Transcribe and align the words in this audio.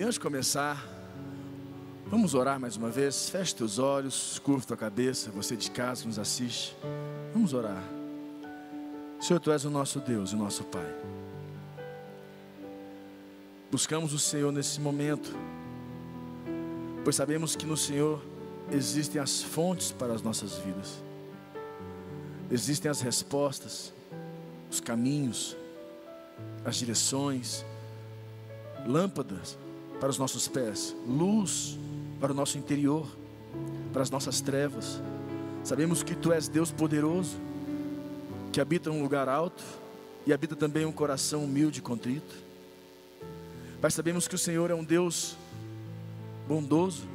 E 0.00 0.02
antes 0.02 0.14
de 0.14 0.20
começar, 0.20 0.82
vamos 2.06 2.32
orar 2.32 2.58
mais 2.58 2.74
uma 2.74 2.88
vez. 2.88 3.28
Feche 3.28 3.54
teus 3.54 3.78
olhos, 3.78 4.38
curva 4.38 4.64
tua 4.64 4.74
cabeça, 4.74 5.30
você 5.30 5.54
de 5.54 5.70
casa 5.70 6.00
que 6.00 6.08
nos 6.08 6.18
assiste. 6.18 6.74
Vamos 7.34 7.52
orar. 7.52 7.84
Senhor, 9.20 9.38
tu 9.38 9.52
és 9.52 9.62
o 9.66 9.68
nosso 9.68 10.00
Deus 10.00 10.30
e 10.30 10.36
o 10.36 10.38
nosso 10.38 10.64
Pai. 10.64 10.90
Buscamos 13.70 14.14
o 14.14 14.18
Senhor 14.18 14.50
nesse 14.50 14.80
momento, 14.80 15.36
pois 17.04 17.16
sabemos 17.16 17.54
que 17.54 17.66
no 17.66 17.76
Senhor 17.76 18.24
existem 18.72 19.20
as 19.20 19.42
fontes 19.42 19.92
para 19.92 20.14
as 20.14 20.22
nossas 20.22 20.56
vidas, 20.56 21.04
existem 22.50 22.90
as 22.90 23.02
respostas, 23.02 23.92
os 24.70 24.80
caminhos, 24.80 25.54
as 26.64 26.76
direções, 26.76 27.66
lâmpadas 28.86 29.58
para 30.00 30.08
os 30.08 30.18
nossos 30.18 30.48
pés, 30.48 30.96
luz 31.06 31.78
para 32.18 32.32
o 32.32 32.34
nosso 32.34 32.58
interior, 32.58 33.06
para 33.92 34.02
as 34.02 34.10
nossas 34.10 34.40
trevas. 34.40 35.00
Sabemos 35.62 36.02
que 36.02 36.14
Tu 36.14 36.32
és 36.32 36.48
Deus 36.48 36.72
poderoso, 36.72 37.36
que 38.50 38.60
habita 38.60 38.90
um 38.90 39.02
lugar 39.02 39.28
alto 39.28 39.62
e 40.26 40.32
habita 40.32 40.56
também 40.56 40.84
um 40.84 40.92
coração 40.92 41.44
humilde 41.44 41.78
e 41.78 41.82
contrito. 41.82 42.34
Pai, 43.80 43.90
sabemos 43.90 44.26
que 44.26 44.34
o 44.34 44.38
Senhor 44.38 44.70
é 44.70 44.74
um 44.74 44.84
Deus 44.84 45.36
bondoso, 46.48 47.06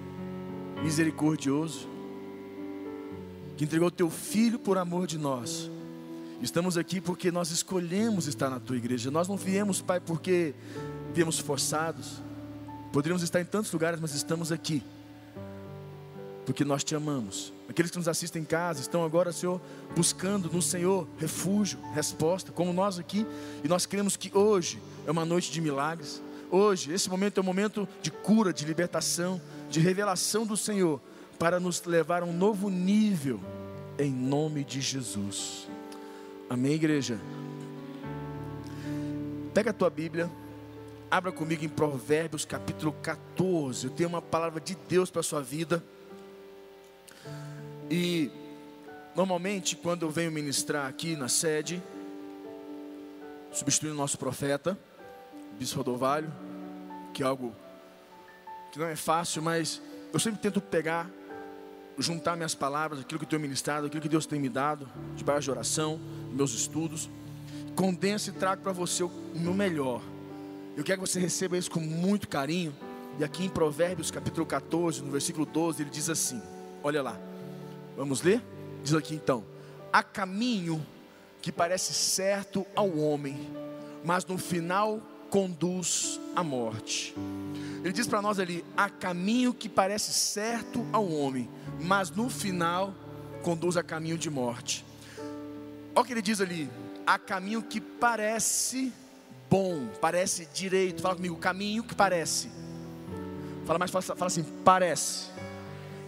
misericordioso, 0.84 1.88
que 3.58 3.64
entregou 3.64 3.92
Teu 3.92 4.10
Filho 4.10 4.60
por 4.60 4.78
amor 4.78 5.08
de 5.08 5.18
nós. 5.18 5.70
Estamos 6.42 6.78
aqui 6.78 7.00
porque 7.00 7.32
nós 7.32 7.50
escolhemos 7.52 8.28
estar 8.28 8.50
na 8.50 8.60
Tua 8.60 8.78
igreja. 8.78 9.10
Nós 9.10 9.28
não 9.28 9.38
viemos, 9.38 9.82
Pai, 9.82 10.00
porque 10.00 10.54
viemos 11.14 11.40
forçados. 11.40 12.22
Poderíamos 12.96 13.24
estar 13.24 13.42
em 13.42 13.46
tantos 13.46 13.74
lugares, 13.74 14.00
mas 14.00 14.16
estamos 14.16 14.54
aqui 14.54 14.82
porque 16.46 16.64
nós 16.64 16.82
te 16.82 16.96
amamos. 16.96 17.52
Aqueles 17.68 17.92
que 17.92 17.98
nos 17.98 18.08
assistem 18.08 18.44
em 18.44 18.46
casa 18.46 18.80
estão 18.80 19.04
agora, 19.04 19.34
Senhor, 19.34 19.60
buscando 19.94 20.50
no 20.50 20.62
Senhor 20.62 21.06
refúgio, 21.18 21.78
resposta, 21.94 22.54
como 22.54 22.72
nós 22.72 22.98
aqui, 22.98 23.28
e 23.66 23.68
nós 23.68 23.86
cremos 23.86 24.16
que 24.16 24.32
hoje 24.34 24.82
é 25.06 25.12
uma 25.12 25.26
noite 25.26 25.52
de 25.52 25.60
milagres. 25.60 26.22
Hoje, 26.50 26.94
esse 26.94 27.10
momento 27.10 27.38
é 27.38 27.42
um 27.42 27.46
momento 27.46 27.86
de 28.02 28.12
cura, 28.12 28.54
de 28.54 28.64
libertação, 28.64 29.42
de 29.70 29.82
revelação 29.82 30.46
do 30.46 30.56
Senhor, 30.56 31.02
para 31.38 31.60
nos 31.60 31.84
levar 31.84 32.24
a 32.24 32.26
um 32.26 32.32
novo 32.32 32.70
nível, 32.70 33.42
em 34.00 34.10
nome 34.10 34.64
de 34.64 34.80
Jesus. 34.80 35.68
Amém, 36.50 36.72
igreja? 36.72 37.20
Pega 39.54 39.72
a 39.72 39.74
tua 39.74 39.90
Bíblia, 39.90 40.32
abra 41.10 41.32
comigo 41.32 41.64
em 41.64 41.70
Provérbios 41.70 42.46
capítulo 42.46 42.92
14. 43.02 43.88
Eu 43.88 43.92
tenho 43.92 44.10
uma 44.10 44.22
palavra 44.22 44.60
de 44.60 44.76
Deus 44.88 45.10
para 45.10 45.20
a 45.22 45.24
sua 45.24 45.42
vida. 45.42 45.84
E 47.90 48.32
normalmente, 49.16 49.76
quando 49.76 50.04
eu 50.04 50.10
venho 50.10 50.32
ministrar 50.32 50.88
aqui 50.88 51.16
na 51.16 51.28
sede, 51.28 51.82
substituindo 53.52 53.96
o 53.96 53.98
nosso 53.98 54.18
profeta, 54.18 54.78
Bispo 55.60 55.78
Rodovalho, 55.78 56.32
que 57.14 57.24
é 57.24 57.26
algo 57.26 57.56
que 58.72 58.80
não 58.80 58.88
é 58.88 58.96
fácil, 58.96 59.42
mas 59.42 59.82
eu 60.12 60.20
sempre 60.20 60.42
tento 60.42 60.60
pegar, 60.60 61.10
juntar 61.98 62.36
minhas 62.36 62.56
palavras, 62.56 63.00
aquilo 63.00 63.20
que 63.20 63.26
eu 63.26 63.30
tenho 63.30 63.42
ministrado, 63.42 63.88
aquilo 63.88 64.02
que 64.02 64.10
Deus 64.10 64.26
tem 64.26 64.40
me 64.40 64.50
dado, 64.50 64.90
debaixo 65.16 65.46
de 65.46 65.52
oração, 65.52 66.00
meus 66.32 66.54
estudos, 66.54 67.10
condenso 67.76 68.32
e 68.32 68.34
trago 68.34 68.62
para 68.62 68.74
você 68.74 69.04
o 69.04 69.12
meu 69.36 69.54
melhor. 69.54 70.02
Eu 70.76 70.84
quero 70.84 71.02
que 71.02 71.08
você 71.08 71.20
receba 71.20 71.58
isso 71.58 71.72
com 71.72 71.80
muito 71.80 72.28
carinho. 72.28 72.76
E 73.18 73.24
aqui 73.24 73.46
em 73.46 73.50
Provérbios 73.50 74.12
capítulo 74.12 74.46
14, 74.46 75.02
no 75.02 75.12
versículo 75.12 75.46
12, 75.46 75.84
ele 75.84 75.90
diz 75.90 76.10
assim: 76.10 76.42
Olha 76.84 77.02
lá. 77.02 77.18
Vamos 77.96 78.22
ler? 78.22 78.44
Diz 78.84 78.94
aqui 78.94 79.16
então: 79.16 79.44
há 79.92 80.04
caminho 80.04 80.86
que 81.42 81.52
parece 81.52 81.94
certo 81.94 82.66
ao 82.76 82.98
homem, 82.98 83.50
mas 84.04 84.26
no 84.26 84.38
final 84.38 85.02
conduz 85.30 86.20
à 86.36 86.44
morte. 86.44 87.16
Ele 87.84 87.94
diz 87.94 88.06
para 88.06 88.22
nós 88.22 88.38
ali: 88.38 88.66
há 88.76 88.90
caminho 88.90 89.54
que 89.54 89.70
parece 89.70 90.12
certo 90.12 90.86
ao 90.92 91.10
homem, 91.10 91.50
mas 91.80 92.10
no 92.10 92.30
final 92.30 92.94
conduz 93.42 93.78
a 93.78 93.84
caminho 93.84 94.18
de 94.18 94.30
morte. 94.30 94.86
Olha 95.96 96.04
o 96.04 96.06
que 96.06 96.12
ele 96.12 96.22
diz 96.22 96.42
ali: 96.42 96.70
há 97.08 97.18
caminho 97.18 97.64
que 97.64 97.80
parece 97.80 98.92
bom, 99.50 99.88
parece 100.02 100.48
direito. 100.54 101.02
Fala 101.02 101.16
comigo, 101.16 101.36
caminho 101.38 101.84
que 101.84 101.96
parece. 101.96 102.50
Fala 103.66 103.80
mais 103.80 103.92
fala 103.92 104.26
assim, 104.26 104.44
parece. 104.64 105.30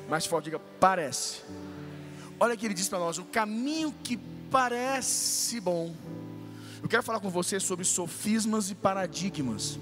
Mais 0.10 0.26
forte, 0.26 0.46
diga, 0.46 0.60
parece. 0.80 1.42
Olha 2.40 2.54
o 2.54 2.58
que 2.58 2.66
ele 2.66 2.74
diz 2.74 2.88
para 2.88 3.00
nós: 3.00 3.18
o 3.18 3.26
caminho 3.26 3.94
que 4.04 4.18
parece 4.52 5.60
bom. 5.60 5.94
Eu 6.82 6.88
quero 6.88 7.04
falar 7.04 7.20
com 7.20 7.30
você 7.30 7.60
sobre 7.60 7.84
sofismas 7.84 8.70
e 8.70 8.76
paradigmas. 8.76 9.80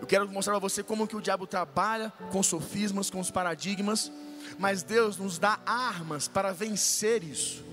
Eu 0.00 0.06
quero 0.06 0.28
mostrar 0.30 0.54
para 0.54 0.60
você 0.60 0.82
como 0.82 1.06
que 1.06 1.16
o 1.16 1.20
diabo 1.20 1.46
trabalha 1.46 2.12
com 2.30 2.42
sofismas, 2.42 3.10
com 3.10 3.20
os 3.20 3.30
paradigmas, 3.30 4.10
mas 4.58 4.82
Deus 4.82 5.16
nos 5.16 5.38
dá 5.38 5.58
armas 5.66 6.28
para 6.28 6.52
vencer 6.52 7.22
isso. 7.22 7.64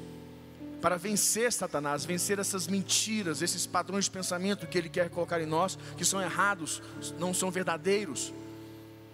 Para 0.81 0.97
vencer 0.97 1.51
Satanás, 1.51 2.06
vencer 2.06 2.40
essas 2.40 2.67
mentiras, 2.67 3.41
esses 3.41 3.66
padrões 3.66 4.06
de 4.06 4.12
pensamento 4.12 4.66
que 4.66 4.78
ele 4.78 4.90
quer 4.90 5.09
colocar 5.09 5.41
em 5.41 5.45
nós, 5.45 5.78
que 5.97 6.06
são 6.06 6.22
errados, 6.22 6.81
não 7.17 7.34
são 7.34 7.51
verdadeiros. 7.51 8.34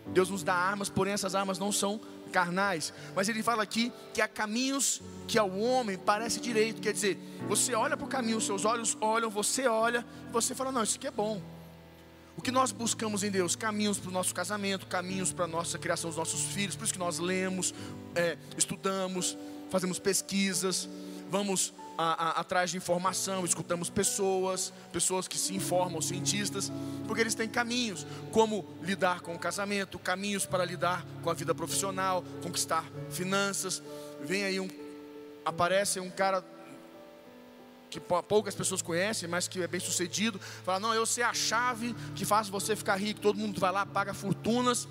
Deus 0.07 0.29
nos 0.29 0.43
dá 0.43 0.53
armas, 0.53 0.89
porém 0.89 1.13
essas 1.13 1.33
armas 1.33 1.57
não 1.57 1.71
são 1.71 1.99
carnais, 2.31 2.93
mas 3.15 3.29
ele 3.29 3.41
fala 3.41 3.63
aqui 3.63 3.91
que 4.13 4.21
há 4.21 4.27
caminhos 4.27 5.01
que 5.27 5.39
ao 5.39 5.49
homem 5.57 5.97
parece 5.97 6.39
direito, 6.39 6.81
quer 6.81 6.91
dizer, 6.91 7.17
você 7.47 7.73
olha 7.73 7.95
para 7.95 8.05
o 8.05 8.09
caminho, 8.09 8.41
seus 8.41 8.65
olhos 8.65 8.97
olham, 8.99 9.29
você 9.29 9.67
olha, 9.67 10.05
você 10.31 10.53
fala, 10.53 10.71
não, 10.71 10.83
isso 10.83 10.97
aqui 10.97 11.07
é 11.07 11.11
bom. 11.11 11.41
O 12.37 12.41
que 12.41 12.51
nós 12.51 12.71
buscamos 12.71 13.23
em 13.23 13.31
Deus? 13.31 13.55
Caminhos 13.55 13.97
para 13.97 14.09
o 14.09 14.11
nosso 14.11 14.35
casamento, 14.35 14.85
caminhos 14.85 15.31
para 15.31 15.45
a 15.45 15.47
nossa 15.47 15.79
criação 15.79 16.09
dos 16.09 16.17
nossos 16.17 16.41
filhos, 16.41 16.75
por 16.75 16.83
isso 16.83 16.93
que 16.93 16.99
nós 16.99 17.17
lemos, 17.17 17.73
é, 18.13 18.37
estudamos, 18.57 19.37
fazemos 19.69 19.97
pesquisas, 19.97 20.89
vamos 21.35 21.73
a, 21.97 22.27
a, 22.27 22.29
atrás 22.39 22.69
de 22.71 22.77
informação, 22.77 23.43
escutamos 23.43 23.89
pessoas, 23.89 24.71
pessoas 24.93 25.27
que 25.27 25.37
se 25.37 25.53
informam, 25.53 26.01
cientistas, 26.01 26.71
porque 27.05 27.19
eles 27.19 27.35
têm 27.35 27.49
caminhos, 27.49 28.07
como 28.31 28.65
lidar 28.81 29.19
com 29.19 29.35
o 29.35 29.39
casamento, 29.39 29.99
caminhos 29.99 30.45
para 30.45 30.63
lidar 30.63 31.05
com 31.21 31.29
a 31.29 31.33
vida 31.33 31.53
profissional, 31.53 32.23
conquistar 32.41 32.85
finanças. 33.09 33.83
Vem 34.21 34.45
aí 34.45 34.61
um, 34.61 34.69
aparece 35.43 35.99
um 35.99 36.09
cara 36.09 36.41
que 37.89 37.99
poucas 37.99 38.55
pessoas 38.55 38.81
conhecem, 38.81 39.27
mas 39.27 39.49
que 39.49 39.61
é 39.61 39.67
bem 39.67 39.81
sucedido, 39.81 40.39
fala: 40.63 40.79
Não, 40.79 40.93
eu 40.93 41.05
sei 41.05 41.25
a 41.25 41.33
chave 41.33 41.93
que 42.15 42.23
faz 42.23 42.47
você 42.47 42.77
ficar 42.77 42.95
rico. 42.95 43.19
Todo 43.19 43.37
mundo 43.37 43.59
vai 43.59 43.73
lá, 43.73 43.85
paga 43.85 44.13
fortunas 44.13 44.87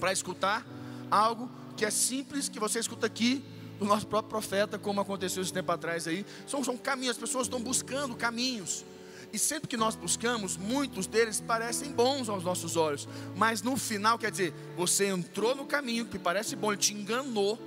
para 0.00 0.10
escutar 0.10 0.66
algo 1.10 1.50
que 1.76 1.84
é 1.84 1.90
simples, 1.90 2.48
que 2.48 2.58
você 2.58 2.78
escuta 2.78 3.06
aqui 3.06 3.44
do 3.78 3.84
nosso 3.84 4.06
próprio 4.06 4.30
profeta, 4.30 4.78
como 4.78 5.00
aconteceu 5.00 5.42
esse 5.42 5.52
tempo 5.52 5.70
atrás 5.70 6.06
aí. 6.06 6.24
São, 6.46 6.62
são 6.64 6.76
caminhos, 6.76 7.16
as 7.16 7.20
pessoas 7.20 7.46
estão 7.46 7.60
buscando 7.60 8.14
caminhos. 8.14 8.84
E 9.32 9.38
sempre 9.38 9.68
que 9.68 9.76
nós 9.76 9.94
buscamos, 9.94 10.56
muitos 10.56 11.06
deles 11.06 11.40
parecem 11.40 11.92
bons 11.92 12.28
aos 12.28 12.44
nossos 12.44 12.76
olhos. 12.76 13.08
Mas 13.36 13.60
no 13.60 13.76
final, 13.76 14.18
quer 14.18 14.30
dizer, 14.30 14.54
você 14.76 15.06
entrou 15.06 15.54
no 15.54 15.66
caminho 15.66 16.06
que 16.06 16.18
parece 16.18 16.56
bom, 16.56 16.72
ele 16.72 16.80
te 16.80 16.94
enganou. 16.94 17.58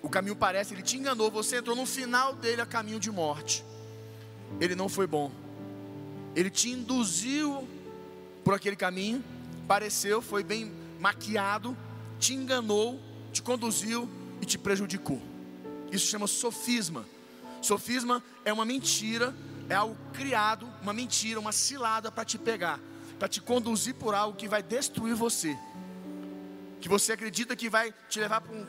O 0.00 0.08
caminho 0.08 0.34
parece, 0.34 0.74
ele 0.74 0.82
te 0.82 0.96
enganou. 0.96 1.30
Você 1.30 1.56
entrou 1.56 1.76
no 1.76 1.84
final 1.84 2.34
dele 2.34 2.62
a 2.62 2.66
caminho 2.66 2.98
de 2.98 3.10
morte. 3.10 3.64
Ele 4.60 4.74
não 4.74 4.88
foi 4.88 5.06
bom. 5.06 5.30
Ele 6.34 6.48
te 6.48 6.70
induziu 6.70 7.68
por 8.44 8.54
aquele 8.54 8.76
caminho. 8.76 9.22
Pareceu, 9.68 10.22
foi 10.22 10.42
bem 10.42 10.72
maquiado. 10.98 11.76
Te 12.18 12.34
enganou, 12.34 13.00
te 13.32 13.42
conduziu 13.42 14.08
e 14.42 14.44
te 14.44 14.58
prejudicou. 14.58 15.22
Isso 15.92 16.08
chama 16.08 16.26
sofisma. 16.26 17.06
Sofisma 17.62 18.22
é 18.44 18.52
uma 18.52 18.64
mentira, 18.64 19.32
é 19.68 19.74
algo 19.74 19.96
criado, 20.12 20.68
uma 20.82 20.92
mentira, 20.92 21.38
uma 21.38 21.52
cilada 21.52 22.10
para 22.10 22.24
te 22.24 22.36
pegar, 22.36 22.80
para 23.20 23.28
te 23.28 23.40
conduzir 23.40 23.94
por 23.94 24.14
algo 24.14 24.36
que 24.36 24.48
vai 24.48 24.62
destruir 24.62 25.14
você. 25.14 25.56
Que 26.80 26.88
você 26.88 27.12
acredita 27.12 27.54
que 27.54 27.70
vai 27.70 27.94
te 28.08 28.18
levar 28.18 28.40
para 28.40 28.52
um 28.52 28.66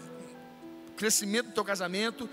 crescimento 0.95 1.47
do 1.47 1.53
teu 1.53 1.65
casamento, 1.65 2.29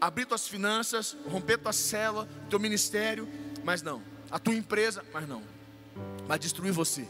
abrir 0.00 0.24
tuas 0.24 0.46
finanças, 0.46 1.16
romper 1.26 1.58
tua 1.58 1.72
célula, 1.72 2.28
teu 2.48 2.60
ministério, 2.60 3.28
mas 3.64 3.82
não. 3.82 4.00
A 4.30 4.38
tua 4.38 4.54
empresa, 4.54 5.04
mas 5.12 5.28
não. 5.28 5.42
Vai 6.28 6.38
destruir 6.38 6.70
você. 6.70 7.08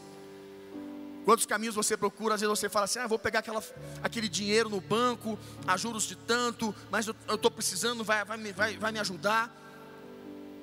Quantos 1.29 1.45
caminhos 1.45 1.75
você 1.75 1.95
procura? 1.95 2.37
Às 2.37 2.41
vezes 2.41 2.59
você 2.59 2.71
fala 2.71 2.87
assim: 2.87 3.01
ah, 3.01 3.07
vou 3.07 3.19
pegar 3.19 3.41
aquela, 3.41 3.63
aquele 4.03 4.31
dinheiro 4.31 4.71
no 4.71 4.81
banco, 4.81 5.39
a 5.67 5.77
juros 5.77 6.05
de 6.05 6.17
tanto, 6.17 6.75
mas 6.91 7.07
eu 7.07 7.15
estou 7.29 7.51
precisando, 7.51 8.03
vai, 8.03 8.25
vai, 8.25 8.51
vai, 8.55 8.79
vai 8.79 8.93
me 8.93 8.99
ajudar. 8.99 9.55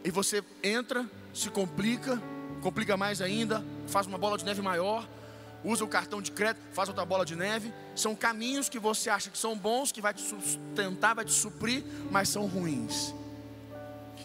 E 0.03 0.09
você 0.09 0.43
entra, 0.63 1.07
se 1.31 1.51
complica, 1.51 2.19
complica 2.63 2.97
mais 2.97 3.21
ainda, 3.21 3.63
faz 3.85 4.07
uma 4.07 4.17
bola 4.17 4.39
de 4.39 4.43
neve 4.43 4.63
maior, 4.63 5.07
usa 5.63 5.85
o 5.85 5.87
cartão 5.87 6.19
de 6.19 6.31
crédito, 6.31 6.63
faz 6.73 6.89
outra 6.89 7.05
bola 7.05 7.23
de 7.23 7.35
neve. 7.35 7.71
São 7.95 8.15
caminhos 8.15 8.67
que 8.67 8.79
você 8.79 9.07
acha 9.07 9.29
que 9.29 9.37
são 9.37 9.55
bons, 9.55 9.91
que 9.91 10.01
vai 10.01 10.15
te 10.15 10.23
sustentar, 10.23 11.13
vai 11.13 11.25
te 11.25 11.31
suprir, 11.31 11.83
mas 12.09 12.27
são 12.27 12.47
ruins. 12.47 13.13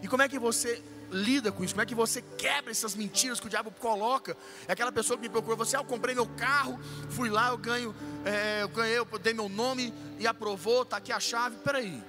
E 0.03 0.09
como 0.09 0.23
é 0.23 0.29
que 0.29 0.39
você 0.39 0.83
lida 1.11 1.51
com 1.51 1.65
isso? 1.65 1.75
Como 1.75 1.83
é 1.83 1.87
que 1.87 1.95
você 1.95 2.23
quebra 2.23 2.71
essas 2.71 2.95
mentiras 2.95 3.41
que 3.41 3.47
o 3.47 3.51
diabo 3.51 3.71
coloca? 3.71 4.37
É 4.67 4.73
aquela 4.73 4.93
pessoa 4.93 5.17
que 5.17 5.23
me 5.23 5.29
procura, 5.29 5.57
você, 5.57 5.77
ah, 5.77 5.81
eu 5.81 5.85
comprei 5.85 6.15
meu 6.15 6.27
carro, 6.27 6.79
fui 7.11 7.29
lá, 7.29 7.49
eu 7.51 7.59
ganho, 7.59 7.95
é, 8.25 8.63
eu 8.63 8.69
ganhei, 8.69 8.99
eu 8.99 9.07
dei 9.19 9.35
meu 9.35 9.49
nome 9.49 9.93
e 10.19 10.27
aprovou, 10.27 10.83
está 10.83 10.97
aqui 10.99 11.13
a 11.13 11.21
chave. 11.21 11.57
Peraí, 11.65 12.03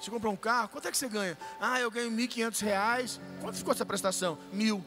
você 0.00 0.10
comprou 0.10 0.32
um 0.32 0.36
carro, 0.36 0.68
quanto 0.68 0.88
é 0.88 0.90
que 0.90 0.96
você 0.96 1.08
ganha? 1.08 1.36
Ah, 1.60 1.78
eu 1.78 1.90
ganho 1.90 2.10
R$ 2.10 2.26
1.500. 2.26 3.20
Quanto 3.40 3.56
ficou 3.56 3.72
essa 3.72 3.84
prestação? 3.84 4.38
Mil. 4.52 4.84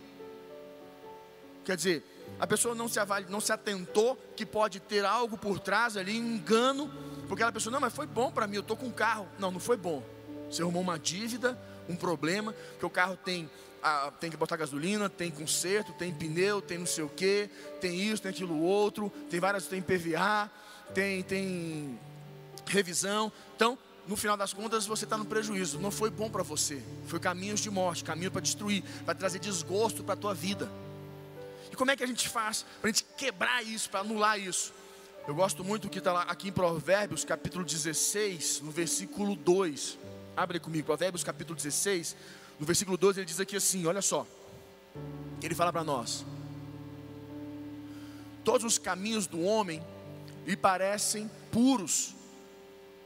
Quer 1.64 1.76
dizer, 1.76 2.04
a 2.40 2.48
pessoa 2.48 2.74
não 2.76 2.88
se, 2.88 3.00
avali, 3.00 3.28
não 3.30 3.40
se 3.40 3.52
atentou 3.54 4.18
que 4.36 4.46
pode 4.46 4.80
ter 4.80 5.06
algo 5.06 5.38
por 5.38 5.60
trás 5.60 5.96
ali, 5.96 6.18
engano, 6.18 6.92
porque 7.28 7.44
ela 7.44 7.52
pensou, 7.52 7.72
não, 7.72 7.80
mas 7.80 7.94
foi 7.94 8.06
bom 8.06 8.32
para 8.32 8.48
mim, 8.48 8.56
eu 8.56 8.62
estou 8.62 8.76
com 8.76 8.88
um 8.88 8.92
carro. 8.92 9.28
Não, 9.40 9.52
não 9.52 9.60
foi 9.60 9.78
bom. 9.78 10.04
Você 10.50 10.62
arrumou 10.62 10.82
uma 10.82 11.00
dívida, 11.00 11.58
um 11.90 11.96
problema, 11.96 12.54
que 12.80 12.86
o 12.86 12.90
carro 12.90 13.18
tem, 13.18 13.50
tem 14.20 14.30
que 14.30 14.38
botar 14.38 14.58
gasolina, 14.58 15.10
tem 15.10 15.30
conserto, 15.32 15.94
tem 15.94 16.14
pneu, 16.14 16.62
tem 16.62 16.78
não 16.78 16.86
sei 16.86 17.04
o 17.04 17.10
que, 17.10 17.50
tem 17.82 18.00
isso, 18.00 18.22
tem 18.22 18.32
aquilo 18.32 18.60
outro, 18.62 19.12
tem 19.30 19.40
várias, 19.40 19.68
tem 19.68 19.82
PVA, 19.82 20.50
tem, 20.94 21.24
tem 21.24 22.00
revisão. 22.66 23.32
Então, 23.56 23.78
no 24.08 24.16
final 24.16 24.36
das 24.36 24.54
contas, 24.54 24.86
você 24.86 25.06
está 25.06 25.18
no 25.18 25.26
prejuízo. 25.26 25.80
Não 25.80 25.92
foi 25.92 26.10
bom 26.10 26.30
para 26.30 26.44
você. 26.44 26.82
Foi 27.08 27.20
caminhos 27.20 27.60
de 27.60 27.70
morte, 27.70 28.04
caminho 28.04 28.32
para 28.32 28.42
destruir, 28.42 28.84
para 29.06 29.16
trazer 29.16 29.40
desgosto 29.40 30.04
para 30.04 30.14
a 30.14 30.18
tua 30.18 30.34
vida. 30.34 30.70
E 31.72 31.76
como 31.76 31.90
é 31.90 31.96
que 31.96 32.04
a 32.04 32.08
gente 32.08 32.28
faz 32.30 32.66
para 32.82 32.90
a 32.90 32.94
gente 32.94 33.06
quebrar 33.18 33.64
isso, 33.64 33.90
para 33.90 34.02
anular 34.02 34.40
isso? 34.40 34.74
Eu 35.28 35.34
gosto 35.34 35.64
muito 35.64 35.84
do 35.84 35.90
que 35.90 36.00
está 36.00 36.12
lá 36.12 36.24
aqui 36.24 36.50
em 36.50 36.52
Provérbios, 36.52 37.24
capítulo 37.24 37.64
16, 37.64 38.60
no 38.62 38.72
versículo 38.72 39.36
2. 39.36 39.98
Abre 40.36 40.60
comigo, 40.60 40.86
Provérbios, 40.86 41.24
capítulo 41.24 41.56
16, 41.56 42.16
no 42.60 42.66
versículo 42.66 42.98
12, 42.98 43.20
ele 43.20 43.26
diz 43.26 43.40
aqui 43.40 43.56
assim: 43.56 43.86
olha 43.86 44.02
só. 44.02 44.26
Ele 45.42 45.54
fala 45.54 45.72
para 45.72 45.84
nós: 45.84 46.26
Todos 48.44 48.66
os 48.66 48.78
caminhos 48.78 49.28
do 49.28 49.42
homem 49.42 49.82
lhe 50.46 50.58
parecem 50.58 51.30
puros, 51.52 52.14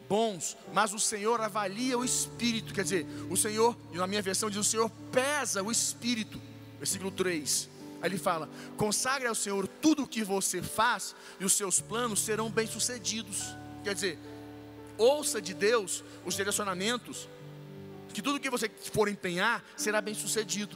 bons, 0.07 0.57
mas 0.73 0.93
o 0.93 0.99
Senhor 0.99 1.39
avalia 1.41 1.97
o 1.97 2.05
espírito. 2.05 2.73
Quer 2.73 2.83
dizer, 2.83 3.05
o 3.29 3.35
Senhor, 3.35 3.75
na 3.91 4.07
minha 4.07 4.21
versão 4.21 4.49
diz: 4.49 4.59
o 4.59 4.63
Senhor 4.63 4.89
pesa 5.11 5.61
o 5.61 5.71
espírito. 5.71 6.41
Versículo 6.77 7.11
3. 7.11 7.69
Aí 8.01 8.09
ele 8.09 8.17
fala: 8.17 8.49
consagre 8.77 9.27
ao 9.27 9.35
Senhor 9.35 9.67
tudo 9.67 10.03
o 10.03 10.07
que 10.07 10.23
você 10.23 10.61
faz, 10.61 11.15
e 11.39 11.45
os 11.45 11.53
seus 11.53 11.81
planos 11.81 12.21
serão 12.21 12.49
bem-sucedidos. 12.49 13.43
Quer 13.83 13.93
dizer, 13.93 14.19
ouça 14.97 15.41
de 15.41 15.53
Deus 15.53 16.03
os 16.25 16.35
direcionamentos, 16.35 17.27
que 18.13 18.21
tudo 18.21 18.39
que 18.39 18.49
você 18.49 18.69
for 18.93 19.07
empenhar 19.07 19.63
será 19.75 20.01
bem-sucedido. 20.01 20.75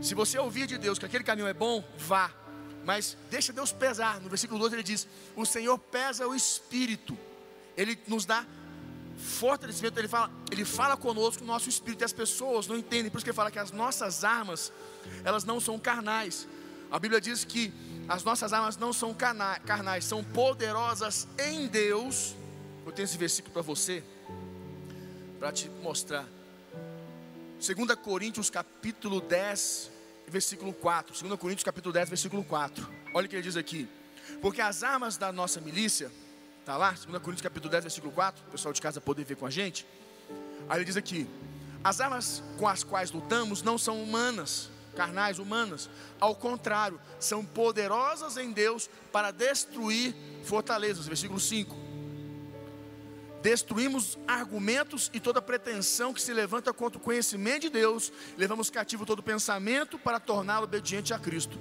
Se 0.00 0.14
você 0.14 0.38
ouvir 0.38 0.66
de 0.66 0.78
Deus 0.78 0.98
que 0.98 1.06
aquele 1.06 1.22
caminho 1.22 1.46
é 1.46 1.54
bom, 1.54 1.84
vá, 1.96 2.32
mas 2.84 3.16
deixa 3.30 3.52
Deus 3.52 3.72
pesar. 3.72 4.20
No 4.20 4.28
versículo 4.28 4.58
12 4.58 4.74
ele 4.74 4.82
diz: 4.82 5.06
O 5.36 5.46
Senhor 5.46 5.78
pesa 5.78 6.26
o 6.26 6.34
espírito, 6.34 7.16
ele 7.76 7.98
nos 8.08 8.24
dá 8.24 8.44
fortalecimento, 9.16 9.98
ele 9.98 10.08
fala, 10.08 10.30
ele 10.50 10.64
fala 10.64 10.96
conosco 10.96 11.44
o 11.44 11.46
nosso 11.46 11.68
espírito, 11.68 12.02
e 12.02 12.04
as 12.04 12.12
pessoas 12.12 12.66
não 12.66 12.76
entendem, 12.76 13.10
por 13.10 13.18
isso 13.18 13.24
que 13.24 13.30
ele 13.30 13.36
fala 13.36 13.50
que 13.50 13.58
as 13.58 13.70
nossas 13.70 14.24
armas, 14.24 14.72
elas 15.24 15.44
não 15.44 15.60
são 15.60 15.78
carnais. 15.78 16.48
A 16.90 16.98
Bíblia 16.98 17.20
diz 17.20 17.44
que 17.44 17.72
as 18.08 18.24
nossas 18.24 18.52
armas 18.52 18.76
não 18.76 18.92
são 18.92 19.14
carnais, 19.14 20.04
são 20.04 20.22
poderosas 20.22 21.26
em 21.38 21.66
Deus. 21.66 22.34
Eu 22.84 22.92
tenho 22.92 23.04
esse 23.04 23.16
versículo 23.16 23.52
para 23.52 23.62
você, 23.62 24.02
para 25.38 25.52
te 25.52 25.68
mostrar. 25.82 26.26
2 27.64 27.94
Coríntios 27.96 28.50
capítulo 28.50 29.20
10, 29.20 29.90
versículo 30.28 30.72
4. 30.72 31.28
2 31.28 31.40
Coríntios 31.40 31.64
capítulo 31.64 31.92
10, 31.92 32.08
versículo 32.08 32.44
4. 32.44 32.88
Olha 33.14 33.26
o 33.26 33.28
que 33.28 33.36
ele 33.36 33.42
diz 33.42 33.56
aqui. 33.56 33.88
Porque 34.40 34.60
as 34.60 34.82
armas 34.82 35.16
da 35.16 35.30
nossa 35.32 35.60
milícia 35.60 36.10
Está 36.62 36.76
lá, 36.76 36.92
2 36.92 37.04
Coríntios 37.04 37.42
capítulo 37.42 37.68
10, 37.72 37.82
versículo 37.82 38.12
4, 38.12 38.44
o 38.46 38.50
pessoal 38.52 38.72
de 38.72 38.80
casa 38.80 39.00
poder 39.00 39.24
ver 39.24 39.34
com 39.34 39.44
a 39.44 39.50
gente. 39.50 39.84
Aí 40.68 40.78
ele 40.78 40.84
diz 40.84 40.96
aqui: 40.96 41.28
As 41.82 42.00
armas 42.00 42.40
com 42.56 42.68
as 42.68 42.84
quais 42.84 43.10
lutamos 43.10 43.62
não 43.62 43.76
são 43.76 44.00
humanas, 44.00 44.70
carnais, 44.94 45.40
humanas. 45.40 45.90
Ao 46.20 46.36
contrário, 46.36 47.00
são 47.18 47.44
poderosas 47.44 48.36
em 48.36 48.52
Deus 48.52 48.88
para 49.10 49.32
destruir 49.32 50.14
fortalezas. 50.44 51.08
Versículo 51.08 51.40
5. 51.40 51.74
Destruímos 53.42 54.16
argumentos 54.26 55.10
e 55.12 55.18
toda 55.18 55.42
pretensão 55.42 56.14
que 56.14 56.22
se 56.22 56.32
levanta 56.32 56.72
contra 56.72 56.96
o 56.96 57.02
conhecimento 57.02 57.62
de 57.62 57.70
Deus, 57.70 58.12
levamos 58.38 58.70
cativo 58.70 59.04
todo 59.04 59.20
pensamento 59.20 59.98
para 59.98 60.20
torná-lo 60.20 60.64
obediente 60.64 61.12
a 61.12 61.18
Cristo. 61.18 61.58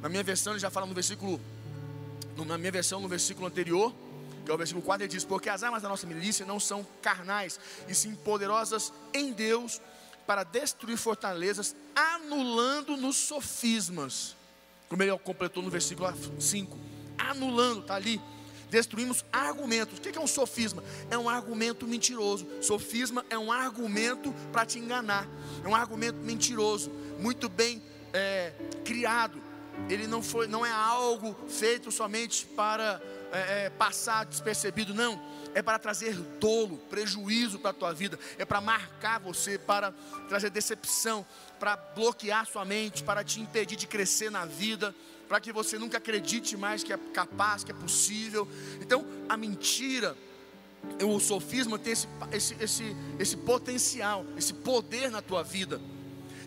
Na 0.00 0.08
minha 0.08 0.24
versão, 0.24 0.52
ele 0.52 0.60
já 0.60 0.68
fala 0.68 0.84
no 0.84 0.94
versículo, 0.94 1.40
na 2.44 2.58
minha 2.58 2.72
versão, 2.72 3.00
no 3.00 3.06
versículo 3.06 3.46
anterior, 3.46 3.94
que 4.44 4.50
é 4.50 4.54
o 4.54 4.58
versículo 4.58 4.84
4, 4.84 5.04
ele 5.04 5.12
diz: 5.12 5.24
Porque 5.24 5.48
as 5.48 5.62
armas 5.62 5.80
da 5.80 5.88
nossa 5.88 6.08
milícia 6.08 6.44
não 6.44 6.58
são 6.58 6.84
carnais, 7.00 7.60
e 7.88 7.94
sim 7.94 8.16
poderosas 8.16 8.92
em 9.14 9.32
Deus 9.32 9.80
para 10.26 10.42
destruir 10.42 10.96
fortalezas, 10.96 11.76
anulando 11.94 12.96
nos 12.96 13.16
sofismas. 13.16 14.36
Como 14.88 15.02
ele 15.02 15.16
completou 15.18 15.62
no 15.62 15.70
versículo 15.70 16.12
5. 16.38 16.78
Anulando, 17.16 17.82
está 17.82 17.94
ali. 17.94 18.20
Destruímos 18.72 19.22
argumentos. 19.30 19.98
O 19.98 20.00
que 20.00 20.16
é 20.16 20.20
um 20.20 20.26
sofisma? 20.26 20.82
É 21.10 21.18
um 21.18 21.28
argumento 21.28 21.86
mentiroso. 21.86 22.48
Sofisma 22.62 23.22
é 23.28 23.36
um 23.36 23.52
argumento 23.52 24.34
para 24.50 24.64
te 24.64 24.78
enganar. 24.78 25.28
É 25.62 25.68
um 25.68 25.74
argumento 25.74 26.16
mentiroso, 26.20 26.90
muito 27.18 27.50
bem 27.50 27.82
é, 28.14 28.54
criado. 28.82 29.38
Ele 29.90 30.06
não 30.06 30.22
foi, 30.22 30.46
não 30.46 30.64
é 30.64 30.70
algo 30.70 31.36
feito 31.48 31.92
somente 31.92 32.46
para 32.46 32.98
é, 33.32 33.64
é, 33.64 33.70
passar 33.70 34.24
despercebido, 34.26 34.94
não. 34.94 35.20
É 35.54 35.62
para 35.62 35.78
trazer 35.78 36.14
dolo, 36.38 36.78
prejuízo 36.90 37.58
para 37.58 37.70
a 37.70 37.74
tua 37.74 37.92
vida, 37.92 38.18
é 38.38 38.44
para 38.44 38.60
marcar 38.60 39.18
você, 39.18 39.58
para 39.58 39.92
trazer 40.28 40.50
decepção, 40.50 41.26
para 41.58 41.76
bloquear 41.76 42.46
sua 42.46 42.64
mente, 42.64 43.02
para 43.02 43.24
te 43.24 43.40
impedir 43.40 43.76
de 43.76 43.86
crescer 43.86 44.30
na 44.30 44.44
vida, 44.44 44.94
para 45.28 45.40
que 45.40 45.52
você 45.52 45.78
nunca 45.78 45.98
acredite 45.98 46.56
mais 46.56 46.84
que 46.84 46.92
é 46.92 46.98
capaz, 47.12 47.64
que 47.64 47.70
é 47.70 47.74
possível. 47.74 48.48
Então, 48.80 49.06
a 49.28 49.36
mentira, 49.36 50.16
o 51.02 51.18
sofisma 51.20 51.78
tem 51.78 51.92
esse, 51.92 52.08
esse, 52.32 52.56
esse, 52.60 52.96
esse 53.18 53.36
potencial, 53.36 54.26
esse 54.36 54.52
poder 54.52 55.10
na 55.10 55.22
tua 55.22 55.42
vida. 55.42 55.80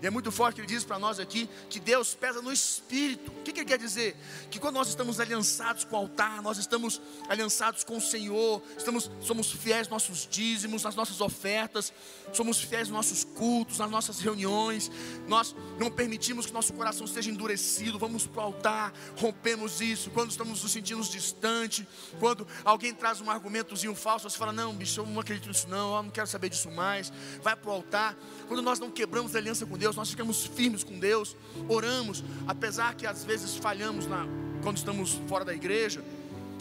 E 0.02 0.08
é 0.08 0.10
muito 0.10 0.32
forte 0.32 0.56
que 0.56 0.62
ele 0.62 0.68
diz 0.68 0.84
para 0.84 0.98
nós 0.98 1.20
aqui 1.20 1.50
que 1.70 1.80
Deus 1.80 2.14
pesa 2.16 2.42
no 2.42 2.52
espírito. 2.52 3.32
O 3.32 3.44
que, 3.44 3.52
que 3.52 3.60
ele 3.60 3.68
quer 3.68 3.78
dizer? 3.78 4.16
Que 4.50 4.60
quando 4.60 4.76
nós 4.76 4.88
estamos 4.88 5.20
aliançados 5.20 5.84
com 5.84 5.96
o 5.96 6.00
altar, 6.00 6.42
nós 6.42 6.58
estamos 6.58 7.02
aliançados 7.28 7.84
com 7.84 7.98
o 7.98 8.02
Senhor, 8.02 8.62
estamos, 8.78 9.10
somos 9.22 9.52
fiéis 9.52 9.88
nos 9.88 9.96
nossos 9.96 10.28
dízimos, 10.30 10.84
nas 10.84 10.96
nossas 10.96 11.22
ofertas, 11.22 11.94
somos 12.34 12.60
fiéis 12.60 12.90
nos 12.90 12.96
nossos 12.96 13.24
cultos, 13.24 13.80
nas 13.80 13.90
nossas 13.90 14.20
reuniões, 14.20 14.92
nós 15.28 15.56
não 15.80 15.90
permitimos 15.92 16.46
que 16.46 16.54
nosso 16.54 16.74
coração 16.74 17.08
seja 17.08 17.30
endurecido, 17.30 17.98
vamos 18.00 18.26
para 18.26 18.42
o 18.42 18.46
altar, 18.46 18.94
rompemos 19.18 19.82
isso. 19.82 20.10
Quando 20.12 20.32
estamos 20.32 20.62
nos 20.62 20.72
sentindo 20.72 21.02
distante, 21.04 21.88
quando 22.20 22.48
alguém 22.64 22.94
traz 22.94 23.22
um 23.22 23.30
argumentozinho 23.30 23.96
falso, 23.96 24.30
você 24.30 24.38
fala: 24.38 24.52
Não, 24.52 24.74
bicho, 24.74 25.00
eu 25.02 25.06
não 25.06 25.20
acredito 25.20 25.48
nisso, 25.48 25.68
não, 25.68 25.96
eu 25.96 26.04
não 26.04 26.10
quero 26.10 26.28
saber 26.28 26.50
disso 26.50 26.70
mais. 26.72 27.12
Vai 27.42 27.56
para 27.56 27.70
o 27.70 27.74
altar. 27.74 28.18
Quando 28.48 28.62
nós 28.62 28.80
não 28.80 28.90
quebramos 28.90 29.36
a 29.36 29.40
aliança 29.40 29.66
com 29.66 29.78
Deus, 29.78 29.85
Deus, 29.86 29.96
nós 29.96 30.10
ficamos 30.10 30.48
firmes 30.48 30.84
com 30.84 30.98
Deus, 30.98 31.36
oramos, 31.70 32.24
apesar 32.48 32.96
que 32.96 33.06
às 33.06 33.24
vezes 33.24 33.56
falhamos 33.56 34.08
na, 34.08 34.26
quando 34.64 34.78
estamos 34.78 35.20
fora 35.28 35.46
da 35.46 35.54
igreja, 35.54 36.04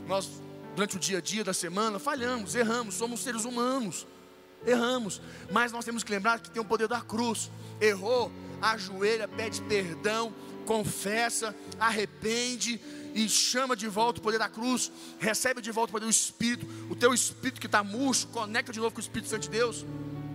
nós 0.07 0.29
durante 0.75 0.97
o 0.97 1.01
dia 1.01 1.19
a 1.19 1.21
dia 1.23 1.43
da 1.43 1.55
semana 1.55 1.99
falhamos, 1.99 2.55
erramos, 2.55 2.97
somos 2.97 3.21
seres 3.21 3.47
humanos, 3.47 4.07
erramos, 4.67 5.23
mas 5.51 5.73
nós 5.73 5.87
temos 5.87 6.05
que 6.05 6.13
lembrar 6.13 6.39
que 6.39 6.51
tem 6.51 6.61
o 6.61 6.67
poder 6.67 6.87
da 6.87 7.01
cruz. 7.01 7.51
Errou, 7.81 8.31
ajoelha, 8.61 9.27
pede 9.27 9.63
perdão, 9.63 10.31
confessa, 10.67 11.57
arrepende 11.81 12.79
e 13.15 13.27
chama 13.27 13.75
de 13.75 13.89
volta 13.89 14.21
o 14.21 14.23
poder 14.23 14.39
da 14.39 14.51
cruz, 14.51 14.93
recebe 15.19 15.63
de 15.63 15.71
volta 15.71 15.89
o 15.89 15.93
poder 15.93 16.05
do 16.05 16.11
Espírito, 16.11 16.67
o 16.91 16.95
teu 16.95 17.15
espírito 17.15 17.59
que 17.59 17.67
está 17.67 17.83
murcho, 17.83 18.27
conecta 18.29 18.71
de 18.71 18.81
novo 18.81 18.95
com 18.95 19.01
o 19.01 19.03
Espírito 19.03 19.31
Santo 19.31 19.45
de 19.45 19.49
Deus. 19.49 19.83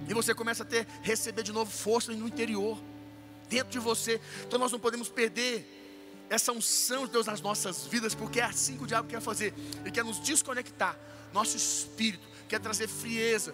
E 0.09 0.13
você 0.13 0.33
começa 0.33 0.63
a 0.63 0.65
ter, 0.65 0.87
receber 1.03 1.43
de 1.43 1.53
novo 1.53 1.71
força 1.71 2.11
no 2.11 2.27
interior, 2.27 2.81
dentro 3.47 3.69
de 3.69 3.79
você. 3.79 4.19
Então 4.45 4.57
nós 4.57 4.71
não 4.71 4.79
podemos 4.79 5.07
perder 5.07 5.77
essa 6.29 6.51
unção 6.51 7.05
de 7.05 7.11
Deus 7.11 7.27
nas 7.27 7.41
nossas 7.41 7.85
vidas, 7.85 8.15
porque 8.15 8.39
é 8.39 8.45
assim 8.45 8.75
que 8.75 8.83
o 8.83 8.87
diabo 8.87 9.07
quer 9.07 9.21
fazer. 9.21 9.53
Ele 9.81 9.91
quer 9.91 10.03
nos 10.03 10.19
desconectar, 10.19 10.97
nosso 11.31 11.55
espírito, 11.55 12.27
quer 12.47 12.59
trazer 12.59 12.87
frieza. 12.87 13.53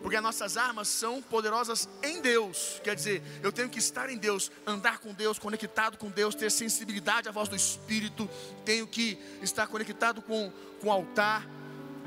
Porque 0.00 0.16
as 0.16 0.22
nossas 0.22 0.56
armas 0.56 0.88
são 0.88 1.20
poderosas 1.20 1.88
em 2.02 2.22
Deus. 2.22 2.80
Quer 2.82 2.94
dizer, 2.94 3.22
eu 3.42 3.52
tenho 3.52 3.68
que 3.68 3.78
estar 3.78 4.08
em 4.08 4.16
Deus, 4.16 4.50
andar 4.66 4.98
com 4.98 5.12
Deus, 5.12 5.38
conectado 5.38 5.98
com 5.98 6.08
Deus, 6.08 6.34
ter 6.34 6.50
sensibilidade 6.50 7.28
à 7.28 7.32
voz 7.32 7.48
do 7.48 7.56
Espírito. 7.56 8.30
Tenho 8.64 8.86
que 8.86 9.18
estar 9.42 9.66
conectado 9.66 10.22
com, 10.22 10.50
com 10.80 10.88
o 10.88 10.92
altar. 10.92 11.46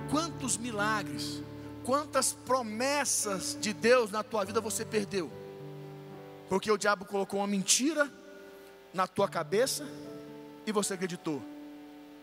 Quantos 0.10 0.58
milagres, 0.58 1.44
quantas 1.86 2.34
promessas 2.34 3.58
de 3.60 3.74
Deus 3.74 4.12
na 4.12 4.24
tua 4.24 4.44
vida 4.46 4.62
você 4.62 4.86
perdeu? 4.86 5.32
Porque 6.50 6.72
o 6.72 6.78
diabo 6.78 7.06
colocou 7.06 7.40
uma 7.40 7.48
mentira 7.48 8.12
na 8.94 9.08
tua 9.08 9.28
cabeça 9.28 9.88
e 10.66 10.72
você 10.72 10.94
acreditou. 10.94 11.42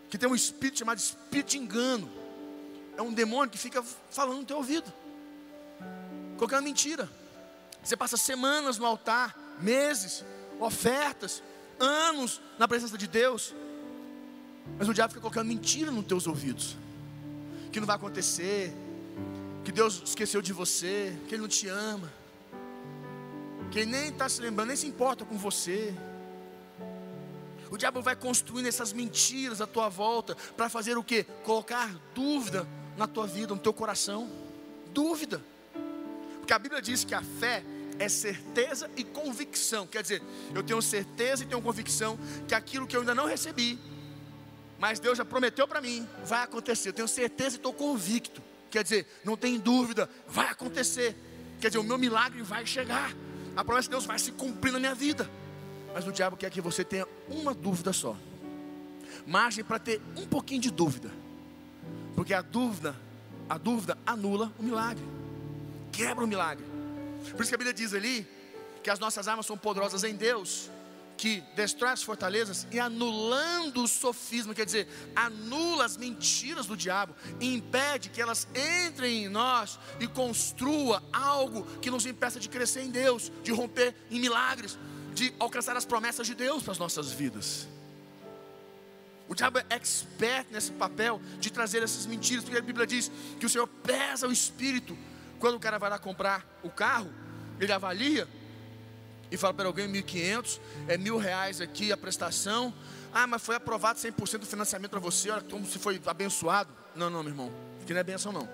Que 0.09 0.19
tem 0.19 0.29
um 0.29 0.35
espírito 0.35 0.79
chamado 0.79 0.99
espírito 0.99 1.51
de 1.51 1.59
engano. 1.59 2.11
É 2.97 3.03
um 3.03 3.13
demônio 3.13 3.51
que 3.51 3.59
fica 3.59 3.83
falando 4.11 4.39
no 4.39 4.45
teu 4.45 4.57
ouvido 4.57 4.93
colocando 6.41 6.65
mentira. 6.65 7.07
Você 7.85 7.95
passa 7.95 8.17
semanas 8.17 8.79
no 8.79 8.87
altar, 8.87 9.37
meses, 9.61 10.25
ofertas, 10.59 11.43
anos 11.79 12.41
na 12.59 12.67
presença 12.67 12.97
de 12.97 13.07
Deus, 13.07 13.55
mas 14.79 14.89
o 14.89 14.95
diabo 14.95 15.11
fica 15.11 15.21
colocando 15.21 15.49
mentira 15.49 15.91
nos 15.91 16.07
teus 16.07 16.27
ouvidos, 16.27 16.79
que 17.71 17.79
não 17.79 17.87
vai 17.87 17.97
acontecer, 17.97 18.73
que 19.71 19.77
Deus 19.77 20.03
esqueceu 20.05 20.43
de 20.43 20.53
você, 20.53 21.17
que 21.29 21.35
Ele 21.37 21.43
não 21.43 21.49
te 21.49 21.69
ama, 21.69 22.13
que 23.71 23.79
Ele 23.79 23.93
nem 23.93 24.09
está 24.09 24.29
se 24.29 24.41
lembrando, 24.41 24.67
nem 24.67 24.77
se 24.77 24.85
importa 24.85 25.25
com 25.25 25.39
você. 25.39 25.95
O 27.71 27.77
diabo 27.77 28.03
vai 28.03 28.17
construindo 28.17 28.67
essas 28.67 28.93
mentiras 28.93 29.61
à 29.61 29.69
tua 29.69 29.89
volta 29.89 30.37
para 30.57 30.69
fazer 30.69 30.99
o 30.99 31.05
que? 31.05 31.23
Colocar 31.45 31.89
dúvida 32.13 32.67
na 32.97 33.07
tua 33.07 33.29
vida, 33.29 33.55
no 33.55 33.61
teu 33.61 33.73
coração. 33.73 34.29
Dúvida. 34.93 35.41
Porque 36.41 36.53
a 36.53 36.59
Bíblia 36.59 36.83
diz 36.83 37.05
que 37.05 37.15
a 37.15 37.23
fé 37.23 37.63
é 37.97 38.09
certeza 38.09 38.91
e 38.97 39.05
convicção. 39.05 39.87
Quer 39.87 40.03
dizer, 40.03 40.21
eu 40.53 40.65
tenho 40.65 40.83
certeza 40.83 41.45
e 41.45 41.47
tenho 41.47 41.63
convicção 41.63 42.19
que 42.49 42.57
aquilo 42.57 42.89
que 42.89 42.97
eu 42.97 43.03
ainda 43.03 43.15
não 43.15 43.27
recebi, 43.27 43.79
mas 44.81 44.99
Deus 44.99 45.17
já 45.17 45.25
prometeu 45.25 45.69
para 45.69 45.81
mim, 45.81 46.09
vai 46.25 46.43
acontecer. 46.43 46.89
Eu 46.89 46.93
tenho 46.93 47.07
certeza 47.07 47.55
e 47.55 47.59
estou 47.59 47.73
convicto. 47.73 48.50
Quer 48.71 48.83
dizer, 48.83 49.07
não 49.25 49.37
tem 49.37 49.59
dúvida, 49.59 50.09
vai 50.29 50.49
acontecer. 50.49 51.17
Quer 51.61 51.69
dizer, 51.69 51.79
o 51.79 51.85
meu 51.85 51.99
milagre 51.99 52.43
vai 52.43 52.65
chegar. 52.65 53.13
A 53.57 53.65
promessa 53.65 53.89
de 53.89 53.91
Deus 53.91 54.07
vai 54.07 54.19
se 54.19 54.33
cumprir 54.33 54.73
na 54.73 54.79
minha 54.79 54.95
vida. 54.95 55.29
Mas 55.93 56.07
o 56.07 56.13
diabo 56.13 56.37
quer 56.37 56.51
que 56.51 56.61
você 56.61 56.85
tenha 56.85 57.07
uma 57.29 57.53
dúvida 57.53 57.93
só. 57.93 58.17
Margem 59.27 59.65
para 59.65 59.79
ter 59.79 60.01
um 60.17 60.27
pouquinho 60.27 60.61
de 60.61 60.71
dúvida. 60.71 61.11
Porque 62.15 62.33
a 62.33 62.43
dúvida, 62.43 62.95
a 63.49 63.59
dúvida 63.59 63.99
anula 64.07 64.53
o 64.59 64.63
milagre 64.63 65.21
quebra 66.01 66.25
o 66.25 66.27
milagre. 66.27 66.65
Por 67.33 67.43
isso 67.43 67.51
que 67.51 67.55
a 67.55 67.59
Bíblia 67.59 67.75
diz 67.75 67.93
ali 67.93 68.27
que 68.83 68.89
as 68.89 68.99
nossas 68.99 69.29
armas 69.29 69.45
são 69.45 69.59
poderosas 69.59 70.05
em 70.05 70.15
Deus, 70.15 70.71
que 71.21 71.43
destrói 71.55 71.93
as 71.93 72.03
fortalezas 72.03 72.67
e 72.71 72.81
anulando 72.81 73.83
o 73.83 73.87
sofisma, 73.87 74.55
quer 74.55 74.65
dizer, 74.65 74.89
anula 75.15 75.85
as 75.85 75.99
mentiras 75.99 76.65
do 76.65 76.75
diabo 76.75 77.15
e 77.39 77.55
impede 77.55 78.09
que 78.09 78.23
elas 78.23 78.49
entrem 78.87 79.25
em 79.25 79.29
nós 79.29 79.79
e 80.01 80.07
construa 80.07 81.03
algo 81.13 81.63
que 81.83 81.91
nos 81.91 82.07
impeça 82.07 82.41
de 82.41 82.49
crescer 82.49 82.81
em 82.81 82.91
Deus, 82.91 83.31
de 83.43 83.53
romper 83.53 83.95
em 84.11 84.19
milagres, 84.19 84.79
de 85.13 85.31
alcançar 85.39 85.77
as 85.77 85.85
promessas 85.85 86.27
de 86.27 86.35
Deus 86.35 86.63
para 86.63 86.73
as 86.73 86.79
nossas 86.79 87.13
vidas. 87.13 87.69
O 89.29 89.35
diabo 89.35 89.59
é 89.59 89.67
expert 89.69 90.47
nesse 90.51 90.73
papel 90.73 91.21
de 91.39 91.53
trazer 91.53 91.83
essas 91.83 92.07
mentiras, 92.07 92.45
porque 92.45 92.57
a 92.57 92.63
Bíblia 92.63 92.87
diz 92.87 93.13
que 93.39 93.45
o 93.45 93.49
Senhor 93.51 93.67
pesa 93.67 94.27
o 94.27 94.33
espírito 94.33 94.97
quando 95.39 95.57
o 95.57 95.61
cara 95.61 95.79
vai 95.79 95.91
lá 95.91 95.99
comprar 95.99 96.47
o 96.63 96.71
carro, 96.71 97.13
ele 97.61 97.73
avalia 97.73 98.27
e 99.31 99.37
fala 99.37 99.55
para 99.55 99.67
alguém 99.67 99.87
1.500, 99.89 100.61
é 100.89 100.99
mil 100.99 101.17
reais 101.17 101.61
aqui 101.61 101.93
a 101.93 101.97
prestação. 101.97 102.75
Ah, 103.13 103.27
mas 103.27 103.43
foi 103.43 103.57
aprovado 103.57 103.99
100% 103.99 104.39
do 104.39 104.47
financiamento 104.47 104.91
para 104.91 105.01
você, 105.01 105.31
olha 105.31 105.43
como 105.43 105.67
se 105.67 105.79
foi 105.79 106.01
abençoado. 106.07 106.71
Não, 106.95 107.09
não, 107.09 107.23
meu 107.23 107.33
irmão, 107.33 107.53
que 107.87 107.93
não 107.93 108.01
é 108.01 108.05
benção 108.05 108.33
não. 108.33 108.49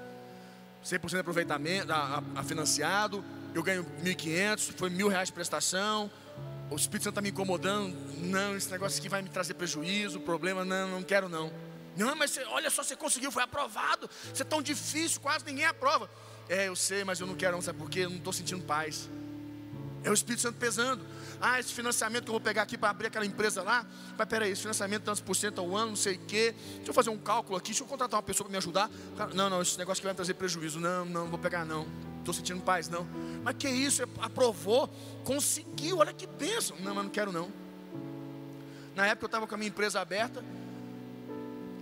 100% 0.84 1.08
de 1.08 1.18
aproveitamento, 1.18 1.92
a, 1.92 2.22
a, 2.36 2.40
a 2.40 2.42
financiado, 2.42 3.24
eu 3.54 3.62
ganho 3.62 3.84
1.500, 4.02 4.72
foi 4.76 4.90
mil 4.90 5.08
reais 5.08 5.28
de 5.28 5.32
prestação. 5.32 6.10
O 6.70 6.76
Espírito 6.76 7.04
Santo 7.04 7.12
está 7.12 7.22
me 7.22 7.30
incomodando. 7.30 7.96
Não, 8.18 8.56
esse 8.56 8.70
negócio 8.70 8.98
aqui 8.98 9.08
vai 9.08 9.22
me 9.22 9.28
trazer 9.28 9.54
prejuízo, 9.54 10.20
problema, 10.20 10.64
não, 10.64 10.88
não 10.90 11.02
quero 11.02 11.28
não. 11.28 11.50
Não, 11.96 12.14
mas 12.14 12.32
você, 12.32 12.44
olha 12.44 12.68
só, 12.68 12.82
você 12.82 12.94
conseguiu, 12.94 13.32
foi 13.32 13.42
aprovado. 13.42 14.08
Você 14.32 14.42
é 14.42 14.44
tão 14.44 14.60
difícil, 14.60 15.20
quase 15.20 15.44
ninguém 15.44 15.64
aprova. 15.64 16.10
É, 16.48 16.68
eu 16.68 16.76
sei, 16.76 17.02
mas 17.04 17.18
eu 17.20 17.26
não 17.26 17.34
quero, 17.34 17.52
não, 17.52 17.62
sabe 17.62 17.78
por 17.78 17.88
quê? 17.88 18.00
Eu 18.00 18.10
não 18.10 18.18
estou 18.18 18.32
sentindo 18.32 18.62
paz. 18.64 19.08
É 20.06 20.10
o 20.10 20.14
Espírito 20.14 20.40
Santo 20.40 20.56
pesando. 20.56 21.04
Ah, 21.40 21.58
esse 21.58 21.72
financiamento 21.72 22.22
que 22.22 22.30
eu 22.30 22.34
vou 22.34 22.40
pegar 22.40 22.62
aqui 22.62 22.78
para 22.78 22.90
abrir 22.90 23.08
aquela 23.08 23.26
empresa 23.26 23.60
lá. 23.60 23.84
Mas 24.16 24.28
peraí, 24.28 24.52
esse 24.52 24.62
financiamento 24.62 25.02
tantos 25.02 25.20
por 25.20 25.34
cento 25.34 25.60
ao 25.60 25.76
ano, 25.76 25.88
não 25.88 25.96
sei 25.96 26.14
o 26.14 26.18
quê. 26.20 26.54
Deixa 26.76 26.90
eu 26.90 26.94
fazer 26.94 27.10
um 27.10 27.18
cálculo 27.18 27.58
aqui, 27.58 27.70
deixa 27.70 27.82
eu 27.82 27.88
contratar 27.88 28.16
uma 28.16 28.22
pessoa 28.22 28.44
para 28.44 28.52
me 28.52 28.58
ajudar. 28.58 28.88
Não, 29.34 29.50
não, 29.50 29.60
esse 29.60 29.76
negócio 29.76 30.00
que 30.00 30.04
vai 30.04 30.12
me 30.12 30.16
trazer 30.16 30.34
prejuízo. 30.34 30.78
Não, 30.78 31.04
não, 31.04 31.26
vou 31.26 31.40
pegar 31.40 31.64
não. 31.64 31.88
Estou 32.20 32.32
sentindo 32.32 32.62
paz, 32.62 32.88
não. 32.88 33.04
Mas 33.42 33.56
que 33.58 33.68
isso? 33.68 34.04
Aprovou, 34.20 34.88
conseguiu, 35.24 35.98
olha 35.98 36.12
que 36.12 36.28
bênção. 36.28 36.76
Não, 36.78 36.94
mas 36.94 37.02
não 37.02 37.10
quero 37.10 37.32
não. 37.32 37.50
Na 38.94 39.08
época 39.08 39.24
eu 39.24 39.26
estava 39.26 39.46
com 39.48 39.56
a 39.56 39.58
minha 39.58 39.68
empresa 39.68 40.00
aberta. 40.00 40.40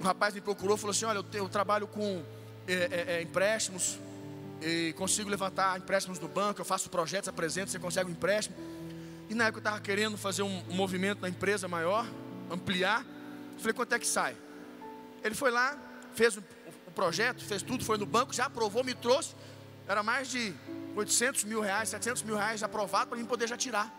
O 0.01 0.03
rapaz 0.03 0.33
me 0.33 0.41
procurou 0.41 0.79
falou 0.79 0.93
assim: 0.93 1.05
Olha, 1.05 1.19
eu, 1.19 1.27
eu 1.35 1.49
trabalho 1.51 1.87
com 1.87 2.23
é, 2.67 2.73
é, 2.73 3.05
é, 3.17 3.23
empréstimos 3.23 3.99
e 4.63 4.93
consigo 4.95 5.29
levantar 5.29 5.79
empréstimos 5.79 6.19
do 6.19 6.29
banco, 6.29 6.61
eu 6.61 6.65
faço 6.65 6.89
projetos, 6.89 7.29
apresento, 7.29 7.71
você 7.71 7.79
consegue 7.79 8.09
um 8.09 8.13
empréstimo. 8.13 8.57
E 9.29 9.35
na 9.35 9.45
época 9.45 9.59
eu 9.59 9.61
estava 9.61 9.81
querendo 9.81 10.17
fazer 10.17 10.43
um, 10.43 10.63
movimento 10.71 11.21
na 11.21 11.29
empresa 11.29 11.67
maior, 11.69 12.07
ampliar. 12.51 13.05
Falei, 13.59 13.73
quanto 13.73 13.95
é 13.95 13.99
que 13.99 14.07
sai? 14.07 14.37
Ele 15.23 15.35
foi 15.35 15.51
lá, 15.51 15.77
fez 16.15 16.37
o, 16.37 16.43
projeto, 16.95 17.45
fez 17.45 17.61
tudo, 17.61 17.85
foi 17.85 17.99
no 17.99 18.07
banco, 18.07 18.33
já 18.33 18.47
aprovou, 18.47 18.85
me 18.85 18.95
trouxe. 18.95 19.35
Era 19.89 20.03
mais 20.03 20.29
de 20.29 20.55
800 20.95 21.45
mil 21.45 21.61
reais, 21.61 21.89
700 21.89 22.23
mil 22.23 22.37
reais 22.37 22.63
aprovado 22.63 23.09
para 23.09 23.19
mim 23.19 23.25
poder 23.25 23.49
já 23.49 23.57
tirar. 23.57 23.93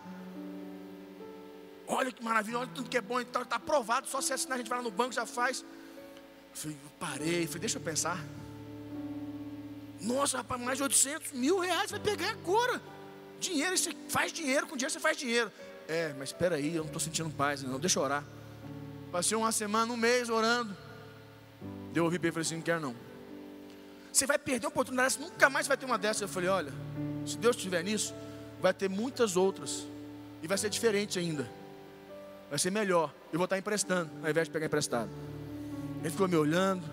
Olha 1.86 2.10
que 2.10 2.24
maravilha, 2.24 2.60
olha 2.60 2.70
tudo 2.74 2.88
que 2.88 2.96
é 2.96 3.00
bom, 3.00 3.20
então 3.20 3.42
está 3.42 3.56
aprovado, 3.56 4.08
só 4.08 4.20
se 4.20 4.32
assinar 4.32 4.56
a 4.56 4.58
gente 4.58 4.68
vai 4.68 4.78
lá 4.78 4.84
no 4.84 4.90
banco, 4.90 5.12
já 5.12 5.26
faz. 5.26 5.60
Eu 5.60 6.56
falei, 6.56 6.76
eu 6.82 6.90
parei, 6.98 7.46
falei, 7.46 7.60
deixa 7.60 7.78
eu 7.78 7.82
pensar. 7.82 8.18
Nossa, 10.06 10.38
rapaz, 10.38 10.60
mais 10.60 10.78
de 10.78 10.84
800 10.84 11.32
mil 11.32 11.58
reais 11.58 11.90
vai 11.90 11.98
pegar 11.98 12.30
agora. 12.30 12.80
Dinheiro, 13.40 13.76
você 13.76 13.90
faz 14.08 14.32
dinheiro, 14.32 14.66
com 14.66 14.76
dinheiro 14.76 14.92
você 14.92 15.00
faz 15.00 15.16
dinheiro. 15.16 15.50
É, 15.88 16.14
mas 16.16 16.28
espera 16.28 16.56
aí, 16.56 16.76
eu 16.76 16.82
não 16.82 16.86
estou 16.86 17.00
sentindo 17.00 17.28
paz, 17.30 17.62
não, 17.62 17.78
deixa 17.78 17.98
eu 17.98 18.04
orar. 18.04 18.24
Passei 19.10 19.36
uma 19.36 19.50
semana, 19.50 19.92
um 19.92 19.96
mês 19.96 20.28
orando. 20.28 20.76
Deu 21.92 22.04
ouvi 22.04 22.18
bem 22.18 22.28
e 22.28 22.32
falei 22.32 22.46
assim: 22.46 22.56
não 22.56 22.62
quero 22.62 22.80
não. 22.80 22.94
Você 24.12 24.26
vai 24.26 24.38
perder 24.38 24.66
uma 24.66 24.70
oportunidade, 24.70 25.14
você 25.14 25.20
nunca 25.20 25.50
mais 25.50 25.66
vai 25.66 25.76
ter 25.76 25.86
uma 25.86 25.98
dessas. 25.98 26.22
Eu 26.22 26.28
falei: 26.28 26.48
olha, 26.48 26.72
se 27.26 27.36
Deus 27.36 27.56
estiver 27.56 27.82
nisso, 27.82 28.14
vai 28.60 28.72
ter 28.72 28.88
muitas 28.88 29.36
outras. 29.36 29.86
E 30.42 30.46
vai 30.46 30.56
ser 30.56 30.70
diferente 30.70 31.18
ainda. 31.18 31.50
Vai 32.48 32.58
ser 32.58 32.70
melhor. 32.70 33.12
Eu 33.32 33.38
vou 33.38 33.44
estar 33.44 33.58
emprestando, 33.58 34.10
ao 34.22 34.30
invés 34.30 34.46
de 34.46 34.52
pegar 34.52 34.66
emprestado. 34.66 35.10
Ele 36.00 36.10
ficou 36.10 36.28
me 36.28 36.36
olhando. 36.36 36.84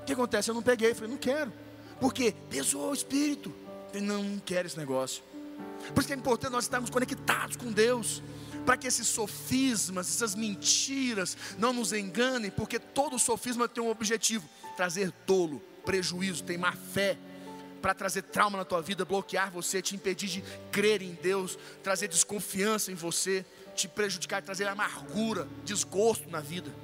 O 0.00 0.04
que 0.04 0.12
acontece? 0.12 0.50
Eu 0.50 0.54
não 0.54 0.62
peguei. 0.62 0.90
Eu 0.90 0.94
falei: 0.94 1.10
não 1.10 1.18
quero. 1.18 1.52
Porque 2.00 2.34
pesou 2.50 2.90
o 2.90 2.94
espírito. 2.94 3.52
Ele 3.92 4.04
não, 4.06 4.38
quer 4.38 4.66
esse 4.66 4.76
negócio. 4.76 5.22
Por 5.94 6.00
isso 6.00 6.08
que 6.08 6.12
é 6.12 6.16
importante 6.16 6.52
nós 6.52 6.64
estarmos 6.64 6.90
conectados 6.90 7.56
com 7.56 7.72
Deus. 7.72 8.22
Para 8.64 8.76
que 8.76 8.86
esses 8.86 9.06
sofismas, 9.06 10.08
essas 10.08 10.34
mentiras 10.34 11.36
não 11.56 11.72
nos 11.72 11.92
enganem, 11.92 12.50
porque 12.50 12.80
todo 12.80 13.18
sofisma 13.18 13.68
tem 13.68 13.82
um 13.82 13.90
objetivo: 13.90 14.48
trazer 14.76 15.12
tolo, 15.24 15.62
prejuízo, 15.84 16.42
tem 16.42 16.58
má 16.58 16.72
fé, 16.72 17.16
para 17.80 17.94
trazer 17.94 18.22
trauma 18.22 18.58
na 18.58 18.64
tua 18.64 18.82
vida, 18.82 19.04
bloquear 19.04 19.52
você, 19.52 19.80
te 19.80 19.94
impedir 19.94 20.28
de 20.28 20.44
crer 20.72 21.00
em 21.00 21.12
Deus, 21.14 21.56
trazer 21.82 22.08
desconfiança 22.08 22.90
em 22.90 22.96
você, 22.96 23.46
te 23.76 23.86
prejudicar, 23.86 24.42
trazer 24.42 24.66
amargura, 24.66 25.46
desgosto 25.64 26.28
na 26.28 26.40
vida. 26.40 26.74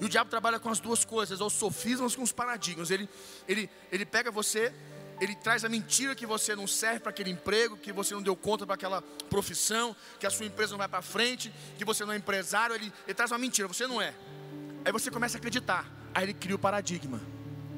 E 0.00 0.04
o 0.04 0.08
diabo 0.08 0.30
trabalha 0.30 0.58
com 0.58 0.68
as 0.68 0.80
duas 0.80 1.04
coisas, 1.04 1.40
os 1.40 1.52
sofismas 1.52 2.14
com 2.14 2.22
os 2.22 2.32
paradigmas. 2.32 2.90
Ele, 2.90 3.08
ele, 3.48 3.70
ele 3.90 4.04
pega 4.04 4.30
você, 4.30 4.72
ele 5.20 5.34
traz 5.34 5.64
a 5.64 5.68
mentira 5.68 6.14
que 6.14 6.26
você 6.26 6.56
não 6.56 6.66
serve 6.66 7.00
para 7.00 7.10
aquele 7.10 7.30
emprego, 7.30 7.76
que 7.76 7.92
você 7.92 8.14
não 8.14 8.22
deu 8.22 8.34
conta 8.34 8.66
para 8.66 8.74
aquela 8.74 9.02
profissão, 9.30 9.94
que 10.18 10.26
a 10.26 10.30
sua 10.30 10.46
empresa 10.46 10.72
não 10.72 10.78
vai 10.78 10.88
para 10.88 11.02
frente, 11.02 11.52
que 11.78 11.84
você 11.84 12.04
não 12.04 12.12
é 12.12 12.16
empresário. 12.16 12.74
Ele, 12.74 12.92
ele 13.06 13.14
traz 13.14 13.30
uma 13.30 13.38
mentira, 13.38 13.68
você 13.68 13.86
não 13.86 14.00
é. 14.00 14.14
Aí 14.84 14.92
você 14.92 15.10
começa 15.10 15.36
a 15.36 15.38
acreditar. 15.38 15.90
Aí 16.14 16.24
ele 16.24 16.34
cria 16.34 16.54
o 16.54 16.58
paradigma. 16.58 17.20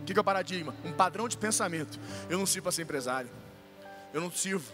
O 0.03 0.05
que 0.05 0.17
é 0.17 0.21
o 0.21 0.25
paradigma? 0.25 0.75
Um 0.85 0.93
padrão 0.93 1.29
de 1.29 1.37
pensamento. 1.37 1.99
Eu 2.29 2.39
não 2.39 2.47
sirvo 2.47 2.65
para 2.65 2.73
ser 2.73 2.83
empresário. 2.83 3.31
Eu 4.13 4.21
não 4.21 4.31
sirvo. 4.31 4.73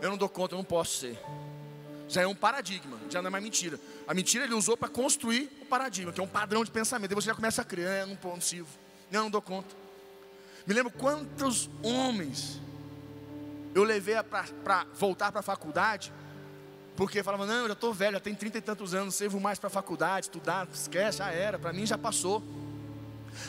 Eu 0.00 0.10
não 0.10 0.16
dou 0.16 0.28
conta, 0.28 0.54
eu 0.54 0.58
não 0.58 0.64
posso 0.64 0.98
ser. 0.98 1.18
Já 2.08 2.22
é 2.22 2.26
um 2.26 2.34
paradigma, 2.34 2.98
já 3.10 3.20
não 3.20 3.28
é 3.28 3.30
mais 3.30 3.42
mentira. 3.42 3.80
A 4.06 4.14
mentira 4.14 4.44
ele 4.44 4.54
usou 4.54 4.76
para 4.76 4.88
construir 4.88 5.50
o 5.60 5.66
paradigma, 5.66 6.12
que 6.12 6.20
é 6.20 6.22
um 6.22 6.28
padrão 6.28 6.64
de 6.64 6.70
pensamento. 6.70 7.10
E 7.10 7.14
você 7.14 7.26
já 7.26 7.34
começa 7.34 7.62
a 7.62 7.64
crer, 7.64 7.86
é, 7.86 8.06
não, 8.06 8.40
sirvo, 8.40 8.68
não, 9.10 9.24
não 9.24 9.30
dou 9.30 9.42
conta. 9.42 9.74
Me 10.66 10.74
lembro 10.74 10.92
quantos 10.92 11.70
homens 11.82 12.60
eu 13.74 13.84
levei 13.84 14.14
para 14.22 14.86
voltar 14.94 15.30
para 15.30 15.40
a 15.40 15.42
faculdade, 15.42 16.12
porque 16.96 17.22
falava, 17.22 17.44
não, 17.44 17.62
eu 17.62 17.66
já 17.68 17.72
estou 17.74 17.92
velho, 17.92 18.14
já 18.14 18.20
tenho 18.20 18.36
trinta 18.36 18.58
e 18.58 18.60
tantos 18.62 18.94
anos, 18.94 19.06
não 19.06 19.12
servo 19.12 19.38
mais 19.38 19.58
para 19.58 19.66
a 19.66 19.70
faculdade, 19.70 20.26
estudar, 20.26 20.66
esquece, 20.72 21.18
já 21.18 21.30
era, 21.30 21.58
para 21.58 21.72
mim 21.72 21.84
já 21.84 21.98
passou. 21.98 22.42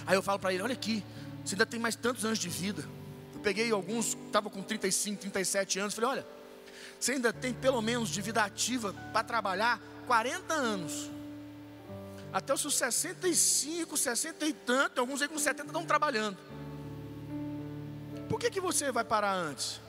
Aí 0.05 0.15
eu 0.15 0.21
falo 0.21 0.37
para 0.37 0.53
ele, 0.53 0.61
olha 0.61 0.73
aqui, 0.73 1.03
você 1.45 1.55
ainda 1.55 1.65
tem 1.65 1.79
mais 1.79 1.95
tantos 1.95 2.25
anos 2.25 2.37
de 2.39 2.49
vida. 2.49 2.83
Eu 3.33 3.39
peguei 3.39 3.71
alguns, 3.71 4.17
estavam 4.25 4.51
com 4.51 4.61
35, 4.61 5.21
37 5.21 5.79
anos, 5.79 5.93
falei, 5.93 6.09
olha, 6.09 6.27
você 6.99 7.13
ainda 7.13 7.31
tem 7.31 7.53
pelo 7.53 7.81
menos 7.81 8.09
de 8.09 8.21
vida 8.21 8.43
ativa 8.43 8.93
para 9.13 9.23
trabalhar 9.23 9.79
40 10.07 10.53
anos. 10.53 11.11
Até 12.33 12.53
os 12.53 12.61
seus 12.61 12.75
65, 12.75 13.95
60 13.95 14.45
e 14.45 14.53
tanto, 14.53 14.99
alguns 14.99 15.21
aí 15.21 15.27
com 15.27 15.37
70 15.37 15.67
estão 15.67 15.85
trabalhando. 15.85 16.37
Por 18.27 18.39
que, 18.39 18.49
que 18.49 18.59
você 18.59 18.91
vai 18.91 19.03
parar 19.03 19.33
antes? 19.33 19.79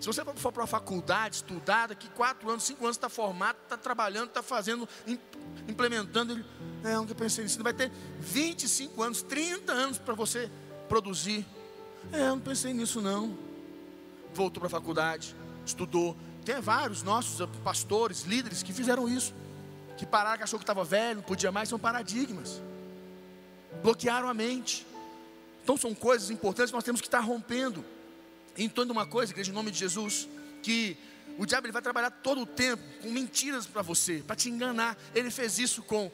Se 0.00 0.06
você 0.06 0.22
for 0.36 0.52
para 0.52 0.62
uma 0.62 0.66
faculdade, 0.66 1.36
estudar, 1.36 1.88
daqui 1.88 2.08
4 2.10 2.50
anos, 2.50 2.64
5 2.64 2.84
anos, 2.84 2.96
está 2.96 3.08
formado, 3.08 3.56
está 3.62 3.76
trabalhando, 3.76 4.28
está 4.28 4.42
fazendo, 4.42 4.88
implementando. 5.66 6.34
Ele, 6.34 6.44
é, 6.84 6.94
nunca 6.94 7.14
pensei 7.14 7.44
nisso. 7.44 7.62
Vai 7.62 7.72
ter 7.72 7.90
25 8.20 9.02
anos, 9.02 9.22
30 9.22 9.72
anos 9.72 9.98
para 9.98 10.12
você 10.12 10.50
produzir. 10.90 11.46
É, 12.12 12.20
eu 12.20 12.36
não 12.36 12.40
pensei 12.40 12.74
nisso 12.74 13.00
não. 13.00 13.34
Voltou 14.34 14.60
para 14.60 14.66
a 14.66 14.70
faculdade, 14.70 15.34
estudou. 15.64 16.14
Tem 16.44 16.60
vários 16.60 17.02
nossos 17.02 17.48
pastores, 17.64 18.22
líderes 18.22 18.62
que 18.62 18.72
fizeram 18.72 19.08
isso. 19.08 19.34
Que 19.96 20.04
pararam, 20.04 20.38
que 20.38 20.44
achou 20.44 20.58
que 20.58 20.64
estava 20.64 20.84
velho, 20.84 21.16
não 21.16 21.22
podia 21.22 21.50
mais, 21.50 21.68
são 21.68 21.78
paradigmas. 21.78 22.60
Bloquearam 23.82 24.28
a 24.28 24.34
mente. 24.34 24.86
Então 25.62 25.76
são 25.76 25.94
coisas 25.94 26.30
importantes 26.30 26.70
que 26.70 26.76
nós 26.76 26.84
temos 26.84 27.00
que 27.00 27.06
estar 27.06 27.20
rompendo. 27.20 27.84
Entenda 28.56 28.92
uma 28.92 29.06
coisa, 29.06 29.32
igreja, 29.32 29.50
em 29.50 29.54
nome 29.54 29.70
de 29.70 29.78
Jesus, 29.78 30.28
que 30.62 30.96
o 31.38 31.46
diabo 31.46 31.66
ele 31.66 31.72
vai 31.72 31.82
trabalhar 31.82 32.10
todo 32.10 32.42
o 32.42 32.46
tempo 32.46 32.82
com 33.02 33.10
mentiras 33.10 33.66
para 33.66 33.82
você, 33.82 34.22
para 34.26 34.36
te 34.36 34.50
enganar. 34.50 34.96
Ele 35.14 35.30
fez 35.30 35.58
isso 35.58 35.82
com, 35.82 36.10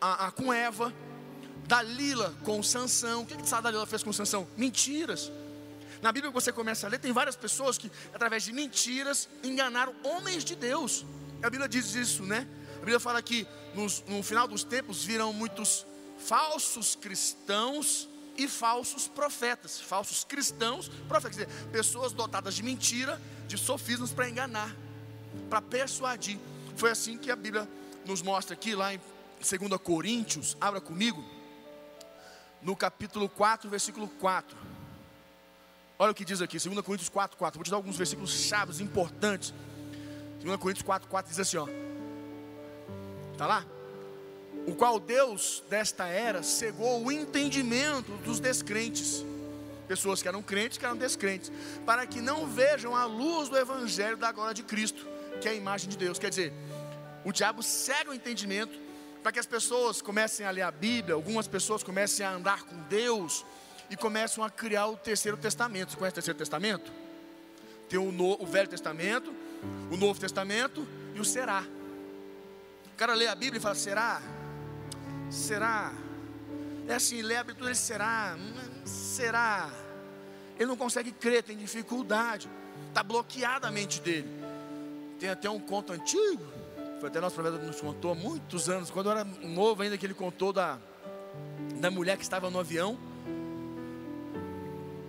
a, 0.00 0.26
a, 0.26 0.30
com 0.30 0.52
Eva, 0.52 0.92
Dalila 1.66 2.34
com 2.42 2.62
Sansão. 2.62 3.22
O 3.22 3.26
que, 3.26 3.36
que 3.36 3.62
Dalila 3.62 3.86
fez 3.86 4.02
com 4.02 4.12
Sansão? 4.12 4.48
Mentiras. 4.56 5.30
Na 6.02 6.12
Bíblia 6.12 6.30
você 6.30 6.52
começa 6.52 6.86
a 6.86 6.90
ler, 6.90 6.98
tem 6.98 7.12
várias 7.12 7.36
pessoas 7.36 7.76
que, 7.76 7.90
através 8.14 8.42
de 8.42 8.52
mentiras, 8.52 9.28
enganaram 9.42 9.94
homens 10.02 10.44
de 10.44 10.56
Deus. 10.56 11.04
A 11.42 11.50
Bíblia 11.50 11.68
diz 11.68 11.94
isso, 11.94 12.22
né? 12.22 12.46
A 12.76 12.78
Bíblia 12.80 12.98
fala 12.98 13.20
que 13.22 13.46
nos, 13.74 14.02
no 14.06 14.22
final 14.22 14.48
dos 14.48 14.64
tempos 14.64 15.04
virão 15.04 15.32
muitos 15.32 15.86
falsos 16.18 16.94
cristãos 16.94 18.08
e 18.36 18.48
falsos 18.48 19.06
profetas, 19.06 19.80
falsos 19.80 20.24
cristãos, 20.24 20.88
profetas, 21.08 21.36
quer 21.36 21.46
dizer, 21.46 21.68
pessoas 21.70 22.12
dotadas 22.12 22.54
de 22.54 22.62
mentira, 22.62 23.20
de 23.46 23.58
sofismas 23.58 24.12
para 24.12 24.28
enganar, 24.28 24.74
para 25.50 25.60
persuadir. 25.60 26.38
Foi 26.76 26.90
assim 26.90 27.18
que 27.18 27.30
a 27.30 27.36
Bíblia 27.36 27.68
nos 28.06 28.22
mostra 28.22 28.54
aqui, 28.54 28.74
lá 28.74 28.94
em 28.94 29.00
2 29.38 29.80
Coríntios, 29.82 30.56
abra 30.58 30.80
comigo, 30.80 31.22
no 32.62 32.74
capítulo 32.74 33.28
4, 33.28 33.68
versículo 33.68 34.08
4. 34.08 34.69
Olha 36.02 36.12
o 36.12 36.14
que 36.14 36.24
diz 36.24 36.40
aqui, 36.40 36.58
2 36.58 36.80
Coríntios 36.80 37.10
4, 37.10 37.36
4. 37.36 37.58
Vou 37.58 37.64
te 37.64 37.70
dar 37.70 37.76
alguns 37.76 37.96
versículos 37.96 38.32
chaves 38.32 38.80
importantes. 38.80 39.52
2 40.42 40.56
Coríntios 40.56 40.82
4, 40.82 41.08
4 41.08 41.30
diz 41.30 41.38
assim: 41.38 41.58
ó. 41.58 41.68
Está 43.32 43.46
lá? 43.46 43.64
o 44.66 44.74
qual 44.74 44.98
Deus 45.00 45.62
desta 45.68 46.06
era 46.06 46.42
cegou 46.42 47.04
o 47.04 47.12
entendimento 47.12 48.12
dos 48.24 48.40
descrentes, 48.40 49.24
pessoas 49.88 50.22
que 50.22 50.28
eram 50.28 50.42
crentes, 50.42 50.78
que 50.78 50.84
eram 50.84 50.96
descrentes, 50.96 51.50
para 51.84 52.06
que 52.06 52.20
não 52.20 52.46
vejam 52.46 52.94
a 52.94 53.04
luz 53.04 53.48
do 53.48 53.56
evangelho 53.56 54.16
da 54.16 54.30
glória 54.30 54.54
de 54.54 54.62
Cristo, 54.62 55.06
que 55.40 55.48
é 55.48 55.52
a 55.52 55.54
imagem 55.54 55.88
de 55.88 55.96
Deus. 55.96 56.18
Quer 56.18 56.30
dizer, 56.30 56.52
o 57.24 57.32
diabo 57.32 57.62
cega 57.62 58.10
o 58.10 58.14
entendimento 58.14 58.78
para 59.22 59.32
que 59.32 59.38
as 59.38 59.46
pessoas 59.46 60.00
comecem 60.00 60.46
a 60.46 60.50
ler 60.50 60.62
a 60.62 60.70
Bíblia, 60.70 61.14
algumas 61.14 61.46
pessoas 61.46 61.82
comecem 61.82 62.24
a 62.24 62.32
andar 62.32 62.62
com 62.62 62.76
Deus 62.88 63.44
e 63.90 63.96
começam 63.96 64.42
a 64.44 64.48
criar 64.48 64.86
o 64.86 64.96
terceiro 64.96 65.36
testamento. 65.36 65.90
Você 65.90 65.96
conhece 65.96 66.12
o 66.12 66.14
terceiro 66.14 66.38
testamento? 66.38 66.90
Tem 67.88 67.98
o, 67.98 68.12
no, 68.12 68.40
o 68.40 68.46
Velho 68.46 68.68
Testamento, 68.68 69.34
o 69.90 69.96
Novo 69.96 70.18
Testamento 70.18 70.86
e 71.14 71.20
o 71.20 71.24
Será. 71.24 71.64
O 72.86 72.96
cara 72.96 73.14
lê 73.14 73.26
a 73.26 73.34
Bíblia 73.34 73.58
e 73.58 73.60
fala: 73.60 73.74
Será? 73.74 74.22
Será? 75.28 75.92
É 76.90 76.94
assim, 76.94 77.22
lê 77.22 77.36
a 77.36 77.44
tudo 77.44 77.66
ele 77.66 77.74
será? 77.74 78.36
Será? 78.84 79.70
Ele 80.58 80.66
não 80.66 80.76
consegue 80.76 81.12
crer, 81.12 81.42
tem 81.42 81.56
dificuldade. 81.56 82.50
Está 82.88 83.02
bloqueada 83.02 83.68
a 83.68 83.70
mente 83.70 84.00
dele. 84.00 84.28
Tem 85.20 85.30
até 85.30 85.48
um 85.48 85.60
conto 85.60 85.92
antigo. 85.92 86.42
Foi 86.98 87.08
até 87.08 87.20
nosso 87.20 87.36
professor 87.36 87.64
nos 87.64 87.80
contou 87.80 88.10
há 88.10 88.14
muitos 88.14 88.68
anos, 88.68 88.90
quando 88.90 89.06
eu 89.06 89.12
era 89.12 89.24
novo 89.24 89.82
ainda, 89.82 89.96
que 89.96 90.04
ele 90.04 90.14
contou 90.14 90.52
da, 90.52 90.78
da 91.80 91.90
mulher 91.90 92.16
que 92.16 92.24
estava 92.24 92.50
no 92.50 92.58
avião. 92.58 92.98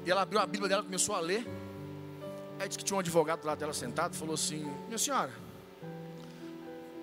E 0.05 0.11
ela 0.11 0.21
abriu 0.21 0.39
a 0.39 0.45
Bíblia 0.45 0.69
dela, 0.69 0.83
começou 0.83 1.15
a 1.15 1.19
ler. 1.19 1.47
Aí 2.59 2.67
disse 2.67 2.77
que 2.77 2.85
tinha 2.85 2.95
um 2.95 2.99
advogado 2.99 3.45
lá 3.45 3.55
dela 3.55 3.73
sentado, 3.73 4.15
falou 4.15 4.35
assim: 4.35 4.65
Minha 4.87 4.97
senhora, 4.97 5.31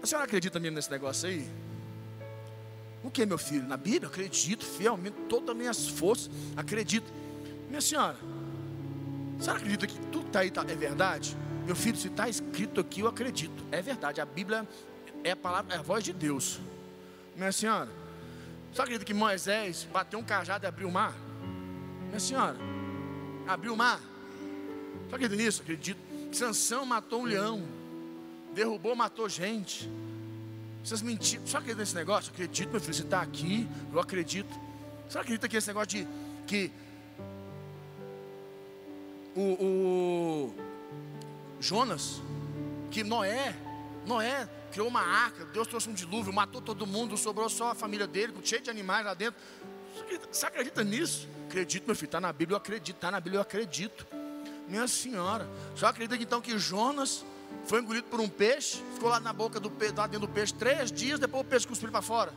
a 0.02 0.06
senhora 0.06 0.24
acredita 0.24 0.58
mesmo 0.60 0.76
nesse 0.76 0.90
negócio 0.90 1.28
aí? 1.28 1.48
O 3.02 3.10
que, 3.10 3.24
meu 3.24 3.38
filho? 3.38 3.66
Na 3.66 3.76
Bíblia? 3.76 4.08
Acredito 4.08 4.64
fielmente, 4.64 5.16
todas 5.28 5.50
as 5.50 5.56
minhas 5.56 5.88
forças, 5.88 6.30
acredito. 6.56 7.10
Minha 7.68 7.80
senhora, 7.80 8.16
a 9.38 9.42
senhora 9.42 9.60
acredita 9.60 9.86
que 9.86 9.98
tudo 10.06 10.22
que 10.22 10.28
está 10.28 10.40
aí 10.40 10.50
tá, 10.50 10.64
é 10.68 10.74
verdade? 10.74 11.36
Meu 11.64 11.76
filho, 11.76 11.96
se 11.96 12.08
está 12.08 12.28
escrito 12.28 12.80
aqui, 12.80 13.00
eu 13.00 13.08
acredito. 13.08 13.64
É 13.70 13.80
verdade, 13.82 14.20
a 14.20 14.24
Bíblia 14.24 14.66
é 15.22 15.32
a 15.32 15.36
palavra, 15.36 15.74
é 15.74 15.78
a 15.78 15.82
voz 15.82 16.02
de 16.02 16.12
Deus. 16.12 16.60
Minha 17.36 17.52
senhora, 17.52 17.88
você 18.72 18.82
acredita 18.82 19.04
que 19.04 19.14
Moisés 19.14 19.86
bateu 19.92 20.18
um 20.18 20.24
cajado 20.24 20.64
e 20.64 20.66
abriu 20.66 20.88
o 20.88 20.92
mar? 20.92 21.14
Minha 22.08 22.20
senhora, 22.20 22.56
abriu 23.48 23.72
o 23.72 23.76
mar. 23.76 24.00
Você 25.08 25.14
acredita 25.14 25.42
nisso? 25.42 25.62
Acredito. 25.62 25.98
Sansão 26.32 26.84
matou 26.84 27.22
um 27.22 27.24
leão, 27.24 27.66
derrubou, 28.54 28.94
matou 28.94 29.28
gente. 29.28 29.90
Vocês 30.84 31.00
mentiram. 31.00 31.46
Só 31.46 31.58
acredita 31.58 31.80
nesse 31.80 31.94
negócio? 31.94 32.30
Acredito, 32.32 32.70
meu 32.70 32.80
filho, 32.80 32.94
você 32.94 33.02
está 33.02 33.22
aqui, 33.22 33.66
eu 33.92 33.98
acredito. 33.98 34.54
Você 35.08 35.18
acredita 35.18 35.48
que 35.48 35.56
esse 35.56 35.68
negócio 35.68 35.88
de 35.88 36.06
que 36.46 36.70
o, 39.34 39.40
o 39.40 40.54
Jonas, 41.60 42.20
que 42.90 43.02
Noé, 43.02 43.54
Noé 44.06 44.48
criou 44.70 44.88
uma 44.88 45.00
arca, 45.00 45.44
Deus 45.46 45.66
trouxe 45.66 45.88
um 45.88 45.94
dilúvio, 45.94 46.32
matou 46.32 46.60
todo 46.60 46.86
mundo, 46.86 47.16
sobrou 47.16 47.48
só 47.48 47.70
a 47.70 47.74
família 47.74 48.06
dele, 48.06 48.34
cheio 48.44 48.60
de 48.60 48.70
animais 48.70 49.04
lá 49.04 49.14
dentro. 49.14 49.40
Você 50.30 50.46
acredita, 50.46 50.84
nisso? 50.84 51.28
Acredito, 51.48 51.86
meu 51.86 51.96
filho, 51.96 52.06
está 52.06 52.20
na 52.20 52.32
Bíblia, 52.32 52.54
eu 52.54 52.58
acredito, 52.58 52.96
está 52.96 53.10
na 53.10 53.20
Bíblia, 53.20 53.38
eu 53.38 53.42
acredito. 53.42 54.06
Minha 54.68 54.86
senhora, 54.86 55.48
só 55.74 55.86
acredita 55.86 56.22
então 56.22 56.40
que 56.40 56.58
Jonas 56.58 57.24
foi 57.64 57.80
engolido 57.80 58.06
por 58.08 58.20
um 58.20 58.28
peixe, 58.28 58.82
ficou 58.94 59.08
lá 59.08 59.18
na 59.18 59.32
boca 59.32 59.58
do 59.58 59.72
lá 59.96 60.06
dentro 60.06 60.26
do 60.26 60.32
peixe, 60.32 60.52
três 60.52 60.92
dias, 60.92 61.18
depois 61.18 61.42
o 61.42 61.46
peixe 61.46 61.66
cuspiu 61.66 61.90
para 61.90 62.02
fora. 62.02 62.32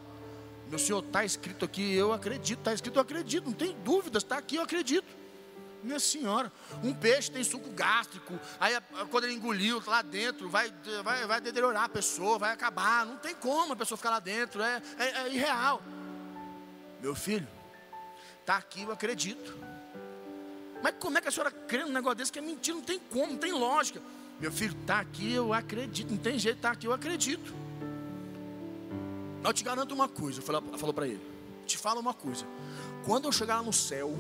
Meu 0.70 0.80
senhor, 0.80 1.04
está 1.04 1.26
escrito 1.26 1.66
aqui, 1.66 1.94
eu 1.94 2.14
acredito, 2.14 2.60
está 2.60 2.74
escrito, 2.74 2.96
eu 2.96 3.02
acredito, 3.02 3.46
não 3.46 3.54
tem 3.54 3.76
dúvidas, 3.84 4.24
está 4.24 4.38
aqui, 4.38 4.56
eu 4.56 4.64
acredito. 4.64 5.22
Minha 5.84 6.00
senhora, 6.00 6.52
um 6.84 6.94
peixe 6.94 7.32
tem 7.32 7.44
suco 7.44 7.70
gástrico, 7.72 8.40
aí 8.60 8.78
quando 9.10 9.24
ele 9.24 9.34
engoliu 9.34 9.82
lá 9.86 10.02
dentro, 10.02 10.48
vai, 10.48 10.72
vai, 11.04 11.26
vai 11.26 11.42
deteriorar 11.42 11.86
a 11.86 11.90
pessoa, 11.90 12.38
vai 12.38 12.54
acabar, 12.54 13.06
não 13.06 13.18
tem 13.18 13.34
como 13.34 13.74
a 13.74 13.76
pessoa 13.76 13.98
ficar 13.98 14.12
lá 14.12 14.20
dentro, 14.20 14.62
é, 14.62 14.82
é, 14.98 15.06
é 15.24 15.34
irreal. 15.34 15.82
Meu 17.02 17.16
filho, 17.16 17.48
está 18.40 18.58
aqui, 18.58 18.84
eu 18.84 18.92
acredito. 18.92 19.58
Mas 20.84 20.96
como 21.00 21.18
é 21.18 21.22
que 21.22 21.28
a 21.28 21.32
senhora 21.32 21.52
crê 21.52 21.84
num 21.84 21.92
negócio 21.92 22.18
desse 22.18 22.32
que 22.32 22.40
é 22.40 22.42
mentira? 22.42 22.78
Não 22.78 22.84
tem 22.84 23.00
como, 23.00 23.34
não 23.34 23.38
tem 23.38 23.52
lógica. 23.52 24.02
Meu 24.40 24.52
filho, 24.52 24.76
está 24.80 25.00
aqui, 25.00 25.34
eu 25.34 25.54
acredito. 25.54 26.12
Não 26.12 26.18
tem 26.18 26.38
jeito, 26.38 26.58
está 26.58 26.72
aqui, 26.72 26.86
eu 26.86 26.94
acredito. 26.94 27.54
Eu 29.44 29.54
te 29.54 29.64
garanto 29.64 29.94
uma 29.94 30.08
coisa, 30.08 30.42
falou 30.42 30.94
para 30.94 31.08
ele. 31.08 31.22
Te 31.66 31.78
falo 31.78 32.00
uma 32.00 32.14
coisa. 32.14 32.46
Quando 33.06 33.26
eu 33.26 33.32
chegar 33.32 33.64
no 33.64 33.74
céu, 33.74 34.16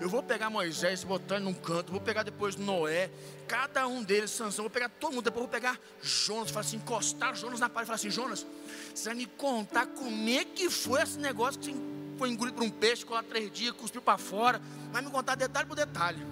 eu 0.00 0.08
vou 0.08 0.22
pegar 0.22 0.50
Moisés, 0.50 1.04
botar 1.04 1.36
ele 1.36 1.44
num 1.44 1.54
canto, 1.54 1.92
vou 1.92 2.00
pegar 2.00 2.22
depois 2.22 2.56
Noé, 2.56 3.10
cada 3.46 3.86
um 3.86 4.02
deles, 4.02 4.30
Sansão, 4.30 4.64
vou 4.64 4.70
pegar 4.70 4.88
todo 4.88 5.12
mundo, 5.12 5.24
depois 5.24 5.42
vou 5.42 5.48
pegar 5.48 5.78
Jonas, 6.02 6.50
falar 6.50 6.60
assim, 6.60 6.76
encostar 6.76 7.34
Jonas 7.34 7.60
na 7.60 7.68
parede, 7.68 7.86
falar 7.86 7.96
assim, 7.96 8.10
Jonas, 8.10 8.46
você 8.94 9.08
vai 9.08 9.14
me 9.14 9.26
contar 9.26 9.86
como 9.86 10.28
é 10.28 10.44
que 10.44 10.68
foi 10.70 11.02
esse 11.02 11.18
negócio 11.18 11.60
que 11.60 11.74
foi 12.18 12.30
engolido 12.30 12.56
por 12.56 12.64
um 12.64 12.70
peixe, 12.70 13.02
ficou 13.02 13.16
lá 13.16 13.22
três 13.22 13.52
dias, 13.52 13.72
cuspiu 13.72 14.02
para 14.02 14.18
fora, 14.18 14.60
vai 14.92 15.02
me 15.02 15.10
contar 15.10 15.34
detalhe 15.34 15.66
por 15.66 15.76
detalhe. 15.76 16.24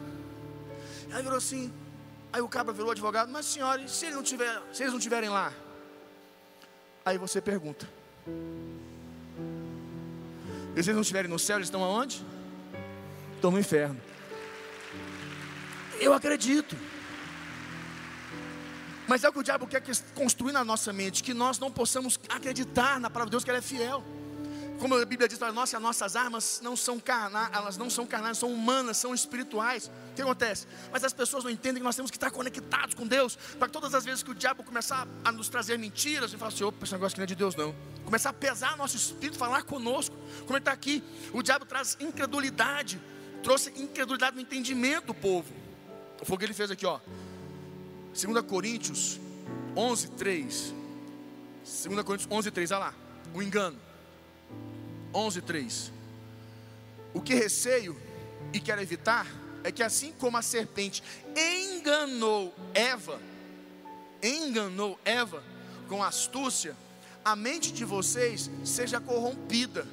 Aí 1.13 1.23
virou 1.23 1.39
assim, 1.39 1.73
Aí 2.33 2.41
o 2.41 2.49
cabra 2.49 2.73
virou 2.73 2.91
advogado, 2.91 3.31
mas 3.31 3.45
senhora, 3.45 3.87
se, 3.87 4.07
ele 4.07 4.15
não 4.15 4.23
tiver, 4.23 4.63
se 4.73 4.83
eles 4.83 4.93
não 4.93 4.99
estiverem 4.99 5.29
lá? 5.29 5.53
Aí 7.05 7.19
você 7.19 7.43
pergunta. 7.43 7.87
E 10.75 10.83
se 10.83 10.89
eles 10.89 10.95
não 10.95 11.03
estiverem 11.03 11.31
no 11.31 11.39
céu, 11.39 11.59
eles 11.59 11.67
estão 11.67 11.85
aonde? 11.85 12.25
Estão 13.43 13.51
no 13.51 13.59
inferno. 13.59 14.01
Eu 16.01 16.15
acredito. 16.15 16.77
Mas 19.09 19.25
é 19.25 19.29
o 19.29 19.33
que 19.33 19.41
o 19.41 19.43
diabo 19.43 19.67
quer 19.67 19.83
construir 20.15 20.53
na 20.53 20.65
nossa 20.65 20.93
mente, 20.93 21.23
que 21.23 21.35
nós 21.35 21.59
não 21.59 21.71
possamos 21.71 22.19
acreditar 22.29 23.01
na 23.01 23.11
palavra 23.11 23.31
de 23.31 23.33
Deus 23.33 23.45
que 23.45 23.51
ela 23.51 23.59
é 23.59 23.63
fiel. 23.63 24.03
Como 24.79 24.97
a 24.97 25.05
Bíblia 25.05 25.29
diz 25.29 25.39
para 25.39 25.53
nós, 25.53 25.73
as 25.75 25.83
nossas 25.83 26.17
armas 26.17 26.61
não 26.63 26.77
são 26.77 26.99
carnais, 26.99 27.51
elas 27.53 27.77
não 27.77 27.89
são 27.91 28.07
carnais, 28.07 28.39
são 28.39 28.53
humanas, 28.53 28.97
são 28.97 29.15
espirituais. 29.15 29.91
O 30.11 30.15
que 30.15 30.23
acontece? 30.23 30.67
Mas 30.93 31.05
as 31.05 31.13
pessoas 31.13 31.45
não 31.45 31.51
entendem 31.51 31.81
que 31.81 31.85
nós 31.85 31.95
temos 31.95 32.11
que 32.11 32.17
estar 32.17 32.31
conectados 32.31 32.95
com 32.95 33.07
Deus, 33.07 33.37
para 33.59 33.69
todas 33.69 33.95
as 33.95 34.05
vezes 34.05 34.23
que 34.23 34.31
o 34.31 34.35
diabo 34.35 34.65
começar 34.65 35.07
a 35.25 35.31
nos 35.31 35.49
trazer 35.49 35.79
mentiras, 35.79 36.25
a 36.25 36.29
gente 36.29 36.39
fala 36.39 36.53
assim, 36.53 36.65
opa, 36.65 36.85
esse 36.85 36.93
negócio 36.93 37.17
não 37.19 37.25
é 37.25 37.27
de 37.27 37.35
Deus 37.35 37.55
não. 37.55 37.75
Começar 38.05 38.31
a 38.31 38.33
pesar 38.33 38.77
nosso 38.77 38.97
espírito, 38.97 39.39
falar 39.39 39.63
conosco, 39.63 40.17
como 40.41 40.55
ele 40.55 40.59
está 40.59 40.73
aqui. 40.73 41.03
O 41.33 41.43
diabo 41.43 41.65
traz 41.65 41.97
incredulidade, 42.01 43.01
trouxe 43.43 43.71
incredulidade 43.77 44.37
no 44.37 44.43
entendimento 44.43 45.07
do 45.07 45.15
povo. 45.15 45.53
Foi 46.23 46.37
o 46.37 46.39
que 46.39 46.45
ele 46.45 46.55
fez 46.55 46.71
aqui, 46.71 46.87
ó. 46.87 47.01
2 48.15 48.45
Coríntios 48.47 49.19
11, 49.77 50.11
3. 50.13 50.75
2 51.85 52.03
Coríntios 52.03 52.29
11, 52.31 52.51
3, 52.51 52.71
olha 52.71 52.79
lá. 52.79 52.95
O 53.35 53.43
engano. 53.43 53.79
11, 55.15 55.43
3. 55.43 55.93
O 57.13 57.21
que 57.21 57.35
receio 57.35 57.97
e 58.53 58.61
quero 58.61 58.81
evitar 58.81 59.27
é 59.65 59.71
que 59.71 59.83
assim 59.83 60.13
como 60.13 60.37
a 60.37 60.43
serpente 60.43 61.03
enganou 61.37 62.55
Eva, 62.75 63.21
enganou 64.23 64.99
Eva 65.05 65.43
com 65.89 66.03
astúcia, 66.03 66.77
a 67.25 67.37
mente 67.37 67.73
de 67.73 67.85
vocês 67.85 68.51
seja 68.65 69.01
corrompida 69.01 69.87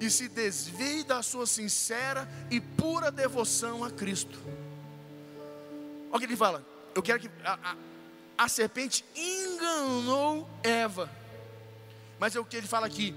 e 0.00 0.10
se 0.10 0.28
desvie 0.28 1.02
da 1.02 1.22
sua 1.22 1.46
sincera 1.46 2.28
e 2.50 2.60
pura 2.60 3.10
devoção 3.10 3.82
a 3.82 3.90
Cristo. 3.90 4.38
Olha 6.10 6.16
o 6.16 6.18
que 6.18 6.26
ele 6.26 6.36
fala: 6.36 6.64
eu 6.94 7.02
quero 7.02 7.20
que 7.20 7.30
a, 7.44 7.58
a, 7.62 7.76
a 8.44 8.48
serpente 8.48 9.04
enganou 9.14 10.48
Eva, 10.62 11.10
mas 12.18 12.36
é 12.36 12.40
o 12.40 12.44
que 12.44 12.56
ele 12.56 12.66
fala 12.66 12.86
aqui: 12.86 13.14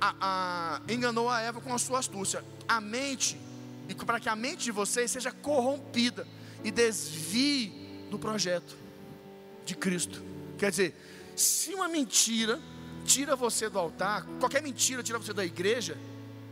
a, 0.00 0.80
enganou 0.88 1.28
a 1.28 1.40
Eva 1.40 1.60
com 1.60 1.72
a 1.74 1.78
sua 1.78 1.98
astúcia, 1.98 2.44
a 2.68 2.80
mente, 2.80 3.38
e 3.88 3.94
para 3.94 4.20
que 4.20 4.28
a 4.28 4.36
mente 4.36 4.64
de 4.64 4.72
vocês 4.72 5.10
seja 5.10 5.30
corrompida 5.30 6.26
e 6.64 6.70
desvie 6.70 8.06
do 8.10 8.18
projeto 8.18 8.76
de 9.64 9.74
Cristo. 9.74 10.22
Quer 10.58 10.70
dizer, 10.70 10.94
se 11.36 11.74
uma 11.74 11.88
mentira 11.88 12.60
tira 13.06 13.36
você 13.36 13.68
do 13.68 13.78
altar, 13.78 14.26
qualquer 14.40 14.62
mentira 14.62 15.02
tira 15.02 15.18
você 15.18 15.32
da 15.32 15.44
igreja, 15.44 15.96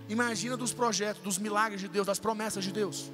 imagina 0.08 0.56
dos 0.56 0.72
projetos, 0.72 1.22
dos 1.22 1.38
milagres 1.38 1.80
de 1.80 1.88
Deus, 1.88 2.06
das 2.06 2.18
promessas 2.18 2.64
de 2.64 2.72
Deus. 2.72 3.10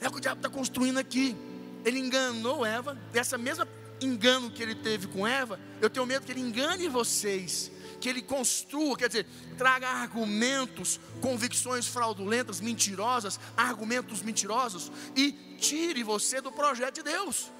É 0.00 0.08
o 0.08 0.12
que 0.12 0.18
o 0.18 0.20
diabo 0.20 0.38
está 0.38 0.48
construindo 0.48 0.98
aqui. 0.98 1.36
Ele 1.84 1.98
enganou 1.98 2.64
Eva, 2.64 2.96
essa 3.14 3.36
mesma 3.38 3.66
engano 4.00 4.50
que 4.50 4.62
ele 4.62 4.74
teve 4.74 5.06
com 5.08 5.26
Eva, 5.26 5.58
eu 5.80 5.90
tenho 5.90 6.06
medo 6.06 6.24
que 6.24 6.32
ele 6.32 6.40
engane 6.40 6.88
vocês, 6.88 7.70
que 8.00 8.08
ele 8.08 8.22
construa, 8.22 8.96
quer 8.96 9.08
dizer, 9.08 9.26
traga 9.58 9.88
argumentos, 9.88 10.98
convicções 11.20 11.86
fraudulentas, 11.86 12.60
mentirosas, 12.60 13.38
argumentos 13.56 14.22
mentirosos 14.22 14.90
e 15.14 15.32
tire 15.58 16.02
você 16.02 16.40
do 16.40 16.50
projeto 16.50 16.96
de 16.96 17.02
Deus. 17.02 17.50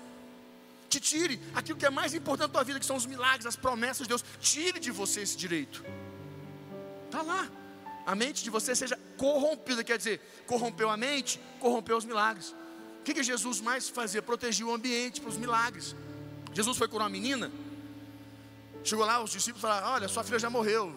Te 0.91 1.01
tire 1.01 1.41
aquilo 1.55 1.79
que 1.79 1.87
é 1.87 1.91
mais 1.91 2.13
importante 2.13 2.49
na 2.49 2.53
tua 2.53 2.65
vida, 2.65 2.79
que 2.79 2.85
são 2.85 2.97
os 2.97 3.07
milagres, 3.07 3.47
as 3.47 3.57
promessas 3.57 4.03
de 4.07 4.09
Deus. 4.09 4.25
Tire 4.41 4.79
de 4.79 4.91
você 4.91 5.23
esse 5.23 5.37
direito. 5.37 5.83
Está 7.07 7.23
lá 7.23 7.49
a 8.07 8.15
mente 8.15 8.43
de 8.43 8.51
você 8.51 8.75
seja 8.75 8.99
corrompida, 9.17 9.85
quer 9.85 9.97
dizer, 9.97 10.21
corrompeu 10.47 10.91
a 10.91 10.97
mente, 10.97 11.41
corrompeu 11.61 11.97
os 11.97 12.05
milagres. 12.05 12.55
O 13.01 13.03
que, 13.05 13.15
que 13.15 13.23
Jesus 13.23 13.61
mais 13.61 13.89
fazia? 13.89 14.21
Protegia 14.21 14.67
o 14.67 14.75
ambiente 14.75 15.21
para 15.21 15.31
os 15.31 15.37
milagres. 15.37 15.95
Jesus 16.53 16.77
foi 16.77 16.89
curar 16.89 17.05
uma 17.05 17.11
menina, 17.11 17.53
chegou 18.83 19.05
lá, 19.05 19.23
os 19.23 19.31
discípulos 19.31 19.63
falaram: 19.63 19.89
Olha, 19.89 20.09
sua 20.09 20.25
filha 20.25 20.41
já 20.41 20.51
morreu. 20.51 20.93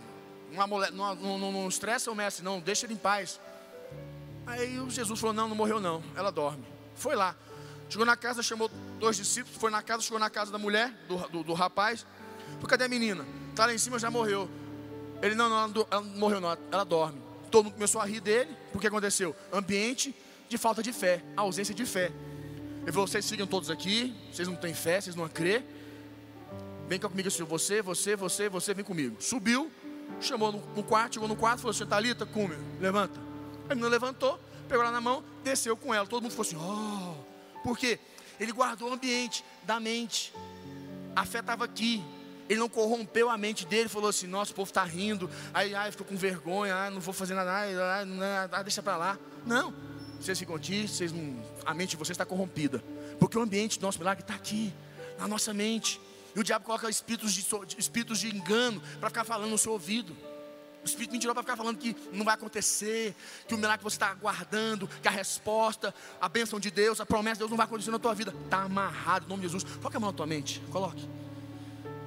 Não, 0.52 1.16
não, 1.16 1.38
não, 1.38 1.52
não 1.52 1.68
estressa 1.68 2.12
o 2.12 2.16
mestre, 2.16 2.44
não, 2.44 2.60
deixa 2.60 2.86
ele 2.88 2.96
em 2.96 2.98
paz. 2.98 3.40
Aí 4.48 4.80
Jesus 4.90 5.20
falou: 5.20 5.34
Não, 5.34 5.48
não 5.48 5.56
morreu, 5.56 5.80
não, 5.80 6.04
ela 6.16 6.32
dorme. 6.32 6.66
Foi 6.96 7.16
lá, 7.16 7.36
chegou 7.94 8.06
na 8.08 8.18
casa, 8.18 8.42
chamou 8.42 8.72
dois 9.00 9.16
discípulos, 9.16 9.56
foi 9.56 9.70
na 9.70 9.82
casa, 9.82 10.02
chegou 10.02 10.18
na 10.18 10.30
casa 10.30 10.52
da 10.52 10.58
mulher, 10.58 10.92
do, 11.08 11.16
do, 11.30 11.44
do 11.44 11.54
rapaz. 11.54 12.06
Cadê 12.68 12.86
a 12.86 12.88
menina? 12.88 13.24
Está 13.52 13.68
lá 13.68 13.74
em 13.74 13.78
cima, 13.78 14.00
já 14.00 14.10
morreu. 14.10 14.50
Ele, 15.22 15.36
não, 15.36 15.48
não, 15.48 15.86
ela 15.92 16.02
não 16.02 16.18
morreu 16.18 16.42
não, 16.42 16.58
ela 16.72 16.84
dorme. 16.84 17.22
Todo 17.52 17.66
mundo 17.66 17.74
começou 17.76 18.02
a 18.02 18.06
rir 18.06 18.20
dele, 18.20 18.50
porque 18.72 18.88
aconteceu? 18.88 19.36
Ambiente 19.52 20.16
de 20.50 20.58
falta 20.58 20.82
de 20.82 20.92
fé, 20.92 21.24
ausência 21.38 21.74
de 21.74 21.86
fé. 21.86 22.12
Ele 22.82 22.92
falou, 22.92 23.06
vocês 23.06 23.24
sigam 23.26 23.46
todos 23.46 23.70
aqui, 23.70 24.16
vocês 24.32 24.48
não 24.48 24.56
têm 24.56 24.74
fé, 24.74 25.00
vocês 25.00 25.16
não 25.16 25.30
crê. 25.30 25.64
Vem 26.88 27.00
cá 27.00 27.08
comigo, 27.08 27.30
senhor, 27.30 27.48
você, 27.48 27.82
você, 27.82 28.16
você, 28.16 28.50
você, 28.50 28.74
vem 28.74 28.84
comigo. 28.84 29.18
Subiu, 29.20 29.72
chamou 30.20 30.52
no, 30.52 30.64
no 30.76 30.84
quarto, 30.84 31.14
chegou 31.14 31.30
no 31.30 31.36
quarto, 31.36 31.60
falou 31.60 31.72
assim, 31.72 31.86
Thalita, 31.86 32.26
come, 32.26 32.56
levanta. 32.82 33.20
A 33.70 33.76
menina 33.76 33.88
levantou, 33.88 34.40
pegou 34.68 34.84
ela 34.84 34.92
na 34.92 35.00
mão, 35.00 35.24
desceu 35.44 35.78
com 35.78 35.94
ela. 35.94 36.08
Todo 36.08 36.24
mundo 36.24 36.32
ficou 36.32 36.44
assim, 36.44 36.58
oh. 36.58 37.33
Por 37.64 37.78
quê? 37.78 38.00
Ele 38.40 38.52
guardou 38.52 38.90
o 38.90 38.94
ambiente 38.94 39.44
da 39.64 39.80
mente. 39.80 40.34
A 41.16 41.26
fé 41.26 41.40
estava 41.40 41.64
aqui, 41.64 42.04
ele 42.50 42.60
não 42.60 42.68
corrompeu 42.68 43.30
a 43.30 43.38
mente 43.38 43.66
dele, 43.66 43.88
falou 43.88 44.10
assim: 44.10 44.28
nossa, 44.28 44.52
o 44.52 44.56
povo 44.56 44.70
está 44.70 44.84
rindo, 44.84 45.30
aí 45.54 45.74
ai, 45.74 45.92
ficou 45.92 46.06
com 46.06 46.16
vergonha, 46.16 46.76
ai, 46.76 46.90
não 46.90 47.00
vou 47.00 47.14
fazer 47.14 47.34
nada, 47.34 47.52
ai, 47.52 47.74
ai, 48.52 48.64
deixa 48.64 48.82
para 48.82 48.98
lá. 48.98 49.20
Não, 49.46 49.74
vocês 50.20 50.38
ficam 50.38 50.56
aqui, 50.56 50.88
vocês 50.88 51.12
não, 51.12 51.42
a 51.66 51.74
mente 51.74 51.92
de 51.92 51.98
vocês 51.98 52.12
está 52.12 52.26
corrompida, 52.26 52.84
porque 53.20 53.38
o 53.38 53.42
ambiente 53.42 53.80
do 53.80 53.84
nosso 53.84 54.00
milagre 54.00 54.24
está 54.24 54.36
aqui, 54.36 54.74
na 55.18 55.28
nossa 55.28 55.54
mente. 55.54 56.02
E 56.36 56.40
o 56.40 56.44
diabo 56.44 56.66
coloca 56.66 56.90
espíritos 56.90 57.34
de, 57.34 57.46
espíritos 57.78 58.20
de 58.20 58.36
engano 58.36 58.82
para 59.00 59.10
ficar 59.10 59.24
falando 59.24 59.52
no 59.52 59.58
seu 59.58 59.72
ouvido. 59.72 60.16
O 60.84 60.86
espírito 60.86 61.12
mentiroso 61.12 61.36
para 61.36 61.44
ficar 61.44 61.56
falando 61.56 61.78
que 61.78 61.96
não 62.12 62.26
vai 62.26 62.36
acontecer, 62.36 63.16
que 63.48 63.56
o 63.56 63.58
milagre 63.58 63.78
que 63.78 63.84
você 63.86 63.96
está 63.96 64.10
aguardando, 64.10 64.88
que 65.02 65.08
a 65.08 65.12
resposta, 65.12 65.96
a 66.20 66.28
bênção 66.28 66.60
de 66.60 66.70
Deus, 66.70 67.00
a 67.00 67.06
promessa 67.06 67.36
de 67.36 67.40
Deus 67.40 67.50
não 67.50 67.58
vai 67.58 67.66
acontecer 67.66 67.92
na 67.92 68.00
tua 68.00 68.14
vida. 68.14 68.34
Está 68.44 68.64
amarrado 68.64 69.26
em 69.26 69.30
nome 69.30 69.42
de 69.42 69.48
Jesus. 69.48 69.64
Coloque 69.64 69.96
a 69.96 70.00
mão 70.00 70.12
na 70.12 70.18
tua 70.18 70.28
mente, 70.28 70.62
coloque. 70.72 71.10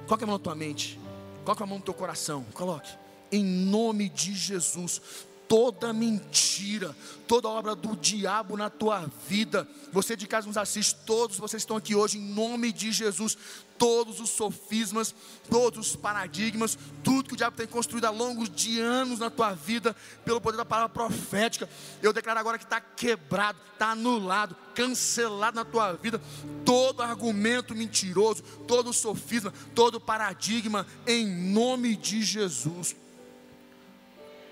Coloque 0.05 0.23
a 0.23 0.27
mão 0.27 0.37
na 0.37 0.43
tua 0.43 0.55
mente. 0.55 0.99
Coloque 1.43 1.63
a 1.63 1.65
mão 1.65 1.79
no 1.79 1.83
teu 1.83 1.93
coração. 1.93 2.45
Coloque. 2.53 2.91
Em 3.31 3.43
nome 3.43 4.09
de 4.09 4.33
Jesus. 4.33 5.01
Toda 5.47 5.93
mentira, 5.93 6.95
toda 7.27 7.47
obra 7.47 7.75
do 7.75 7.95
diabo 7.95 8.57
na 8.57 8.69
tua 8.69 9.09
vida. 9.27 9.67
Você 9.93 10.15
de 10.15 10.27
casa 10.27 10.47
nos 10.47 10.57
assiste, 10.57 10.95
todos 11.05 11.37
vocês 11.37 11.61
estão 11.61 11.77
aqui 11.77 11.95
hoje, 11.95 12.17
em 12.17 12.21
nome 12.21 12.71
de 12.71 12.91
Jesus 12.91 13.37
todos 13.77 14.19
os 14.19 14.29
sofismas, 14.31 15.13
todos 15.49 15.89
os 15.89 15.95
paradigmas, 15.95 16.77
tudo 17.03 17.27
que 17.27 17.33
o 17.33 17.37
diabo 17.37 17.55
tem 17.55 17.67
construído 17.67 18.05
ao 18.05 18.15
longo 18.15 18.47
de 18.47 18.79
anos 18.79 19.19
na 19.19 19.29
tua 19.29 19.53
vida, 19.53 19.95
pelo 20.25 20.41
poder 20.41 20.57
da 20.57 20.65
palavra 20.65 20.89
profética. 20.89 21.69
Eu 22.01 22.11
declaro 22.11 22.39
agora 22.39 22.57
que 22.57 22.63
está 22.63 22.81
quebrado, 22.81 23.59
está 23.73 23.91
anulado, 23.91 24.55
cancelado 24.73 25.55
na 25.55 25.65
tua 25.65 25.93
vida, 25.93 26.21
todo 26.65 27.01
argumento 27.01 27.75
mentiroso, 27.75 28.41
todo 28.67 28.91
sofisma, 28.91 29.53
todo 29.73 30.01
paradigma, 30.01 30.85
em 31.05 31.25
nome 31.25 31.95
de 31.95 32.23
Jesus. 32.23 32.95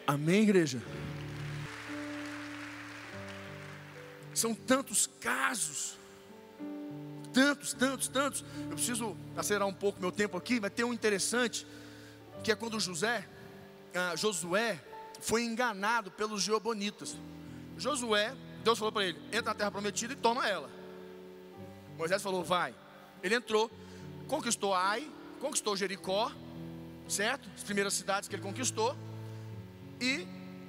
Amém, 0.08 0.44
igreja? 0.44 0.82
São 4.34 4.54
tantos 4.54 5.08
casos 5.20 5.98
tantos, 7.36 7.74
tantos, 7.74 8.08
tantos. 8.08 8.46
Eu 8.70 8.76
preciso 8.76 9.18
acelerar 9.36 9.68
um 9.68 9.74
pouco 9.74 10.00
meu 10.00 10.12
tempo 10.12 10.38
aqui, 10.38 10.58
mas 10.62 10.72
tem 10.72 10.86
um 10.86 10.94
interessante, 10.94 11.68
que 12.42 12.50
é 12.50 12.56
quando 12.56 12.80
José, 12.80 13.28
ah, 13.94 14.16
Josué 14.16 14.82
foi 15.20 15.44
enganado 15.44 16.10
pelos 16.10 16.42
geobonitas. 16.42 17.18
Josué, 17.78 18.34
Deus 18.64 18.80
falou 18.80 18.94
para 18.94 19.06
ele: 19.06 19.20
entra 19.28 19.52
na 19.52 19.54
terra 19.54 19.72
prometida 19.72 20.14
e 20.14 20.16
toma 20.16 20.48
ela. 20.48 20.70
Moisés 21.98 22.22
falou: 22.22 22.42
vai. 22.42 22.74
Ele 23.22 23.36
entrou, 23.36 23.70
conquistou 24.28 24.74
Ai, 24.74 25.10
conquistou 25.42 25.76
Jericó, 25.76 26.32
certo? 27.10 27.50
As 27.54 27.64
primeiras 27.64 27.94
cidades 27.94 28.30
que 28.30 28.36
ele 28.36 28.44
conquistou. 28.44 28.96
E 30.00 30.28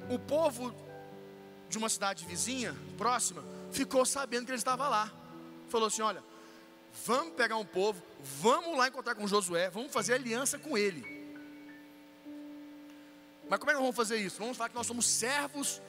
o 0.09 0.19
povo 0.19 0.75
de 1.69 1.79
uma 1.79 1.89
cidade 1.89 2.25
vizinha, 2.25 2.77
próxima, 2.97 3.45
ficou 3.73 4.05
sabendo 4.05 4.45
que 4.45 4.53
ele 4.53 4.59
estava 4.59 4.89
lá. 4.89 5.13
Falou 5.69 5.89
assim: 5.89 6.03
olha, 6.03 6.23
Vamos 7.05 7.35
pegar 7.35 7.57
um 7.57 7.65
povo, 7.65 8.03
vamos 8.41 8.77
lá 8.77 8.89
encontrar 8.89 9.15
com 9.15 9.27
Josué, 9.27 9.69
vamos 9.69 9.93
fazer 9.93 10.15
aliança 10.15 10.59
com 10.59 10.79
ele. 10.79 11.05
Mas 13.49 13.59
como 13.59 13.71
é 13.71 13.75
que 13.75 13.81
nós 13.81 13.83
vamos 13.83 13.97
fazer 13.97 14.17
isso? 14.17 14.39
Vamos 14.39 14.57
falar 14.57 14.71
que 14.71 14.75
nós 14.75 14.87
somos 14.87 15.07
servos 15.07 15.81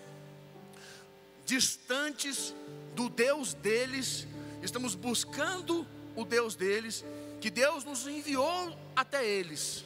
distantes 1.45 2.53
do 2.93 3.09
Deus 3.09 3.53
deles, 3.53 4.27
estamos 4.61 4.95
buscando 4.95 5.87
o 6.15 6.25
Deus 6.25 6.55
deles, 6.55 7.05
que 7.39 7.49
Deus 7.49 7.83
nos 7.83 8.05
enviou 8.05 8.77
até 8.95 9.25
eles. 9.25 9.85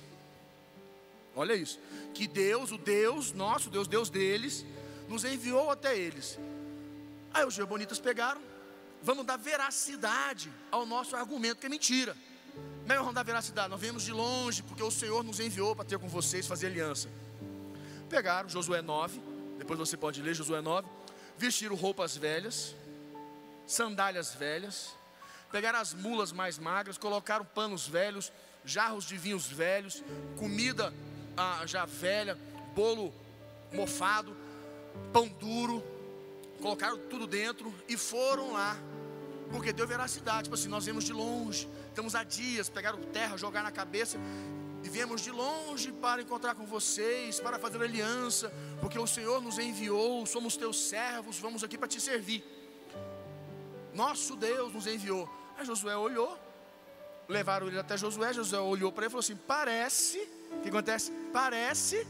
Olha 1.35 1.53
isso, 1.53 1.79
que 2.13 2.27
Deus, 2.27 2.71
o 2.71 2.77
Deus, 2.77 3.31
nosso 3.31 3.69
Deus, 3.69 3.87
Deus 3.87 4.09
deles, 4.09 4.65
nos 5.07 5.23
enviou 5.23 5.71
até 5.71 5.97
eles. 5.97 6.37
Aí 7.33 7.45
os 7.45 7.53
Geobonitas 7.53 7.99
pegaram, 7.99 8.41
vamos 9.01 9.25
dar 9.25 9.37
veracidade 9.37 10.51
ao 10.69 10.85
nosso 10.85 11.15
argumento, 11.15 11.59
que 11.59 11.65
é 11.65 11.69
mentira. 11.69 12.15
Como 12.81 12.91
é 12.91 12.97
vamos 12.97 13.13
dar 13.13 13.23
veracidade? 13.23 13.69
Nós 13.69 13.79
viemos 13.79 14.03
de 14.03 14.11
longe, 14.11 14.61
porque 14.63 14.83
o 14.83 14.91
Senhor 14.91 15.23
nos 15.23 15.39
enviou 15.39 15.73
para 15.75 15.85
ter 15.85 15.97
com 15.97 16.09
vocês, 16.09 16.45
fazer 16.45 16.67
aliança. 16.67 17.09
Pegaram 18.09 18.49
Josué 18.49 18.81
9, 18.81 19.21
depois 19.57 19.79
você 19.79 19.95
pode 19.95 20.21
ler 20.21 20.33
Josué 20.33 20.59
9, 20.59 20.85
vestiram 21.37 21.75
roupas 21.75 22.17
velhas, 22.17 22.75
sandálias 23.65 24.33
velhas, 24.33 24.89
pegaram 25.49 25.79
as 25.79 25.93
mulas 25.93 26.33
mais 26.33 26.59
magras, 26.59 26.97
colocaram 26.97 27.45
panos 27.45 27.87
velhos, 27.87 28.31
jarros 28.65 29.05
de 29.05 29.17
vinhos 29.17 29.47
velhos, 29.47 30.03
comida 30.37 30.93
ah, 31.37 31.63
já 31.65 31.85
velha, 31.85 32.37
bolo 32.75 33.13
mofado, 33.71 34.35
pão 35.13 35.27
duro, 35.27 35.83
colocaram 36.61 36.97
tudo 37.09 37.25
dentro 37.25 37.73
e 37.87 37.97
foram 37.97 38.53
lá, 38.53 38.77
porque 39.51 39.73
deu 39.73 39.87
veracidade. 39.87 40.43
Tipo 40.43 40.55
assim, 40.55 40.67
nós 40.67 40.85
viemos 40.85 41.03
de 41.03 41.13
longe, 41.13 41.67
estamos 41.87 42.15
há 42.15 42.23
dias, 42.23 42.69
pegaram 42.69 43.01
terra, 43.03 43.37
jogar 43.37 43.63
na 43.63 43.71
cabeça 43.71 44.17
e 44.83 44.89
viemos 44.89 45.21
de 45.21 45.31
longe 45.31 45.91
para 45.91 46.21
encontrar 46.21 46.55
com 46.55 46.65
vocês, 46.65 47.39
para 47.39 47.59
fazer 47.59 47.81
aliança, 47.81 48.51
porque 48.79 48.97
o 48.97 49.07
Senhor 49.07 49.41
nos 49.41 49.59
enviou, 49.59 50.25
somos 50.25 50.57
teus 50.57 50.77
servos, 50.89 51.39
vamos 51.39 51.63
aqui 51.63 51.77
para 51.77 51.87
te 51.87 52.01
servir. 52.01 52.43
Nosso 53.93 54.35
Deus 54.35 54.73
nos 54.73 54.87
enviou. 54.87 55.29
Aí 55.57 55.65
Josué 55.65 55.95
olhou, 55.95 56.37
levaram 57.31 57.67
ele 57.67 57.79
até 57.79 57.97
Josué. 57.97 58.33
Josué 58.33 58.59
olhou 58.59 58.91
para 58.91 59.05
ele 59.05 59.07
e 59.07 59.11
falou 59.11 59.21
assim: 59.21 59.35
Parece, 59.35 60.19
o 60.51 60.61
que 60.61 60.69
acontece? 60.69 61.11
Parece 61.33 62.05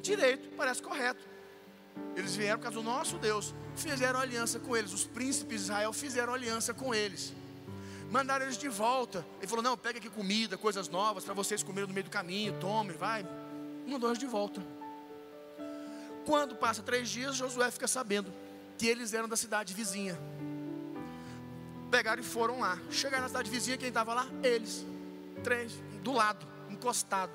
direito, 0.00 0.48
parece 0.56 0.80
correto. 0.80 1.22
Eles 2.14 2.34
vieram 2.36 2.58
por 2.58 2.64
causa 2.64 2.78
do 2.78 2.84
nosso 2.84 3.18
Deus, 3.18 3.54
fizeram 3.74 4.20
aliança 4.20 4.58
com 4.58 4.76
eles. 4.76 4.92
Os 4.92 5.04
príncipes 5.04 5.58
de 5.58 5.64
Israel 5.64 5.92
fizeram 5.92 6.32
aliança 6.32 6.72
com 6.72 6.94
eles. 6.94 7.34
Mandaram 8.10 8.44
eles 8.44 8.56
de 8.56 8.68
volta. 8.68 9.26
Ele 9.38 9.46
falou: 9.46 9.62
Não, 9.62 9.76
pega 9.76 9.98
aqui 9.98 10.08
comida, 10.08 10.56
coisas 10.56 10.88
novas 10.88 11.24
para 11.24 11.34
vocês 11.34 11.62
comerem 11.62 11.88
no 11.88 11.94
meio 11.94 12.04
do 12.04 12.10
caminho. 12.10 12.58
Tome, 12.60 12.92
vai. 12.92 13.26
Mandou 13.86 14.08
eles 14.08 14.18
de 14.18 14.26
volta. 14.26 14.62
Quando 16.24 16.56
passa 16.56 16.82
três 16.82 17.08
dias, 17.08 17.36
Josué 17.36 17.70
fica 17.70 17.86
sabendo 17.86 18.32
que 18.76 18.86
eles 18.86 19.12
eram 19.12 19.28
da 19.28 19.36
cidade 19.36 19.72
vizinha. 19.74 20.18
Pegaram 21.90 22.20
e 22.20 22.24
foram 22.24 22.60
lá. 22.60 22.78
Chegaram 22.90 23.22
na 23.22 23.28
cidade 23.28 23.50
vizinha, 23.50 23.76
quem 23.76 23.88
estava 23.88 24.14
lá? 24.14 24.26
Eles. 24.42 24.84
Três, 25.42 25.72
do 26.02 26.12
lado, 26.12 26.46
encostado. 26.70 27.32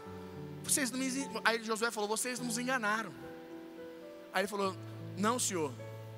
Vocês 0.63 0.91
não 0.91 0.99
me... 0.99 1.07
Aí 1.43 1.63
Josué 1.63 1.91
falou: 1.91 2.09
Vocês 2.09 2.39
nos 2.39 2.57
enganaram. 2.57 3.11
Aí 4.33 4.41
ele 4.41 4.47
falou: 4.47 4.75
Não, 5.17 5.39
senhor, 5.39 5.73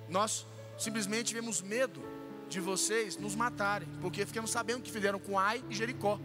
nós 0.10 0.46
simplesmente 0.78 1.28
tivemos 1.28 1.62
medo 1.62 2.04
de 2.50 2.60
vocês 2.60 3.18
nos 3.18 3.36
matarem, 3.36 3.88
porque 4.02 4.26
ficamos 4.26 4.52
sabendo 4.52 4.82
que 4.82 4.92
fizeram 4.92 5.20
com 5.20 5.38
Ai 5.40 5.64
e 5.70 5.76
Jericó. 5.76 6.20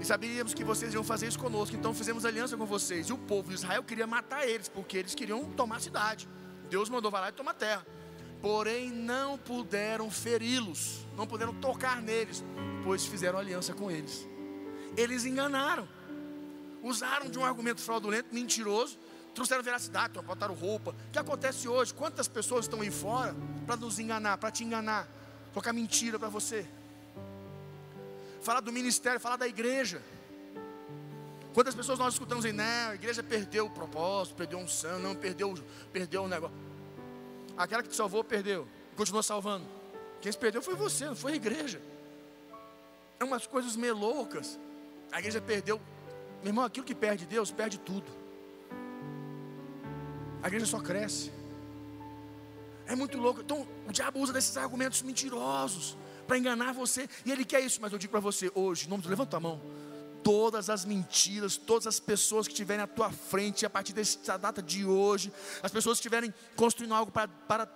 E 0.00 0.04
sabíamos 0.04 0.54
que 0.54 0.64
vocês 0.64 0.94
iam 0.94 1.04
fazer 1.04 1.26
isso 1.26 1.38
conosco, 1.38 1.76
então 1.76 1.92
fizemos 1.92 2.24
aliança 2.24 2.56
com 2.56 2.64
vocês. 2.64 3.08
E 3.08 3.12
o 3.12 3.18
povo 3.18 3.48
de 3.48 3.54
Israel 3.56 3.82
queria 3.82 4.06
matar 4.06 4.48
eles, 4.48 4.68
porque 4.68 4.96
eles 4.96 5.14
queriam 5.14 5.44
tomar 5.52 5.76
a 5.76 5.80
cidade. 5.80 6.28
Deus 6.70 6.88
mandou 6.88 7.10
vai 7.10 7.20
lá 7.20 7.28
e 7.28 7.32
tomar 7.32 7.50
a 7.50 7.54
terra 7.54 7.86
porém 8.40 8.90
não 8.90 9.36
puderam 9.36 10.10
feri-los, 10.10 11.06
não 11.16 11.26
puderam 11.26 11.54
tocar 11.54 12.00
neles, 12.00 12.42
pois 12.82 13.04
fizeram 13.04 13.38
aliança 13.38 13.74
com 13.74 13.90
eles. 13.90 14.26
Eles 14.96 15.24
enganaram, 15.24 15.88
usaram 16.82 17.28
de 17.28 17.38
um 17.38 17.44
argumento 17.44 17.80
fraudulento, 17.80 18.34
mentiroso, 18.34 18.98
trouxeram 19.34 19.62
veracidade, 19.62 20.18
botaram 20.22 20.54
roupa. 20.54 20.90
O 21.08 21.10
que 21.12 21.18
acontece 21.18 21.68
hoje? 21.68 21.92
Quantas 21.94 22.26
pessoas 22.26 22.64
estão 22.64 22.80
aí 22.80 22.90
fora 22.90 23.34
para 23.66 23.76
nos 23.76 23.98
enganar, 23.98 24.38
para 24.38 24.50
te 24.50 24.64
enganar, 24.64 25.08
colocar 25.52 25.72
mentira 25.72 26.18
para 26.18 26.28
você? 26.28 26.66
Falar 28.40 28.60
do 28.60 28.72
ministério, 28.72 29.20
falar 29.20 29.36
da 29.36 29.46
igreja. 29.46 30.02
Quantas 31.52 31.74
pessoas 31.74 31.98
nós 31.98 32.14
escutamos 32.14 32.44
aí, 32.44 32.52
né? 32.52 32.88
A 32.88 32.94
igreja 32.94 33.22
perdeu 33.22 33.66
o 33.66 33.70
propósito, 33.70 34.36
perdeu 34.36 34.58
um 34.58 34.68
santo, 34.68 35.00
não, 35.00 35.14
perdeu, 35.14 35.54
perdeu 35.92 36.22
o 36.22 36.28
negócio. 36.28 36.56
Aquela 37.60 37.82
que 37.82 37.90
te 37.90 37.96
salvou, 37.96 38.24
perdeu. 38.24 38.66
Continua 38.96 39.22
salvando. 39.22 39.66
Quem 40.20 40.32
se 40.32 40.38
perdeu 40.38 40.62
foi 40.62 40.74
você, 40.74 41.04
não 41.04 41.14
foi 41.14 41.32
a 41.32 41.36
igreja. 41.36 41.80
É 43.18 43.24
umas 43.24 43.46
coisas 43.46 43.76
meio 43.76 43.94
loucas. 43.94 44.58
A 45.12 45.18
igreja 45.18 45.42
perdeu. 45.42 45.78
Meu 46.42 46.48
irmão, 46.48 46.64
aquilo 46.64 46.86
que 46.86 46.94
perde 46.94 47.26
Deus, 47.26 47.50
perde 47.50 47.78
tudo. 47.78 48.10
A 50.42 50.46
igreja 50.46 50.64
só 50.64 50.80
cresce. 50.80 51.30
É 52.86 52.96
muito 52.96 53.18
louco. 53.18 53.42
Então, 53.42 53.68
o 53.86 53.92
diabo 53.92 54.20
usa 54.20 54.32
desses 54.32 54.56
argumentos 54.56 55.02
mentirosos 55.02 55.98
para 56.26 56.38
enganar 56.38 56.72
você. 56.72 57.06
E 57.26 57.30
ele 57.30 57.44
quer 57.44 57.60
isso, 57.60 57.78
mas 57.82 57.92
eu 57.92 57.98
digo 57.98 58.10
para 58.10 58.20
você 58.20 58.50
hoje, 58.54 58.86
em 58.86 58.88
nome 58.88 59.06
levanta 59.06 59.36
a 59.36 59.40
mão 59.40 59.60
todas 60.22 60.70
as 60.70 60.84
mentiras, 60.84 61.56
todas 61.56 61.86
as 61.86 62.00
pessoas 62.00 62.46
que 62.46 62.52
estiverem 62.52 62.82
à 62.82 62.86
tua 62.86 63.10
frente, 63.10 63.66
a 63.66 63.70
partir 63.70 63.92
dessa 63.92 64.36
data 64.36 64.62
de 64.62 64.84
hoje, 64.84 65.32
as 65.62 65.70
pessoas 65.70 65.98
que 65.98 66.00
estiverem 66.00 66.32
construindo 66.56 66.94
algo 66.94 67.10
para, 67.10 67.28
para 67.28 67.66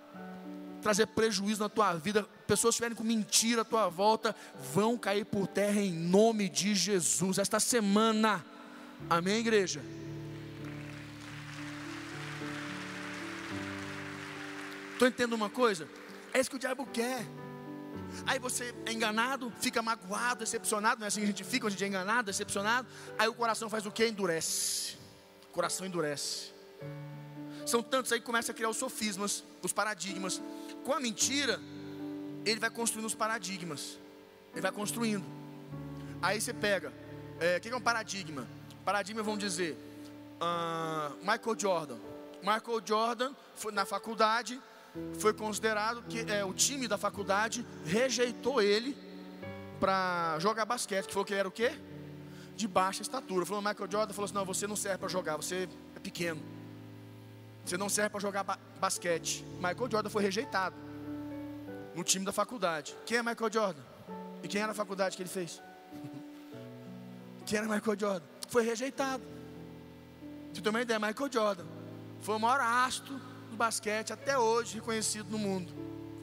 trazer 0.81 1.07
prejuízo 1.07 1.61
na 1.61 1.69
tua 1.69 1.93
vida, 1.93 2.23
pessoas 2.45 2.73
que 2.73 2.83
estiverem 2.83 2.95
com 2.95 3.03
mentira 3.03 3.61
à 3.61 3.65
tua 3.65 3.89
volta, 3.89 4.35
vão 4.73 4.97
cair 4.97 5.25
por 5.25 5.47
terra 5.47 5.81
em 5.81 5.91
nome 5.91 6.47
de 6.47 6.75
Jesus, 6.75 7.37
esta 7.37 7.59
semana, 7.59 8.45
amém, 9.09 9.37
igreja? 9.37 9.81
Estou 14.93 15.07
entendendo 15.07 15.33
uma 15.33 15.49
coisa? 15.49 15.89
É 16.33 16.39
isso 16.39 16.49
que 16.49 16.55
o 16.55 16.59
diabo 16.59 16.85
quer. 16.85 17.25
Aí 18.25 18.39
você 18.39 18.73
é 18.85 18.91
enganado, 18.91 19.51
fica 19.59 19.81
magoado, 19.81 20.39
decepcionado, 20.39 20.99
não 20.99 21.05
é 21.05 21.07
assim 21.07 21.19
que 21.19 21.25
a 21.25 21.27
gente 21.27 21.43
fica, 21.43 21.67
a 21.67 21.69
gente 21.69 21.83
é 21.83 21.87
enganado, 21.87 22.27
decepcionado. 22.27 22.87
Aí 23.17 23.27
o 23.27 23.33
coração 23.33 23.69
faz 23.69 23.85
o 23.85 23.91
que? 23.91 24.05
Endurece. 24.05 24.97
O 25.49 25.53
coração 25.53 25.85
endurece. 25.85 26.53
São 27.65 27.81
tantos 27.81 28.11
aí 28.11 28.19
que 28.19 28.25
começa 28.25 28.51
a 28.51 28.55
criar 28.55 28.69
os 28.69 28.77
sofismas, 28.77 29.43
os 29.61 29.73
paradigmas. 29.73 30.41
Com 30.83 30.93
a 30.93 30.99
mentira, 30.99 31.59
ele 32.45 32.59
vai 32.59 32.69
construindo 32.69 33.05
os 33.05 33.15
paradigmas. 33.15 33.97
Ele 34.53 34.61
vai 34.61 34.71
construindo. 34.71 35.25
Aí 36.21 36.39
você 36.39 36.53
pega, 36.53 36.93
é, 37.39 37.57
o 37.57 37.61
que 37.61 37.69
é 37.69 37.75
um 37.75 37.81
paradigma? 37.81 38.47
Paradigma, 38.85 39.23
vamos 39.23 39.39
dizer, 39.39 39.75
uh, 40.39 41.15
Michael 41.19 41.59
Jordan. 41.59 41.97
Michael 42.41 42.81
Jordan 42.85 43.33
foi 43.55 43.71
na 43.71 43.85
faculdade, 43.85 44.61
foi 45.19 45.33
considerado 45.33 46.03
que 46.03 46.19
é, 46.31 46.43
o 46.43 46.53
time 46.53 46.87
da 46.87 46.97
faculdade 46.97 47.65
rejeitou 47.85 48.61
ele 48.61 48.97
para 49.79 50.37
jogar 50.39 50.65
basquete, 50.65 51.07
que 51.07 51.13
falou 51.13 51.25
que 51.25 51.33
ele 51.33 51.39
era 51.39 51.47
o 51.47 51.51
quê? 51.51 51.71
De 52.55 52.67
baixa 52.67 53.01
estatura. 53.01 53.45
Falou 53.45 53.61
Michael 53.61 53.91
Jordan, 53.91 54.13
falou 54.13 54.25
assim: 54.25 54.33
"Não, 54.33 54.45
você 54.45 54.67
não 54.67 54.75
serve 54.75 54.97
para 54.97 55.09
jogar, 55.09 55.35
você 55.35 55.67
é 55.95 55.99
pequeno. 55.99 56.41
Você 57.65 57.77
não 57.77 57.89
serve 57.89 58.09
para 58.09 58.19
jogar 58.19 58.43
ba 58.43 58.59
basquete". 58.79 59.43
Michael 59.55 59.91
Jordan 59.91 60.09
foi 60.09 60.23
rejeitado 60.23 60.75
no 61.93 62.03
time 62.03 62.25
da 62.25 62.31
faculdade. 62.31 62.95
Quem 63.05 63.17
é 63.17 63.23
Michael 63.23 63.51
Jordan? 63.51 63.81
E 64.43 64.47
quem 64.47 64.61
era 64.61 64.71
a 64.71 64.75
faculdade 64.75 65.15
que 65.15 65.23
ele 65.23 65.29
fez? 65.29 65.61
Quem 67.45 67.59
era 67.59 67.67
Michael 67.67 67.99
Jordan? 67.99 68.25
Foi 68.47 68.63
rejeitado. 68.63 69.23
Você 70.51 70.61
tem 70.61 70.69
uma 70.69 70.81
ideia, 70.81 70.99
Michael 70.99 71.31
Jordan 71.31 71.65
foi 72.25 72.35
o 72.35 72.39
maior 72.39 72.59
astro 72.59 73.21
do 73.55 73.57
basquete 73.57 74.11
até 74.11 74.37
hoje 74.37 74.75
reconhecido 74.75 75.29
no 75.29 75.37
mundo. 75.37 75.73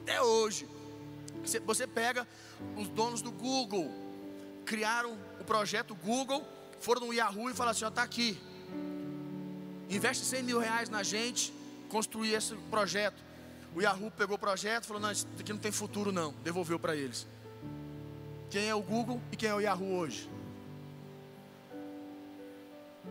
Até 0.03 0.21
hoje. 0.21 0.69
Você 1.65 1.87
pega 1.87 2.25
os 2.77 2.87
donos 2.87 3.21
do 3.21 3.31
Google, 3.31 3.91
criaram 4.65 5.17
o 5.41 5.43
projeto 5.43 5.93
Google, 5.95 6.47
foram 6.79 7.07
no 7.07 7.13
Yahoo 7.13 7.49
e 7.49 7.53
falaram 7.53 7.75
assim: 7.75 7.85
ó, 7.85 7.91
tá 7.91 8.03
aqui. 8.03 8.39
Investe 9.89 10.23
100 10.23 10.43
mil 10.43 10.59
reais 10.59 10.89
na 10.89 11.03
gente, 11.03 11.53
construir 11.89 12.33
esse 12.33 12.55
projeto. 12.69 13.21
O 13.75 13.81
Yahoo 13.81 14.11
pegou 14.11 14.35
o 14.35 14.39
projeto 14.39 14.85
e 14.85 14.87
falou: 14.87 15.01
não, 15.01 15.11
isso 15.11 15.27
aqui 15.37 15.51
não 15.51 15.59
tem 15.59 15.71
futuro, 15.71 16.11
não. 16.11 16.33
Devolveu 16.43 16.79
para 16.79 16.95
eles. 16.95 17.27
Quem 18.49 18.69
é 18.69 18.75
o 18.75 18.81
Google 18.81 19.19
e 19.31 19.35
quem 19.35 19.49
é 19.49 19.55
o 19.55 19.59
Yahoo 19.59 19.97
hoje? 19.97 20.29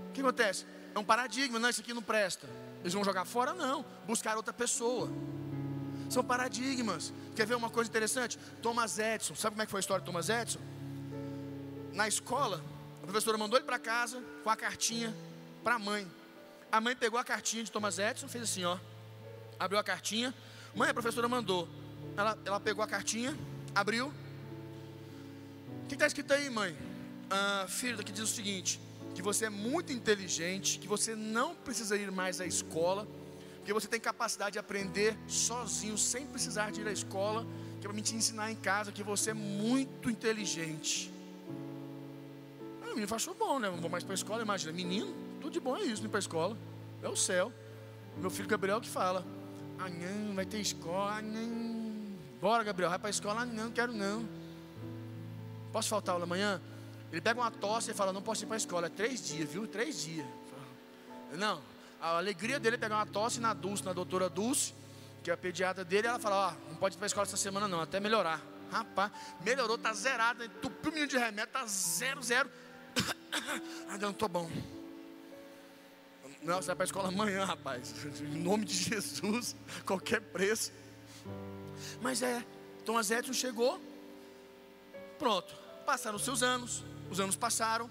O 0.09 0.13
que 0.13 0.21
acontece? 0.21 0.65
É 0.95 0.99
um 0.99 1.05
paradigma, 1.05 1.59
não, 1.59 1.69
isso 1.69 1.81
aqui 1.81 1.93
não 1.93 2.03
presta. 2.03 2.49
Eles 2.83 2.93
vão 2.93 3.05
jogar 3.05 3.25
fora? 3.25 3.55
Não. 3.55 3.85
Buscar 4.07 4.37
outra 4.37 4.53
pessoa. 4.53 5.11
São 6.11 6.23
paradigmas. 6.23 7.13
Quer 7.35 7.47
ver 7.47 7.55
uma 7.55 7.71
coisa 7.71 7.89
interessante? 7.89 8.39
Thomas 8.61 8.99
Edison. 8.99 9.35
Sabe 9.35 9.55
como 9.55 9.63
é 9.63 9.65
que 9.65 9.71
foi 9.71 9.79
a 9.79 9.81
história 9.81 10.01
de 10.01 10.07
Thomas 10.07 10.29
Edison? 10.29 10.61
Na 11.93 12.07
escola, 12.09 12.63
a 13.03 13.07
professora 13.07 13.39
mandou 13.39 13.59
ele 13.59 13.67
para 13.67 13.79
casa 13.79 14.23
com 14.43 14.51
a 14.51 14.57
cartinha 14.57 15.15
para 15.63 15.77
a 15.77 15.79
mãe. 15.79 16.11
A 16.71 16.81
mãe 16.81 16.97
pegou 16.97 17.19
a 17.19 17.25
cartinha 17.25 17.63
de 17.63 17.71
Thomas 17.71 17.99
Edison, 17.99 18.29
fez 18.29 18.45
assim, 18.45 18.65
ó. 18.65 18.79
Abriu 19.59 19.79
a 19.79 19.85
cartinha. 19.85 20.35
Mãe, 20.75 20.91
a 20.91 20.95
professora 20.95 21.29
mandou. 21.29 21.69
Ela, 22.17 22.39
ela 22.45 22.61
pegou 22.61 22.83
a 22.83 22.87
cartinha, 22.87 23.37
abriu. 23.75 24.13
O 25.85 25.87
que 25.87 25.95
está 25.95 26.07
escrito 26.07 26.33
aí, 26.33 26.51
mãe? 26.51 26.77
Ah, 27.31 27.67
filho, 27.69 27.97
daqui 27.97 28.13
diz 28.13 28.23
o 28.23 28.27
seguinte: 28.27 28.81
que 29.15 29.23
você 29.23 29.47
é 29.47 29.51
muito 29.51 29.93
inteligente, 29.93 30.79
que 30.79 30.89
você 30.89 31.15
não 31.15 31.55
precisa 31.55 31.97
ir 31.97 32.11
mais 32.11 32.41
à 32.41 32.47
escola, 32.47 33.07
Porque 33.63 33.73
você 33.73 33.87
tem 33.87 34.01
capacidade 34.01 34.55
de 34.55 34.59
aprender 34.59 35.17
sozinho, 35.29 35.97
sem 35.97 36.27
precisar 36.27 36.73
de 36.73 36.81
ir 36.81 36.89
à 36.89 36.91
escola, 36.91 37.47
que 37.81 37.87
é 37.87 37.89
para 37.89 37.93
me 37.93 38.03
te 38.03 38.13
ensinar 38.13 38.51
em 38.51 38.57
casa 38.57 38.91
que 38.91 39.05
você 39.05 39.31
é 39.31 39.35
muito 39.35 40.11
inteligente. 40.11 41.13
Ah, 42.83 42.87
o 42.87 42.95
menino 42.97 43.15
achou 43.15 43.35
bom, 43.35 43.61
né? 43.61 43.71
Não 43.71 43.77
vou 43.77 43.89
mais 43.89 44.03
para 44.03 44.15
a 44.15 44.17
escola, 44.17 44.43
imagina. 44.43 44.73
Menino, 44.73 45.15
tudo 45.41 45.53
de 45.53 45.61
bom 45.61 45.77
é 45.77 45.83
isso, 45.83 46.03
não 46.03 46.07
ir 46.07 46.09
para 46.09 46.19
a 46.19 46.27
escola. 46.27 46.59
É 47.01 47.09
o 47.09 47.15
céu. 47.15 47.53
Meu 48.17 48.31
filho 48.31 48.49
Gabriel 48.49 48.81
que 48.81 48.89
fala. 48.89 49.25
Ah, 49.79 49.89
não, 49.89 50.35
vai 50.35 50.45
ter 50.45 50.59
escola, 50.59 51.19
ah, 51.19 51.23
não. 51.23 51.93
Bora, 52.41 52.65
Gabriel, 52.65 52.91
vai 52.91 52.99
para 52.99 53.09
a 53.09 53.11
escola, 53.11 53.43
ah, 53.43 53.47
não, 53.47 53.71
quero 53.71 53.93
não. 53.93 54.29
Posso 55.73 55.89
faltar 55.89 56.15
aula 56.15 56.25
amanhã? 56.25 56.61
Ele 57.13 57.21
pega 57.21 57.39
uma 57.39 57.51
tosse 57.51 57.91
e 57.91 57.95
fala, 57.95 58.13
não 58.13 58.23
posso 58.23 58.43
ir 58.43 58.47
para 58.47 58.57
a 58.57 58.59
escola. 58.59 58.87
É 58.87 58.91
três 58.91 59.23
dias, 59.25 59.51
viu? 59.51 59.69
Três 59.69 60.03
dias. 60.03 60.27
Não, 61.35 61.63
a 62.01 62.17
alegria 62.17 62.59
dele 62.59 62.77
é 62.77 62.79
pegar 62.79 62.97
uma 62.97 63.07
tosse 63.07 63.39
na 63.39 63.55
Dulce, 63.55 63.85
na 63.85 63.93
doutora 63.93 64.29
Dulce, 64.29 64.75
que 65.23 65.31
é 65.31 65.35
a 65.35 65.37
pediatra 65.37 65.85
dele, 65.85 66.09
ela 66.09 66.19
fala, 66.19 66.49
ó, 66.49 66.53
oh, 66.53 66.71
não 66.71 66.77
pode 66.77 66.97
ir 66.97 66.99
para 66.99 67.05
a 67.05 67.09
escola 67.09 67.27
essa 67.27 67.37
semana 67.37 67.69
não, 67.69 67.81
até 67.81 68.01
melhorar. 68.01 68.41
Rapaz, 68.71 69.13
melhorou, 69.45 69.79
tá 69.79 69.93
zerado, 69.93 70.43
entupiu 70.43 70.91
o 70.91 70.95
menino 70.95 71.07
de 71.07 71.19
remédio, 71.19 71.53
tá 71.53 71.67
zero, 71.67 72.23
zero. 72.23 72.51
Ah, 73.89 73.97
não, 73.99 74.13
tô 74.13 74.29
bom. 74.29 74.51
Não, 76.43 76.57
você 76.57 76.67
vai 76.67 76.77
para 76.77 76.85
a 76.85 76.87
escola 76.87 77.09
amanhã, 77.09 77.45
rapaz. 77.45 77.95
Em 78.21 78.43
nome 78.43 78.65
de 78.65 78.75
Jesus, 78.75 79.57
qualquer 79.87 80.21
preço. 80.21 80.73
Mas 82.01 82.21
é, 82.21 82.45
Thomas 82.85 83.11
Edison 83.11 83.33
chegou, 83.33 83.81
pronto. 85.19 85.62
Passaram 85.85 86.17
os 86.17 86.25
seus 86.25 86.43
anos, 86.43 86.85
os 87.11 87.21
anos 87.21 87.37
passaram. 87.37 87.91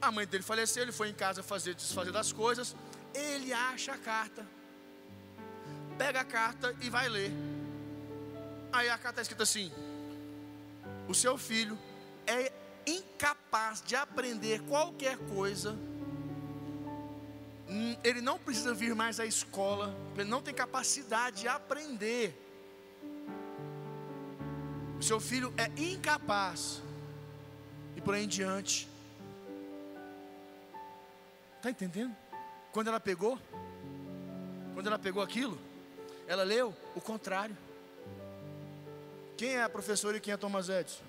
A 0.00 0.10
mãe 0.10 0.26
dele 0.26 0.42
faleceu, 0.42 0.82
ele 0.82 0.92
foi 0.92 1.08
em 1.08 1.14
casa 1.14 1.42
fazer 1.42 1.74
desfazer 1.74 2.12
das 2.12 2.32
coisas. 2.32 2.76
Ele 3.14 3.52
acha 3.52 3.92
a 3.92 3.98
carta, 3.98 4.46
pega 5.96 6.20
a 6.20 6.24
carta 6.24 6.74
e 6.80 6.90
vai 6.90 7.08
ler. 7.08 7.32
Aí 8.72 8.88
a 8.88 8.98
carta 8.98 9.20
está 9.20 9.22
escrita 9.22 9.42
assim: 9.42 9.72
O 11.08 11.14
seu 11.14 11.38
filho 11.38 11.78
é 12.26 12.52
incapaz 12.86 13.82
de 13.82 13.96
aprender 13.96 14.60
qualquer 14.62 15.16
coisa 15.16 15.76
Hum, 17.68 17.96
ele 18.04 18.20
não 18.20 18.38
precisa 18.38 18.72
vir 18.72 18.94
mais 18.94 19.18
à 19.18 19.26
escola, 19.26 19.94
ele 20.14 20.28
não 20.28 20.40
tem 20.40 20.54
capacidade 20.54 21.42
de 21.42 21.48
aprender. 21.48 22.45
O 24.98 25.02
seu 25.02 25.20
filho 25.20 25.52
é 25.56 25.66
incapaz, 25.80 26.82
e 27.94 28.00
por 28.00 28.14
aí 28.14 28.24
em 28.24 28.28
diante. 28.28 28.88
Está 31.56 31.70
entendendo? 31.70 32.14
Quando 32.72 32.88
ela 32.88 33.00
pegou, 33.00 33.38
quando 34.74 34.86
ela 34.86 34.98
pegou 34.98 35.22
aquilo, 35.22 35.58
ela 36.26 36.42
leu 36.42 36.74
o 36.94 37.00
contrário. 37.00 37.56
Quem 39.36 39.56
é 39.56 39.62
a 39.62 39.68
professora 39.68 40.16
e 40.16 40.20
quem 40.20 40.32
é 40.32 40.36
Thomas 40.36 40.68
Edison? 40.68 41.02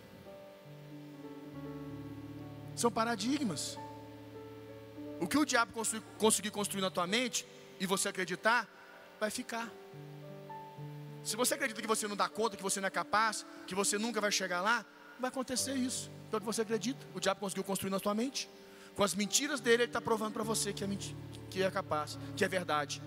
São 2.76 2.92
paradigmas. 2.92 3.78
O 5.20 5.28
que 5.28 5.38
o 5.38 5.46
diabo 5.46 5.72
conseguir 6.18 6.52
construir 6.52 6.82
na 6.82 6.92
tua 6.92 7.08
mente 7.08 7.48
e 7.80 7.86
você 7.86 8.10
acreditar, 8.10 8.68
vai 9.20 9.32
ficar. 9.32 9.72
Se 11.28 11.36
você 11.36 11.56
acredita 11.56 11.82
que 11.82 11.88
você 11.88 12.08
não 12.08 12.16
dá 12.16 12.30
conta, 12.30 12.56
que 12.56 12.64
você 12.64 12.80
não 12.80 12.88
é 12.88 12.90
capaz, 12.90 13.46
que 13.68 13.76
você 13.76 13.98
nunca 13.98 14.22
vai 14.22 14.32
chegar 14.32 14.62
lá, 14.62 14.86
vai 15.20 15.28
acontecer 15.28 15.74
isso. 15.74 16.10
Então, 16.26 16.40
que 16.40 16.46
você 16.46 16.62
acredita, 16.62 17.06
o 17.14 17.20
diabo 17.20 17.42
conseguiu 17.42 17.66
construir 17.66 17.90
na 17.92 18.00
tua 18.00 18.16
mente. 18.16 18.50
Com 18.96 19.04
as 19.04 19.14
mentiras 19.14 19.60
dele, 19.60 19.84
ele 19.84 19.90
está 19.90 20.00
provando 20.00 20.32
para 20.32 20.44
você 20.46 20.72
que 20.72 20.86
é, 20.86 20.88
que 21.50 21.62
é 21.62 21.70
capaz, 21.70 22.18
que 22.34 22.46
é 22.46 22.48
verdade. 22.48 23.02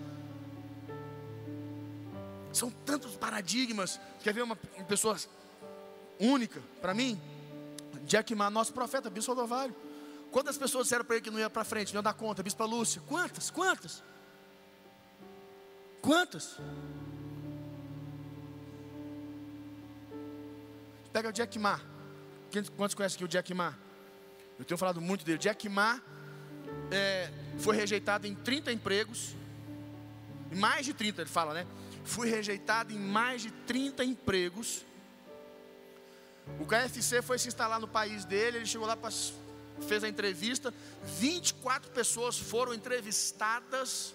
São 2.53 2.69
tantos 2.69 3.15
paradigmas. 3.15 3.99
Quer 4.21 4.35
ver 4.35 4.43
uma, 4.43 4.55
pessoa 4.55 5.17
única 6.19 6.61
para 6.79 6.93
mim? 6.93 7.19
Jack 8.05 8.35
Ma, 8.35 8.51
nosso 8.51 8.71
profeta, 8.71 9.09
Bispo 9.09 9.33
Rodovalho. 9.33 9.75
Quantas 10.31 10.59
pessoas 10.59 10.83
disseram 10.83 11.03
para 11.03 11.15
ele 11.15 11.23
que 11.23 11.31
não 11.31 11.39
ia 11.39 11.49
para 11.49 11.63
frente, 11.63 11.91
não 11.91 12.01
ia 12.01 12.03
dar 12.03 12.13
conta? 12.13 12.43
Bispa 12.43 12.65
Lúcia, 12.65 13.01
quantas? 13.07 13.49
Quantas? 13.49 14.03
Quantas? 16.03 16.59
Pega 21.11 21.29
o 21.29 21.31
Jack 21.31 21.57
Ma. 21.59 21.79
Quantos 22.75 22.95
conhecem 22.95 23.15
aqui 23.15 23.25
o 23.25 23.27
Jack 23.27 23.53
Ma? 23.53 23.77
Eu 24.57 24.65
tenho 24.65 24.77
falado 24.77 25.01
muito 25.01 25.25
dele. 25.25 25.37
Jack 25.37 25.67
Ma 25.69 26.01
é, 26.91 27.31
foi 27.59 27.75
rejeitado 27.75 28.27
em 28.27 28.35
30 28.35 28.71
empregos. 28.71 29.35
Em 30.51 30.55
mais 30.55 30.85
de 30.85 30.93
30, 30.93 31.21
ele 31.21 31.29
fala, 31.29 31.53
né? 31.53 31.65
Fui 32.03 32.29
rejeitado 32.29 32.91
em 32.93 32.99
mais 32.99 33.41
de 33.41 33.51
30 33.51 34.03
empregos. 34.03 34.85
O 36.59 36.65
KFC 36.65 37.21
foi 37.21 37.39
se 37.39 37.47
instalar 37.47 37.79
no 37.79 37.87
país 37.87 38.25
dele. 38.25 38.57
Ele 38.57 38.65
chegou 38.65 38.87
lá 38.87 38.97
para 38.97 39.11
fez 39.81 40.03
a 40.03 40.09
entrevista, 40.09 40.73
24 41.03 41.91
pessoas 41.91 42.37
foram 42.37 42.73
entrevistadas, 42.73 44.13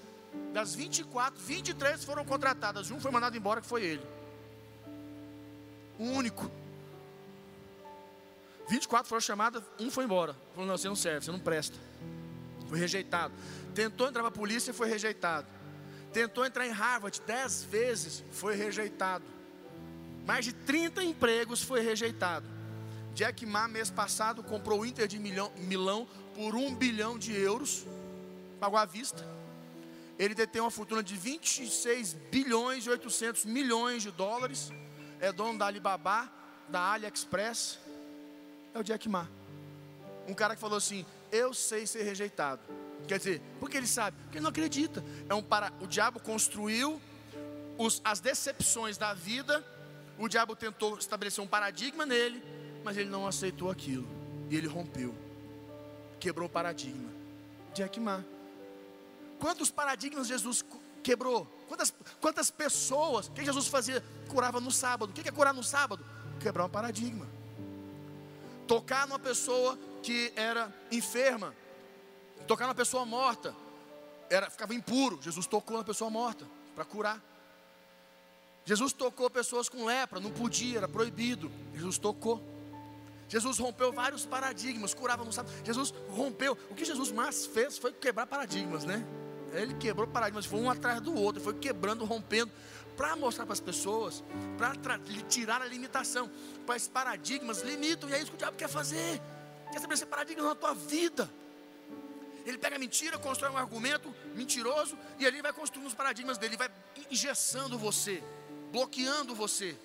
das 0.53 0.75
24, 0.75 1.41
23 1.43 2.05
foram 2.05 2.25
contratadas, 2.25 2.91
um 2.91 3.01
foi 3.01 3.11
mandado 3.11 3.37
embora 3.37 3.61
que 3.61 3.67
foi 3.67 3.83
ele. 3.85 4.03
O 5.99 6.05
único. 6.05 6.51
24 8.69 9.09
foram 9.09 9.21
chamadas, 9.21 9.63
um 9.79 9.91
foi 9.91 10.05
embora. 10.05 10.35
Falou, 10.55 10.67
não, 10.67 10.77
você 10.77 10.89
não 10.89 10.97
serve, 10.97 11.25
você 11.25 11.33
não 11.33 11.39
presta. 11.39 11.77
Foi 12.69 12.79
rejeitado. 12.79 13.33
Tentou 13.75 14.09
entrar 14.09 14.23
para 14.23 14.29
a 14.29 14.33
polícia, 14.33 14.75
foi 14.75 14.89
rejeitado. 14.89 15.47
Tentou 16.13 16.45
entrar 16.45 16.67
em 16.67 16.71
Harvard 16.71 17.21
10 17.27 17.65
vezes, 17.65 18.25
foi 18.33 18.57
rejeitado. 18.57 19.25
Mais 20.27 20.45
de 20.45 20.53
30 20.53 21.05
empregos 21.05 21.63
foi 21.63 21.81
rejeitado. 21.81 22.47
Jack 23.15 23.47
Ma, 23.47 23.69
mês 23.69 23.89
passado, 23.89 24.43
comprou 24.43 24.81
o 24.81 24.87
Inter 24.87 25.07
de 25.07 25.19
Milão, 25.19 25.53
Milão 25.57 26.07
por 26.35 26.55
um 26.55 26.75
bilhão 26.75 27.19
de 27.19 27.35
euros, 27.35 27.87
pagou 28.61 28.79
à 28.79 28.85
vista. 28.85 29.25
Ele 30.19 30.35
detém 30.35 30.61
uma 30.61 30.71
fortuna 30.71 31.03
de 31.03 31.15
26 31.17 32.15
bilhões 32.31 32.87
e 32.87 32.91
800 32.91 33.45
milhões 33.45 34.03
de 34.03 34.11
dólares. 34.11 34.71
É 35.21 35.33
dono 35.33 35.59
da 35.59 35.67
Alibaba, 35.67 36.31
da 36.69 36.93
AliExpress. 36.93 37.79
É 38.77 38.81
o 38.81 38.85
Jack 38.85 39.09
Ma. 39.09 39.29
Um 40.29 40.35
cara 40.35 40.55
que 40.55 40.61
falou 40.61 40.77
assim: 40.77 41.05
Eu 41.33 41.55
sei 41.55 41.87
ser 41.87 42.03
rejeitado. 42.03 42.61
Quer 43.09 43.19
dizer, 43.19 43.43
porque 43.59 43.77
ele 43.77 43.87
sabe? 43.87 44.17
Porque 44.25 44.39
ele 44.39 44.43
não 44.43 44.51
acredita. 44.51 45.03
É 45.29 45.35
um 45.35 45.43
para... 45.43 45.73
O 45.81 45.87
diabo 45.87 46.19
construiu 46.19 47.01
os, 47.79 48.03
as 48.05 48.21
decepções 48.21 48.99
da 48.99 49.15
vida. 49.15 49.65
O 50.19 50.29
diabo 50.29 50.57
tentou 50.57 50.99
estabelecer 50.99 51.43
um 51.43 51.47
paradigma 51.47 52.05
nele 52.05 52.43
mas 52.87 52.97
ele 52.97 53.11
não 53.11 53.27
aceitou 53.27 53.69
aquilo. 53.69 54.07
E 54.49 54.57
ele 54.57 54.69
rompeu. 54.69 55.13
Quebrou 56.21 56.47
o 56.47 56.49
paradigma. 56.49 57.11
Jack 57.75 57.99
Ma. 57.99 58.25
Quantos 59.41 59.73
paradigmas 59.73 60.29
Jesus 60.29 60.65
quebrou? 61.03 61.49
Quantas, 61.67 61.93
quantas 62.21 62.49
pessoas? 62.49 63.27
O 63.27 63.33
que 63.33 63.45
Jesus 63.45 63.67
fazia? 63.67 64.05
Curava 64.29 64.61
no 64.61 64.71
sábado. 64.71 65.11
O 65.11 65.13
que 65.13 65.29
é 65.29 65.33
curar 65.33 65.53
no 65.53 65.65
sábado? 65.65 66.07
Quebrar 66.39 66.67
um 66.67 66.69
paradigma. 66.69 67.27
Tocar 68.67 69.07
numa 69.07 69.19
pessoa 69.19 69.79
que 70.03 70.33
era 70.37 70.73
enferma. 70.91 71.55
Tocar 72.47 72.65
numa 72.65 72.75
pessoa 72.75 73.05
morta. 73.05 73.55
Era, 74.29 74.51
ficava 74.51 74.75
impuro. 74.75 75.19
Jesus 75.23 75.47
tocou 75.47 75.79
na 75.79 75.85
pessoa 75.85 76.11
morta 76.11 76.47
para 76.75 76.85
curar. 76.85 77.23
Jesus 78.65 78.93
tocou 78.93 79.31
pessoas 79.31 79.69
com 79.69 79.85
lepra, 79.85 80.19
não 80.19 80.33
podia, 80.33 80.79
era 80.79 80.89
proibido. 80.89 81.51
Jesus 81.73 81.99
tocou. 81.99 82.43
Jesus 83.29 83.59
rompeu 83.59 83.93
vários 83.93 84.25
paradigmas, 84.25 84.93
curava 84.95 85.25
no 85.25 85.33
sábado. 85.33 85.55
Jesus 85.65 85.95
rompeu. 86.11 86.59
O 86.71 86.75
que 86.75 86.85
Jesus 86.85 87.11
mais 87.13 87.47
fez 87.47 87.79
foi 87.79 87.93
quebrar 87.93 88.27
paradigmas, 88.27 88.85
né? 88.85 89.05
Ele 89.53 89.75
quebrou 89.75 90.07
paradigmas, 90.07 90.47
foi 90.47 90.61
um 90.61 90.71
atrás 90.71 91.01
do 91.01 91.15
outro, 91.15 91.41
foi 91.41 91.55
quebrando, 91.55 92.05
rompendo, 92.05 92.51
para 92.97 93.15
mostrar 93.17 93.45
para 93.45 93.53
as 93.53 93.61
pessoas, 93.61 94.25
para 94.57 94.99
tirar 95.29 95.61
a 95.61 95.67
limitação. 95.67 96.31
Para 96.65 96.77
esses 96.77 96.89
paradigmas 96.89 97.63
limitam, 97.63 98.09
e 98.09 98.15
é 98.15 98.19
isso 98.19 98.31
que 98.31 98.37
o 98.37 98.39
diabo 98.39 98.57
quer 98.57 98.69
fazer. 98.69 99.21
Quer 99.71 99.77
estabelecer 99.77 100.07
paradigmas 100.07 100.47
na 100.47 100.55
tua 100.55 100.75
vida. 100.75 101.31
Ele 102.45 102.59
pega 102.59 102.77
a 102.77 102.79
mentira, 102.79 103.19
constrói 103.19 103.51
um 103.51 103.57
argumento 103.57 104.15
mentiroso, 104.35 104.97
e 105.19 105.25
ele 105.25 105.43
vai 105.43 105.53
construindo 105.53 105.87
os 105.87 105.95
paradigmas 105.95 106.39
dele, 106.39 106.55
ele 106.55 106.59
vai 106.59 106.71
engessando 107.11 107.77
você, 107.77 108.23
bloqueando 108.71 109.35
você. 109.35 109.77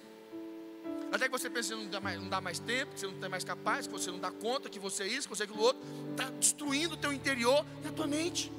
Até 1.12 1.26
que 1.26 1.32
você 1.32 1.49
pensa 1.49 1.76
que 1.76 1.82
não 1.82 1.89
dá, 1.89 1.99
mais, 1.99 2.22
não 2.22 2.30
dá 2.30 2.39
mais 2.39 2.59
tempo, 2.59 2.93
que 2.93 2.99
você 2.99 3.07
não 3.07 3.26
é 3.26 3.28
mais 3.28 3.43
capaz, 3.43 3.86
que 3.86 3.91
você 3.91 4.09
não 4.09 4.20
dá 4.20 4.32
conta, 4.32 4.70
que 4.70 4.80
você 4.80 5.03
é 5.03 5.07
isso, 5.07 5.28
que 5.28 5.36
você 5.36 5.43
é 5.43 5.45
aquilo 5.45 5.62
outro. 5.62 5.82
Está 6.12 6.30
destruindo 6.30 6.93
o 6.93 6.97
teu 6.97 7.12
interior 7.12 7.66
e 7.84 7.88
a 7.88 7.91
tua 7.91 8.07
mente. 8.07 8.51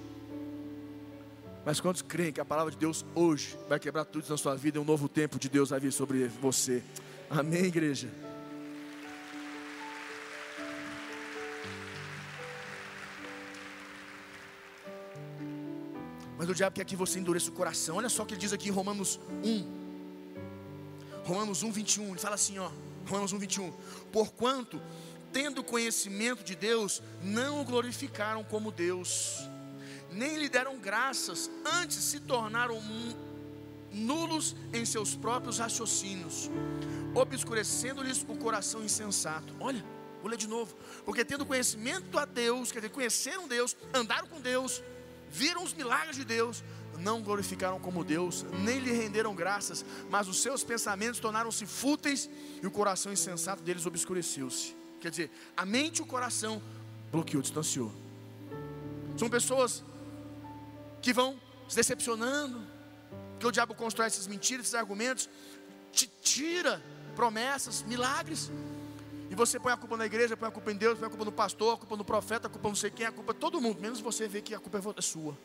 Mas 1.65 1.81
quantos 1.81 2.03
creem 2.03 2.33
que 2.33 2.41
a 2.41 2.45
palavra 2.45 2.73
de 2.73 2.77
Deus 2.77 3.05
hoje 3.15 3.57
vai 3.69 3.79
quebrar 3.79 4.05
tudo 4.05 4.29
na 4.29 4.37
sua 4.37 4.57
vida 4.57 4.79
e 4.79 4.81
um 4.81 4.85
novo 4.85 5.09
tempo 5.09 5.39
de 5.39 5.49
Deus 5.49 5.71
vai 5.71 5.79
vir 5.79 5.93
sobre 5.93 6.27
você? 6.27 6.83
Amém, 7.31 7.67
igreja? 7.67 8.09
Mas 16.37 16.49
o 16.51 16.55
diabo 16.55 16.75
quer 16.75 16.85
que 16.85 16.97
você 16.97 17.21
endureça 17.21 17.51
o 17.51 17.53
coração. 17.53 17.97
Olha 17.99 18.09
só 18.09 18.25
o 18.25 18.27
que 18.27 18.35
ele 18.35 18.41
diz 18.41 18.53
aqui 18.53 18.69
em 18.69 18.73
Romanos 18.73 19.21
1. 19.45 21.23
Romanos 21.25 21.63
1, 21.63 21.71
21. 21.71 22.09
Ele 22.09 22.19
fala 22.19 22.35
assim, 22.35 22.59
ó. 22.59 22.69
Romanos 23.07 23.33
1, 23.33 23.39
21. 23.39 23.73
Porquanto, 24.11 24.83
tendo 25.33 25.63
conhecimento 25.63 26.43
de 26.43 26.57
Deus, 26.57 27.01
não 27.23 27.61
o 27.61 27.65
glorificaram 27.65 28.43
como 28.43 28.73
Deus, 28.73 29.49
nem 30.15 30.37
lhe 30.37 30.49
deram 30.49 30.79
graças, 30.79 31.51
antes 31.65 31.99
se 31.99 32.21
tornaram 32.21 32.81
nulos 33.93 34.57
em 34.73 34.85
seus 34.85 35.15
próprios 35.15 35.59
raciocínios, 35.59 36.51
obscurecendo-lhes 37.15 38.25
o 38.29 38.37
coração 38.37 38.83
insensato. 38.83 39.55
Olha, 39.61 39.85
vou 40.21 40.31
ler 40.31 40.37
de 40.37 40.49
novo. 40.49 40.75
Porque 41.05 41.25
tendo 41.25 41.45
conhecimento 41.45 42.19
a 42.19 42.25
Deus, 42.25 42.73
quer 42.73 42.79
dizer, 42.81 42.91
conheceram 42.91 43.47
Deus, 43.47 43.77
andaram 43.93 44.27
com 44.27 44.41
Deus, 44.41 44.83
viram 45.31 45.63
os 45.63 45.75
milagres 45.75 46.17
de 46.17 46.25
Deus, 46.25 46.63
não 46.99 47.23
glorificaram 47.23 47.81
como 47.81 48.05
Deus, 48.05 48.45
nem 48.65 48.79
lhe 48.79 48.93
renderam 48.93 49.35
graças, 49.35 49.85
mas 50.11 50.29
os 50.29 50.41
seus 50.41 50.63
pensamentos 50.63 51.21
tornaram-se 51.21 51.67
fúteis 51.67 52.29
e 52.63 52.67
o 52.67 52.71
coração 52.71 53.13
insensato 53.13 53.63
deles 53.63 53.87
obscureceu-se. 53.87 54.77
Quer 55.01 55.11
dizer, 55.11 55.31
a 55.57 55.67
mente 55.67 55.99
e 55.99 56.03
o 56.03 56.07
coração 56.07 56.63
bloqueou, 57.11 57.43
distanciou. 57.43 57.93
São 59.17 59.29
pessoas 59.29 59.83
que 61.03 61.13
vão 61.13 61.39
se 61.69 61.77
decepcionando, 61.77 62.65
que 63.39 63.47
o 63.47 63.51
diabo 63.51 63.75
constrói 63.75 64.07
essas 64.07 64.27
mentiras, 64.27 64.67
esses 64.67 64.75
argumentos, 64.75 65.29
te 65.91 66.07
tira 66.07 66.81
promessas, 67.17 67.83
milagres. 67.83 68.51
E 69.29 69.35
você 69.35 69.59
põe 69.59 69.73
a 69.73 69.77
culpa 69.77 69.97
na 69.97 70.07
igreja, 70.07 70.37
põe 70.37 70.49
a 70.49 70.53
culpa 70.53 70.71
em 70.71 70.77
Deus, 70.77 70.99
põe 70.99 71.07
a 71.07 71.11
culpa 71.11 71.25
no 71.25 71.33
pastor, 71.33 71.75
a 71.75 71.77
culpa 71.77 71.97
no 71.97 72.05
profeta, 72.05 72.47
a 72.47 72.51
culpa 72.51 72.69
não 72.69 72.77
sei 72.77 72.91
quem, 72.91 73.07
a 73.07 73.13
culpa 73.13 73.35
todo 73.35 73.61
mundo, 73.61 73.81
menos 73.81 74.01
você 74.01 74.29
vê 74.29 74.41
que 74.41 74.55
a 74.55 74.61
culpa 74.61 74.81
é 74.97 75.03
sua. 75.03 75.37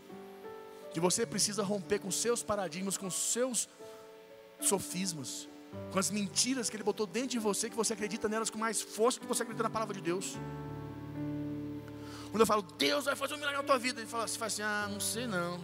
Que 0.93 0.99
você 0.99 1.25
precisa 1.25 1.63
romper 1.63 1.99
com 1.99 2.11
seus 2.11 2.43
paradigmas, 2.43 2.97
com 2.97 3.09
seus 3.09 3.67
sofismas, 4.59 5.47
com 5.91 5.99
as 5.99 6.11
mentiras 6.11 6.69
que 6.69 6.75
ele 6.75 6.83
botou 6.83 7.07
dentro 7.07 7.29
de 7.29 7.39
você, 7.39 7.69
que 7.69 7.75
você 7.75 7.93
acredita 7.93 8.29
nelas 8.29 8.49
com 8.49 8.57
mais 8.57 8.81
força 8.81 9.19
que 9.19 9.25
você 9.25 9.43
acredita 9.43 9.63
na 9.63 9.69
palavra 9.69 9.95
de 9.95 10.01
Deus. 10.01 10.37
Quando 12.29 12.41
eu 12.41 12.45
falo, 12.45 12.61
Deus 12.61 13.05
vai 13.05 13.15
fazer 13.15 13.33
um 13.35 13.37
milagre 13.37 13.57
na 13.57 13.63
tua 13.63 13.79
vida, 13.79 14.01
ele 14.01 14.09
fala, 14.09 14.27
fala 14.27 14.45
assim, 14.47 14.61
ah, 14.61 14.87
não 14.89 14.99
sei 14.99 15.25
não. 15.27 15.59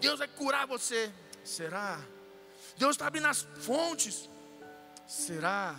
Deus 0.00 0.18
vai 0.18 0.28
curar 0.28 0.66
você. 0.66 1.10
Será? 1.44 2.00
Deus 2.76 2.92
está 2.92 3.06
abrindo 3.06 3.26
as 3.26 3.46
fontes. 3.60 4.28
Será? 5.06 5.76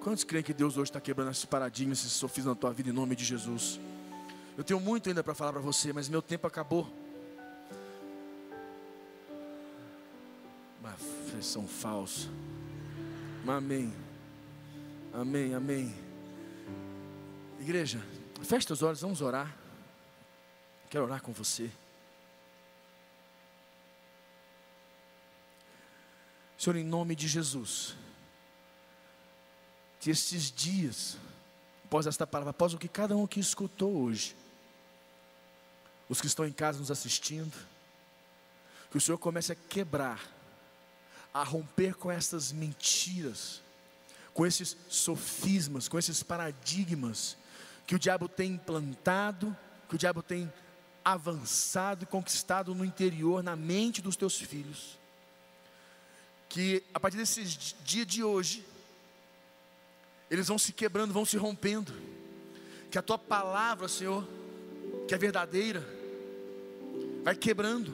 Quantos 0.00 0.24
creem 0.24 0.44
que 0.44 0.54
Deus 0.54 0.76
hoje 0.76 0.90
está 0.90 1.00
quebrando 1.00 1.30
esses 1.30 1.44
paradigmas, 1.44 1.98
esses 1.98 2.12
sofismas 2.12 2.54
na 2.54 2.60
tua 2.60 2.72
vida 2.72 2.88
em 2.88 2.92
nome 2.92 3.16
de 3.16 3.24
Jesus? 3.24 3.80
Eu 4.56 4.64
tenho 4.64 4.80
muito 4.80 5.08
ainda 5.08 5.22
para 5.22 5.34
falar 5.34 5.52
para 5.52 5.60
você, 5.60 5.92
mas 5.92 6.08
meu 6.08 6.22
tempo 6.22 6.46
acabou. 6.46 6.88
Uma 10.80 10.94
pressão 11.30 11.66
falsa. 11.66 12.28
Amém. 13.46 13.92
Amém, 15.12 15.54
amém. 15.54 16.07
Igreja, 17.60 18.00
feche 18.44 18.72
os 18.72 18.82
olhos, 18.82 19.00
vamos 19.00 19.20
orar. 19.20 19.54
Quero 20.88 21.04
orar 21.04 21.20
com 21.20 21.32
você. 21.32 21.70
Senhor, 26.56 26.76
em 26.76 26.84
nome 26.84 27.14
de 27.14 27.28
Jesus, 27.28 27.96
que 30.00 30.10
estes 30.10 30.50
dias, 30.50 31.16
após 31.84 32.06
esta 32.06 32.26
palavra, 32.26 32.50
após 32.50 32.74
o 32.74 32.78
que 32.78 32.88
cada 32.88 33.16
um 33.16 33.24
aqui 33.24 33.40
escutou 33.40 34.02
hoje, 34.02 34.36
os 36.08 36.20
que 36.20 36.26
estão 36.26 36.46
em 36.46 36.52
casa 36.52 36.78
nos 36.78 36.90
assistindo, 36.90 37.54
que 38.90 38.96
o 38.96 39.00
Senhor 39.00 39.18
comece 39.18 39.52
a 39.52 39.56
quebrar, 39.56 40.24
a 41.34 41.42
romper 41.42 41.94
com 41.94 42.10
essas 42.10 42.50
mentiras, 42.50 43.62
com 44.32 44.46
esses 44.46 44.76
sofismas, 44.88 45.88
com 45.88 45.98
esses 45.98 46.22
paradigmas 46.22 47.36
que 47.88 47.96
o 47.96 47.98
diabo 47.98 48.28
tem 48.28 48.52
implantado, 48.52 49.56
que 49.88 49.96
o 49.96 49.98
diabo 49.98 50.22
tem 50.22 50.52
avançado 51.04 52.04
e 52.04 52.06
conquistado 52.06 52.72
no 52.72 52.84
interior, 52.84 53.42
na 53.42 53.56
mente 53.56 54.00
dos 54.00 54.14
teus 54.14 54.40
filhos 54.40 54.96
que 56.48 56.82
a 56.94 56.98
partir 56.98 57.16
desse 57.16 57.44
dia 57.84 58.06
de 58.06 58.24
hoje, 58.24 58.64
eles 60.30 60.48
vão 60.48 60.58
se 60.58 60.72
quebrando, 60.72 61.12
vão 61.12 61.24
se 61.24 61.36
rompendo. 61.36 61.92
Que 62.90 62.98
a 62.98 63.02
tua 63.02 63.18
palavra, 63.18 63.86
Senhor, 63.86 64.26
que 65.06 65.14
é 65.14 65.18
verdadeira, 65.18 65.86
vai 67.22 67.36
quebrando. 67.36 67.92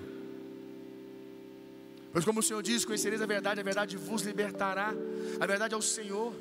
Pois 2.12 2.24
como 2.24 2.38
o 2.38 2.42
Senhor 2.42 2.62
diz, 2.62 2.84
conhecereis 2.84 3.20
a 3.20 3.26
verdade, 3.26 3.60
a 3.60 3.64
verdade 3.64 3.96
vos 3.96 4.22
libertará. 4.22 4.94
A 5.40 5.46
verdade 5.46 5.74
é 5.74 5.76
o 5.76 5.82
Senhor. 5.82 6.32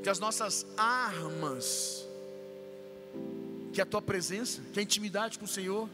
Que 0.00 0.08
as 0.08 0.20
nossas 0.20 0.64
armas, 0.76 2.03
que 3.74 3.80
a 3.80 3.86
tua 3.86 4.00
presença, 4.00 4.62
que 4.72 4.78
a 4.78 4.82
intimidade 4.82 5.38
com 5.38 5.44
o 5.44 5.48
Senhor, 5.48 5.88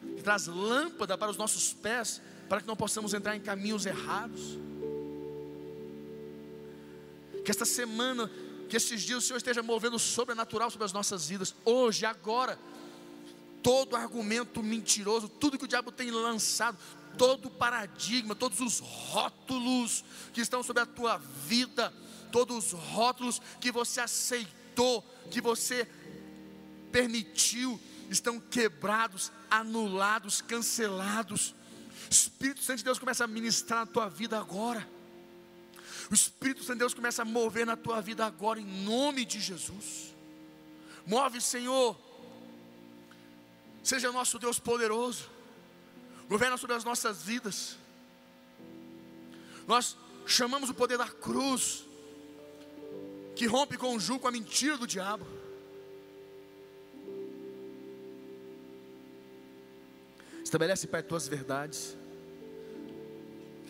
que 0.00 0.22
traz 0.22 0.46
lâmpada 0.46 1.18
para 1.18 1.30
os 1.30 1.36
nossos 1.36 1.72
pés, 1.72 2.22
para 2.48 2.60
que 2.60 2.66
não 2.66 2.76
possamos 2.76 3.12
entrar 3.12 3.36
em 3.36 3.40
caminhos 3.40 3.84
errados. 3.84 4.56
Que 7.44 7.50
esta 7.50 7.64
semana, 7.64 8.30
que 8.68 8.76
estes 8.76 9.02
dias 9.02 9.24
o 9.24 9.26
Senhor 9.26 9.38
esteja 9.38 9.62
movendo 9.62 9.98
sobrenatural 9.98 10.70
sobre 10.70 10.84
as 10.84 10.92
nossas 10.92 11.28
vidas, 11.28 11.54
hoje, 11.64 12.06
agora. 12.06 12.58
Todo 13.62 13.96
argumento 13.96 14.62
mentiroso, 14.62 15.28
tudo 15.28 15.58
que 15.58 15.64
o 15.64 15.68
diabo 15.68 15.90
tem 15.90 16.12
lançado, 16.12 16.78
todo 17.18 17.50
paradigma, 17.50 18.36
todos 18.36 18.60
os 18.60 18.78
rótulos 18.78 20.04
que 20.32 20.40
estão 20.40 20.62
sobre 20.62 20.82
a 20.82 20.86
tua 20.86 21.18
vida, 21.18 21.92
todos 22.30 22.72
os 22.72 22.72
rótulos 22.72 23.42
que 23.60 23.72
você 23.72 24.00
aceitou, 24.00 25.04
que 25.32 25.40
você 25.40 25.88
permitiu, 26.96 27.78
estão 28.08 28.40
quebrados, 28.40 29.30
anulados, 29.50 30.40
cancelados. 30.40 31.54
Espírito 32.10 32.62
Santo 32.62 32.78
de 32.78 32.84
Deus 32.84 32.98
começa 32.98 33.24
a 33.24 33.26
ministrar 33.26 33.80
na 33.80 33.86
tua 33.86 34.08
vida 34.08 34.38
agora. 34.38 34.88
O 36.10 36.14
Espírito 36.14 36.60
Santo 36.60 36.72
de 36.72 36.78
Deus 36.78 36.94
começa 36.94 37.20
a 37.20 37.24
mover 37.26 37.66
na 37.66 37.76
tua 37.76 38.00
vida 38.00 38.24
agora, 38.24 38.58
em 38.58 38.64
nome 38.64 39.26
de 39.26 39.38
Jesus. 39.38 40.14
Move, 41.04 41.38
Senhor. 41.38 41.94
Seja 43.82 44.10
nosso 44.10 44.38
Deus 44.38 44.58
poderoso. 44.58 45.28
Governa 46.30 46.56
sobre 46.56 46.76
as 46.76 46.84
nossas 46.84 47.24
vidas. 47.24 47.76
Nós 49.66 49.98
chamamos 50.24 50.70
o 50.70 50.74
poder 50.74 50.96
da 50.96 51.08
cruz, 51.08 51.84
que 53.34 53.44
rompe 53.44 53.76
com 53.76 53.94
o 53.94 54.00
jugo, 54.00 54.26
a 54.26 54.32
mentira 54.32 54.78
do 54.78 54.86
diabo. 54.86 55.35
Estabelece, 60.46 60.86
Pai, 60.86 61.02
tuas 61.02 61.26
verdades. 61.26 61.96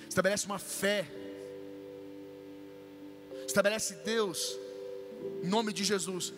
Estabelece 0.07 0.45
uma 0.45 0.59
fé. 0.59 1.07
Estabelece, 3.47 3.95
Deus, 4.05 4.59
em 5.43 5.49
nome 5.49 5.73
de 5.73 5.83
Jesus, 5.83 6.35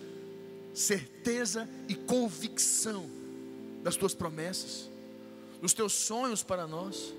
certeza 0.72 1.68
e 1.88 1.96
convicção 1.96 3.10
das 3.82 3.96
tuas 3.96 4.14
promessas, 4.14 4.88
dos 5.60 5.74
teus 5.74 5.92
sonhos 5.92 6.44
para 6.44 6.68
nós, 6.68 7.12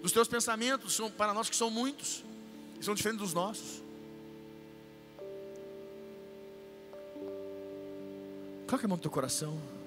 dos 0.00 0.12
teus 0.12 0.28
pensamentos 0.28 1.00
para 1.16 1.34
nós 1.34 1.50
que 1.50 1.56
são 1.56 1.70
muitos, 1.70 2.24
e 2.80 2.84
são 2.84 2.94
diferentes 2.94 3.26
dos 3.26 3.34
nossos. 3.34 3.82
Coloque 8.68 8.84
a 8.84 8.88
mão 8.88 8.96
no 8.96 9.02
teu 9.02 9.10
coração. 9.10 9.79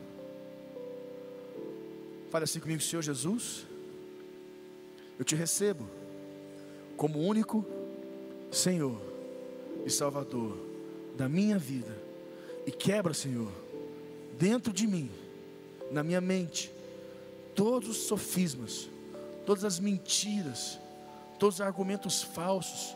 Fale 2.34 2.46
assim 2.46 2.60
comigo, 2.60 2.82
Senhor 2.82 3.04
Jesus. 3.04 3.64
Eu 5.20 5.24
te 5.24 5.36
recebo 5.36 5.88
como 6.98 7.20
único 7.20 7.64
Senhor 8.52 9.00
e 9.86 9.90
Salvador 9.92 10.58
da 11.16 11.30
minha 11.30 11.60
vida. 11.60 11.96
E 12.66 12.72
quebra, 12.72 13.14
Senhor, 13.14 13.52
dentro 14.40 14.74
de 14.74 14.88
mim, 14.88 15.12
na 15.92 16.02
minha 16.02 16.20
mente, 16.20 16.72
todos 17.54 17.88
os 17.88 17.98
sofismas, 17.98 18.90
todas 19.46 19.64
as 19.64 19.80
mentiras, 19.80 20.80
todos 21.38 21.58
os 21.58 21.62
argumentos 21.62 22.24
falsos 22.24 22.96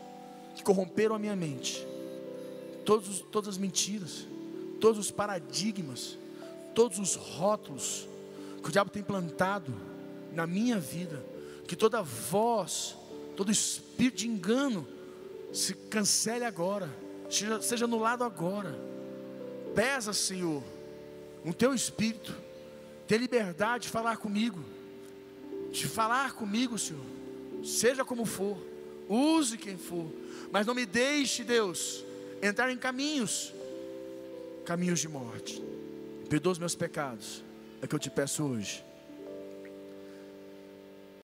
que 0.56 0.64
corromperam 0.64 1.14
a 1.14 1.18
minha 1.20 1.36
mente, 1.36 1.86
todos, 2.84 3.20
todas 3.30 3.50
as 3.50 3.56
mentiras, 3.56 4.26
todos 4.80 4.98
os 4.98 5.12
paradigmas, 5.12 6.18
todos 6.74 6.98
os 6.98 7.14
rótulos 7.14 8.08
que 8.68 8.70
o 8.70 8.72
diabo 8.72 8.90
tem 8.90 9.02
plantado 9.02 9.74
na 10.30 10.46
minha 10.46 10.78
vida, 10.78 11.24
que 11.66 11.74
toda 11.74 12.02
voz, 12.02 12.94
todo 13.34 13.50
espírito 13.50 14.18
de 14.18 14.28
engano 14.28 14.86
se 15.54 15.72
cancele 15.72 16.44
agora, 16.44 16.94
seja, 17.30 17.62
seja 17.62 17.86
anulado 17.86 18.24
agora. 18.24 18.78
Pesa, 19.74 20.12
Senhor, 20.12 20.62
no 21.42 21.54
teu 21.54 21.72
espírito, 21.72 22.36
ter 23.06 23.16
liberdade 23.16 23.84
de 23.84 23.88
falar 23.88 24.18
comigo, 24.18 24.62
de 25.72 25.86
falar 25.86 26.34
comigo, 26.34 26.78
Senhor, 26.78 27.06
seja 27.64 28.04
como 28.04 28.26
for, 28.26 28.58
use 29.08 29.56
quem 29.56 29.78
for, 29.78 30.12
mas 30.52 30.66
não 30.66 30.74
me 30.74 30.84
deixe, 30.84 31.42
Deus, 31.42 32.04
entrar 32.42 32.70
em 32.70 32.76
caminhos, 32.76 33.54
caminhos 34.66 35.00
de 35.00 35.08
morte. 35.08 35.64
Perdoa 36.28 36.52
os 36.52 36.58
meus 36.58 36.74
pecados, 36.74 37.47
é 37.80 37.86
que 37.86 37.94
eu 37.94 37.98
te 37.98 38.10
peço 38.10 38.44
hoje 38.44 38.84